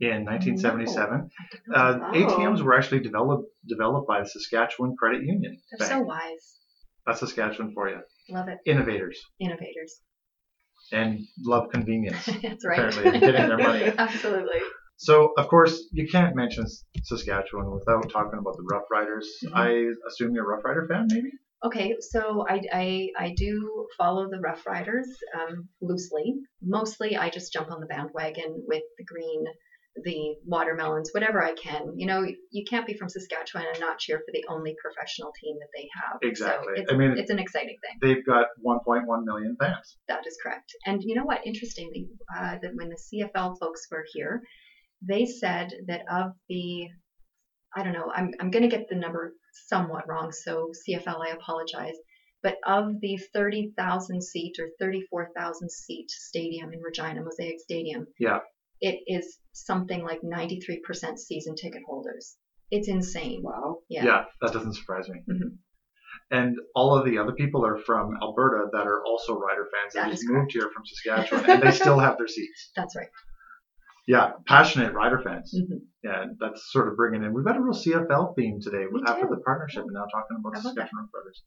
in 0.00 0.24
1977? 0.24 1.30
Uh, 1.74 1.98
Wow. 2.00 2.12
ATMs 2.12 2.60
were 2.62 2.74
actually 2.76 3.00
developed 3.00 3.46
developed 3.66 4.06
by 4.06 4.18
the 4.20 4.28
Saskatchewan 4.28 4.94
Credit 5.00 5.22
Union 5.22 5.56
They're 5.78 5.88
so 5.88 6.00
wise. 6.00 6.44
That's 7.06 7.20
Saskatchewan 7.20 7.72
for 7.74 7.88
you. 7.88 8.00
Love 8.28 8.48
it. 8.48 8.58
Innovators 8.66 9.18
Innovators. 9.40 9.92
and 10.92 11.20
love 11.52 11.70
convenience. 11.70 12.24
That's 12.42 12.64
right. 12.66 12.78
Apparently, 12.78 13.20
getting 13.20 13.48
their 13.48 13.58
money. 13.70 13.84
Absolutely. 14.06 14.60
So, 14.98 15.32
of 15.38 15.46
course, 15.48 15.74
you 15.92 16.08
can't 16.08 16.34
mention 16.34 16.66
Saskatchewan 17.04 17.70
without 17.72 18.10
talking 18.10 18.38
about 18.38 18.56
the 18.58 18.64
Roughriders. 18.72 19.26
Mhm. 19.44 19.54
I 19.54 19.68
assume 20.08 20.34
you're 20.34 20.52
a 20.52 20.60
Roughrider 20.62 20.88
fan, 20.88 21.06
maybe? 21.08 21.30
Okay, 21.64 21.96
so 22.00 22.44
I, 22.48 22.60
I, 22.72 23.08
I 23.18 23.34
do 23.36 23.86
follow 23.96 24.28
the 24.30 24.36
Roughriders 24.38 25.06
um, 25.34 25.68
loosely. 25.82 26.34
Mostly, 26.62 27.16
I 27.16 27.30
just 27.30 27.52
jump 27.52 27.70
on 27.72 27.80
the 27.80 27.86
bandwagon 27.86 28.62
with 28.66 28.82
the 28.96 29.04
green, 29.04 29.44
the 30.04 30.36
watermelons, 30.46 31.10
whatever 31.12 31.42
I 31.42 31.54
can. 31.54 31.94
You 31.96 32.06
know, 32.06 32.24
you 32.52 32.64
can't 32.70 32.86
be 32.86 32.94
from 32.94 33.08
Saskatchewan 33.08 33.66
and 33.72 33.80
not 33.80 33.98
cheer 33.98 34.18
for 34.18 34.30
the 34.32 34.44
only 34.48 34.76
professional 34.80 35.32
team 35.42 35.56
that 35.58 35.68
they 35.74 35.88
have. 36.00 36.18
Exactly. 36.22 36.74
So 36.76 36.82
it's, 36.82 36.92
I 36.92 36.96
mean- 36.96 37.18
it's 37.18 37.30
an 37.30 37.40
exciting 37.40 37.76
thing. 37.82 37.98
They've 38.14 38.24
got 38.24 38.46
1.1 38.64 39.24
million 39.24 39.56
fans. 39.60 39.96
That 40.06 40.26
is 40.28 40.38
correct. 40.40 40.72
And 40.86 41.02
you 41.02 41.16
know 41.16 41.24
what? 41.24 41.44
Interestingly, 41.44 42.06
uh, 42.36 42.58
that 42.62 42.70
when 42.74 42.88
the 42.88 42.98
CFL 43.34 43.58
folks 43.58 43.82
were 43.90 44.04
here, 44.12 44.42
they 45.02 45.26
said 45.26 45.72
that 45.88 46.02
of 46.10 46.32
the, 46.48 46.88
I 47.76 47.82
don't 47.82 47.92
know, 47.92 48.10
I'm, 48.14 48.32
I'm 48.40 48.50
going 48.50 48.68
to 48.68 48.74
get 48.76 48.88
the 48.88 48.96
number 48.96 49.32
somewhat 49.66 50.08
wrong, 50.08 50.32
so 50.32 50.72
CFL, 50.88 51.26
I 51.26 51.30
apologize. 51.30 51.94
But 52.42 52.54
of 52.66 53.00
the 53.00 53.18
30,000 53.34 54.22
seat 54.22 54.54
or 54.60 54.68
34,000 54.78 55.70
seat 55.70 56.10
stadium 56.10 56.72
in 56.72 56.80
Regina, 56.80 57.22
Mosaic 57.22 57.58
Stadium, 57.60 58.06
Yeah. 58.18 58.38
it 58.80 59.00
is 59.06 59.38
something 59.52 60.02
like 60.04 60.20
93% 60.22 61.18
season 61.18 61.56
ticket 61.56 61.82
holders. 61.86 62.36
It's 62.70 62.88
insane. 62.88 63.40
Wow. 63.42 63.78
Yeah. 63.88 64.04
Yeah, 64.04 64.24
that 64.40 64.52
doesn't 64.52 64.74
surprise 64.74 65.08
me. 65.08 65.20
Mhm. 65.28 65.58
And 66.30 66.56
all 66.74 66.96
of 66.96 67.04
the 67.06 67.18
other 67.18 67.32
people 67.32 67.64
are 67.66 67.78
from 67.78 68.16
Alberta 68.22 68.66
that 68.72 68.86
are 68.86 69.02
also 69.04 69.34
Rider 69.34 69.66
fans 69.72 69.94
that 69.94 70.04
That 70.04 70.10
just 70.10 70.22
is 70.24 70.28
moved 70.30 70.52
here 70.52 70.70
from 70.72 70.84
Saskatchewan, 70.84 71.48
and 71.50 71.62
they 71.62 71.70
still 71.70 71.98
have 71.98 72.18
their 72.18 72.28
seats. 72.28 72.70
That's 72.76 72.94
right. 72.94 73.08
Yeah, 74.08 74.32
passionate 74.46 74.94
Rider 74.94 75.20
fans. 75.22 75.54
Mhm. 75.54 75.82
Yeah, 76.02 76.24
that's 76.40 76.72
sort 76.72 76.88
of 76.88 76.96
bringing 76.96 77.22
in. 77.22 77.34
We've 77.34 77.44
got 77.44 77.56
a 77.58 77.60
real 77.60 77.74
CFL 77.74 78.32
theme 78.34 78.58
today 78.60 78.86
We 78.90 79.02
after 79.06 79.26
do. 79.28 79.34
the 79.34 79.40
partnership, 79.42 79.82
and 79.84 79.92
now 79.92 80.06
talking 80.06 80.38
about 80.40 80.56
I 80.56 80.60
that. 80.60 80.62
Saskatchewan 80.62 81.08
Riders. 81.14 81.42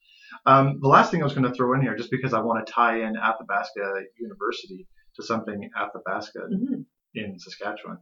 Um, 0.45 0.79
the 0.79 0.87
last 0.87 1.09
thing 1.09 1.21
I 1.21 1.23
was 1.23 1.33
going 1.33 1.49
to 1.49 1.53
throw 1.55 1.73
in 1.73 1.81
here, 1.81 1.95
just 1.97 2.11
because 2.11 2.33
I 2.33 2.39
want 2.41 2.63
to 2.65 2.71
tie 2.71 3.01
in 3.01 3.15
Athabasca 3.17 4.03
University 4.19 4.87
to 5.15 5.23
something 5.23 5.69
Athabasca 5.75 6.39
Mhm. 6.51 6.85
in 7.15 7.39
Saskatchewan, 7.39 7.97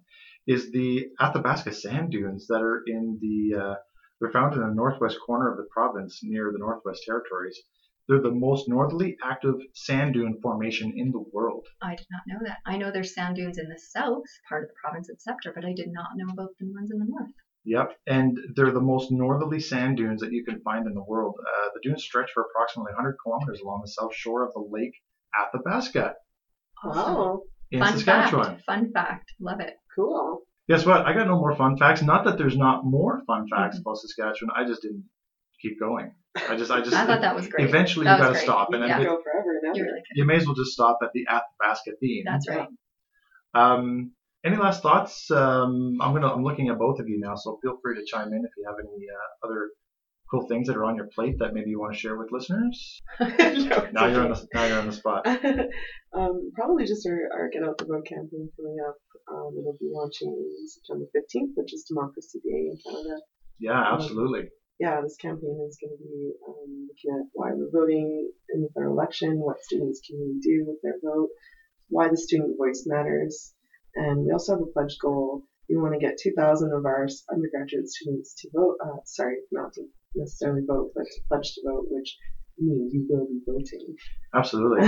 is 0.46 0.72
the 0.72 1.08
Athabasca 1.22 1.72
sand 1.72 2.12
dunes 2.12 2.46
that 2.48 2.62
are 2.62 2.84
in 2.86 3.18
the. 3.22 3.58
Uh, 3.58 3.76
they're 4.20 4.32
found 4.32 4.54
in 4.56 4.60
the 4.60 4.74
northwest 4.74 5.18
corner 5.26 5.50
of 5.50 5.56
the 5.56 5.68
province 5.72 6.20
near 6.22 6.52
the 6.52 6.60
Northwest 6.60 7.04
Territories. 7.06 7.58
They're 8.10 8.20
the 8.22 8.32
most 8.32 8.68
northerly 8.68 9.16
active 9.24 9.56
sand 9.76 10.16
dune 10.16 10.40
formation 10.42 10.92
in 10.98 11.12
the 11.12 11.24
world. 11.32 11.66
I 11.82 11.96
did 11.96 12.08
not 12.12 12.24
know 12.28 12.40
that. 12.48 12.58
I 12.66 12.76
know 12.76 12.92
there's 12.92 13.14
sand 13.14 13.36
dunes 13.36 13.60
in 13.60 13.70
the 13.70 13.80
south 13.80 14.24
part 14.50 14.64
of 14.64 14.70
the 14.70 14.76
province 14.84 15.10
at 15.10 15.22
Sceptre, 15.22 15.52
but 15.54 15.64
I 15.64 15.74
did 15.74 15.90
not 15.92 16.08
know 16.16 16.26
about 16.34 16.50
the 16.60 16.66
ones 16.74 16.90
in 16.92 16.98
the 17.00 17.06
north. 17.08 17.30
Yep, 17.66 17.92
and 18.08 18.36
they're 18.56 18.72
the 18.72 18.82
most 18.82 19.12
northerly 19.12 19.60
sand 19.60 19.98
dunes 19.98 20.22
that 20.22 20.32
you 20.32 20.44
can 20.44 20.60
find 20.62 20.88
in 20.88 20.96
the 20.96 21.04
world. 21.04 21.36
Uh, 21.40 21.70
the 21.76 21.82
dunes 21.88 22.04
stretch 22.04 22.32
for 22.34 22.44
approximately 22.50 22.94
100 22.94 23.16
kilometers 23.24 23.60
along 23.62 23.82
the 23.84 23.92
south 23.92 24.16
shore 24.16 24.44
of 24.44 24.54
the 24.54 24.66
lake 24.72 24.94
Athabasca 25.40 26.16
Wow. 26.84 27.42
in 27.72 27.80
Fun 27.80 27.94
Saskatchewan. 27.94 28.46
fact. 28.46 28.66
Fun 28.66 28.92
fact. 28.92 29.34
Love 29.40 29.60
it. 29.60 29.76
Cool. 29.96 30.42
Guess 30.68 30.86
what? 30.86 31.06
I 31.06 31.14
got 31.14 31.28
no 31.28 31.36
more 31.38 31.56
fun 31.56 31.78
facts. 31.78 32.02
Not 32.02 32.24
that 32.26 32.38
there's 32.38 32.58
not 32.58 32.86
more 32.86 33.22
fun 33.28 33.46
facts 33.50 33.76
Mm-hmm. 33.76 33.82
about 33.82 33.98
Saskatchewan. 33.98 34.52
I 34.56 34.66
just 34.66 34.82
didn't 34.82 35.04
keep 35.62 35.80
going. 35.80 36.12
I 36.50 36.56
just, 36.56 36.72
I 36.72 36.82
just. 36.86 36.94
I 36.96 37.06
thought 37.06 37.22
that 37.22 37.36
was 37.36 37.48
great. 37.48 37.68
Eventually, 37.68 38.06
That 38.06 38.18
you 38.18 38.24
got 38.24 38.28
to 38.30 38.34
great. 38.34 38.44
stop, 38.44 38.70
and 38.72 38.82
then 38.82 38.90
Yeah. 38.90 39.02
it- 39.02 39.06
Go 39.06 39.20
forever 39.24 39.60
and 39.64 39.76
You 39.76 39.82
ever. 39.84 39.92
really 39.92 40.02
could. 40.08 40.16
you 40.18 40.26
may 40.26 40.36
as 40.36 40.46
well 40.46 40.56
just 40.56 40.72
stop 40.72 41.00
at 41.04 41.10
the 41.14 41.26
Athabasca 41.28 41.92
theme. 42.00 42.24
That's 42.26 42.48
right. 42.50 42.68
Um, 43.54 44.12
any 44.46 44.56
last 44.58 44.82
thoughts? 44.82 45.30
Um, 45.32 45.98
I'm 46.02 46.14
gonna 46.14 46.32
I'm 46.34 46.44
looking 46.44 46.70
at 46.70 46.78
both 46.78 47.00
of 47.00 47.08
you 47.10 47.20
now, 47.20 47.36
so 47.36 47.58
feel 47.62 47.78
free 47.82 47.96
to 47.96 48.06
chime 48.06 48.28
in 48.32 48.40
if 48.46 48.52
you 48.58 48.64
have 48.68 48.76
any 48.80 49.06
uh, 49.10 49.46
other 49.48 49.70
cool 50.32 50.48
things 50.48 50.68
that 50.68 50.78
are 50.78 50.86
on 50.86 50.96
your 50.96 51.08
plate 51.16 51.36
that 51.40 51.54
maybe 51.56 51.72
you 51.72 51.80
want 51.80 51.92
to 51.94 52.00
share 52.00 52.16
with 52.18 52.32
listeners. 52.32 53.02
No, 53.20 53.90
Now 53.92 54.06
you're 54.06 54.24
on 54.24 54.30
the 54.32 54.48
now 54.54 54.66
you're 54.66 54.80
on 54.80 54.86
the 54.88 54.94
spot. 54.94 55.26
um, 56.14 56.52
probably 56.56 56.86
just 56.86 57.06
our, 57.08 57.18
our 57.34 57.50
Get 57.52 57.64
Out 57.64 57.78
the 57.80 57.86
Vote 57.86 58.06
campaign 58.08 58.50
coming 58.56 58.78
up. 58.88 58.96
Um, 59.32 59.52
it'll 59.60 59.78
be 59.80 59.90
launching 59.92 60.32
September 60.68 61.06
15th, 61.16 61.52
which 61.56 61.74
is 61.74 61.86
Democracy 61.90 62.40
Day 62.46 62.70
in 62.70 62.78
Canada. 62.86 63.18
Yeah, 63.60 63.94
absolutely. 63.94 64.50
Yeah, 64.80 65.02
this 65.02 65.18
campaign 65.18 65.60
is 65.68 65.78
going 65.82 65.98
to 65.98 66.04
be 66.04 66.32
um, 66.48 66.88
looking 66.88 67.20
at 67.20 67.30
why 67.34 67.52
we're 67.54 67.70
voting 67.72 68.32
in 68.54 68.62
the 68.62 68.70
federal 68.74 68.94
election, 68.94 69.40
what 69.40 69.62
students 69.62 70.00
can 70.08 70.40
do 70.40 70.66
with 70.68 70.78
their 70.82 70.96
vote, 71.04 71.30
why 71.90 72.08
the 72.08 72.18
student 72.18 72.58
voice 72.58 72.86
matters, 72.88 73.54
and 73.96 74.26
we 74.26 74.32
also 74.32 74.54
have 74.54 74.62
a 74.62 74.72
pledge 74.72 74.98
goal. 75.02 75.44
We 75.70 75.78
want 75.78 75.94
to 75.94 76.00
get 76.00 76.18
2,000 76.18 76.72
of 76.72 76.86
our 76.86 77.08
undergraduate 77.32 77.90
students 77.90 78.34
to 78.42 78.50
vote. 78.54 78.78
Uh, 78.84 78.98
sorry, 79.06 79.38
not 79.52 79.74
to 79.74 79.84
necessarily 80.16 80.62
vote, 80.66 80.92
but 80.96 81.04
to 81.04 81.22
pledge 81.28 81.54
to 81.56 81.62
vote, 81.66 81.86
which 81.90 82.18
means 82.58 82.94
you 82.94 83.06
will 83.10 83.28
be 83.28 83.42
voting. 83.46 83.96
Absolutely. 84.34 84.88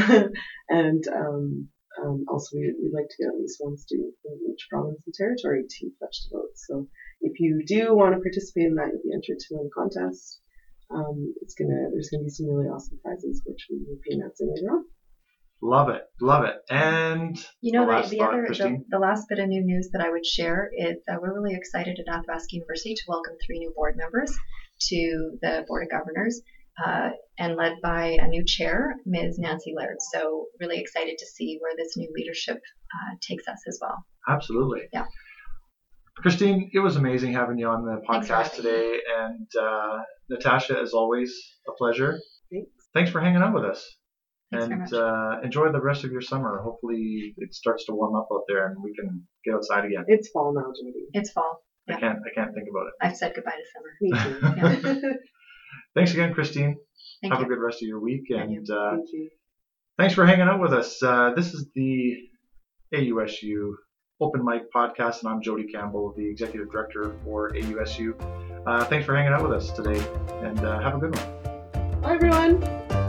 and 0.69 1.03
um, 1.09 1.67
um, 2.01 2.25
also, 2.29 2.57
we, 2.57 2.73
we'd 2.81 2.93
like 2.93 3.09
to 3.09 3.23
get 3.23 3.33
at 3.33 3.39
least 3.39 3.57
one 3.59 3.77
student 3.77 4.13
from 4.21 4.39
each 4.51 4.67
province 4.69 5.03
and 5.05 5.13
territory 5.13 5.63
to 5.67 5.91
pledge 5.99 6.21
to 6.23 6.37
vote. 6.37 6.51
So, 6.55 6.87
if 7.21 7.39
you 7.39 7.63
do 7.65 7.95
want 7.95 8.15
to 8.15 8.21
participate 8.21 8.65
in 8.65 8.75
that, 8.75 8.89
you'll 8.91 9.03
be 9.03 9.13
entered 9.13 9.39
to 9.39 9.47
win 9.51 9.69
a 9.69 9.73
contest. 9.73 10.41
Um, 10.89 11.33
it's 11.41 11.55
gonna 11.55 11.89
there's 11.91 12.09
gonna 12.09 12.23
be 12.23 12.29
some 12.29 12.47
really 12.47 12.67
awesome 12.67 12.99
prizes, 13.03 13.41
which 13.45 13.67
we 13.69 13.77
will 13.87 13.99
be 14.03 14.15
announcing 14.15 14.51
later 14.53 14.73
on. 14.73 14.85
Love 15.63 15.89
it. 15.89 16.01
Love 16.19 16.43
it. 16.45 16.55
And 16.71 17.37
You 17.61 17.73
know, 17.73 17.85
The 17.85 17.85
the, 17.85 17.91
last 17.91 18.09
the 18.09 18.17
thought, 18.17 18.33
other, 18.33 18.47
the, 18.49 18.83
the 18.89 18.99
last 18.99 19.29
bit 19.29 19.39
of 19.39 19.47
new 19.47 19.63
news 19.63 19.89
that 19.93 20.01
I 20.01 20.09
would 20.09 20.25
share 20.25 20.69
is 20.75 20.97
that 21.05 21.21
we're 21.21 21.39
really 21.39 21.55
excited 21.55 21.99
at 21.99 22.11
Athabasca 22.11 22.47
University 22.51 22.95
to 22.95 23.03
welcome 23.07 23.35
three 23.45 23.59
new 23.59 23.71
board 23.75 23.95
members 23.95 24.35
to 24.89 25.37
the 25.41 25.63
Board 25.67 25.83
of 25.83 25.91
Governors, 25.91 26.41
uh, 26.83 27.11
and 27.37 27.55
led 27.55 27.73
by 27.83 28.17
a 28.19 28.27
new 28.27 28.43
chair, 28.43 28.95
Ms. 29.05 29.37
Nancy 29.37 29.73
Laird. 29.77 29.97
So, 30.11 30.47
really 30.59 30.79
excited 30.79 31.19
to 31.19 31.25
see 31.27 31.59
where 31.61 31.75
this 31.77 31.95
new 31.95 32.09
leadership 32.15 32.57
uh, 32.57 33.15
takes 33.21 33.47
us 33.47 33.59
as 33.67 33.77
well. 33.79 34.03
absolutely. 34.27 34.81
Yeah. 34.91 35.05
Christine, 36.21 36.69
it 36.73 36.79
was 36.79 36.95
amazing 36.95 37.33
having 37.33 37.57
you 37.57 37.67
on 37.67 37.83
the 37.85 38.01
podcast 38.07 38.27
having 38.29 38.63
today. 38.63 38.97
And 39.19 39.47
uh, 39.59 39.97
Natasha, 40.29 40.79
as 40.79 40.93
always, 40.93 41.33
a 41.67 41.71
pleasure. 41.73 42.19
Thanks. 42.51 42.69
Thanks 42.93 43.11
for 43.11 43.21
hanging 43.21 43.41
out 43.41 43.53
with 43.53 43.63
us. 43.65 43.85
Thanks 44.51 44.67
very 44.67 44.81
and 44.81 44.91
much. 44.91 44.93
uh, 44.93 45.39
enjoy 45.43 45.71
the 45.71 45.81
rest 45.81 46.03
of 46.03 46.11
your 46.11 46.21
summer. 46.21 46.61
Hopefully, 46.63 47.33
it 47.37 47.53
starts 47.53 47.85
to 47.85 47.93
warm 47.93 48.15
up 48.15 48.27
out 48.33 48.43
there 48.47 48.67
and 48.67 48.77
we 48.83 48.93
can 48.93 49.23
get 49.45 49.53
outside 49.55 49.85
again. 49.85 50.03
It's 50.07 50.29
fall 50.29 50.53
now, 50.53 50.65
Jody. 50.77 51.05
It's 51.13 51.31
fall. 51.31 51.59
I 51.89 51.93
can't. 51.99 52.19
I 52.19 52.33
can't 52.35 52.53
think 52.53 52.67
about 52.69 52.87
it. 52.87 52.93
I've 53.01 53.17
said 53.17 53.33
goodbye 53.33 53.51
to 53.51 53.65
summer. 53.73 54.91
Me 54.91 55.01
too. 55.01 55.13
Thanks 55.95 56.11
again, 56.13 56.33
Christine. 56.33 56.75
Thank 57.21 57.33
Have 57.33 57.41
you. 57.41 57.45
a 57.47 57.49
good 57.49 57.61
rest 57.61 57.81
of 57.81 57.87
your 57.87 57.99
week, 57.99 58.23
Thank 58.31 58.51
you. 58.51 58.57
and 58.57 58.69
uh, 58.69 58.91
Thank 58.97 59.09
you. 59.13 59.29
thanks 59.97 60.13
for 60.13 60.25
hanging 60.25 60.47
out 60.47 60.59
with 60.61 60.73
us. 60.73 61.01
Uh, 61.01 61.31
this 61.35 61.53
is 61.53 61.67
the 61.75 62.17
AUSU 62.93 63.71
Open 64.21 64.45
Mic 64.45 64.71
Podcast, 64.71 65.21
and 65.21 65.29
I'm 65.29 65.41
Jody 65.41 65.63
Campbell, 65.63 66.13
the 66.15 66.25
Executive 66.25 66.71
Director 66.71 67.15
for 67.25 67.49
AUSU. 67.49 68.13
Uh, 68.67 68.85
thanks 68.85 69.05
for 69.05 69.15
hanging 69.15 69.33
out 69.33 69.41
with 69.41 69.51
us 69.51 69.71
today, 69.71 69.99
and 70.43 70.59
uh, 70.59 70.79
have 70.79 70.95
a 70.95 70.99
good 70.99 71.15
one. 71.15 72.01
Bye, 72.01 72.13
everyone. 72.13 73.00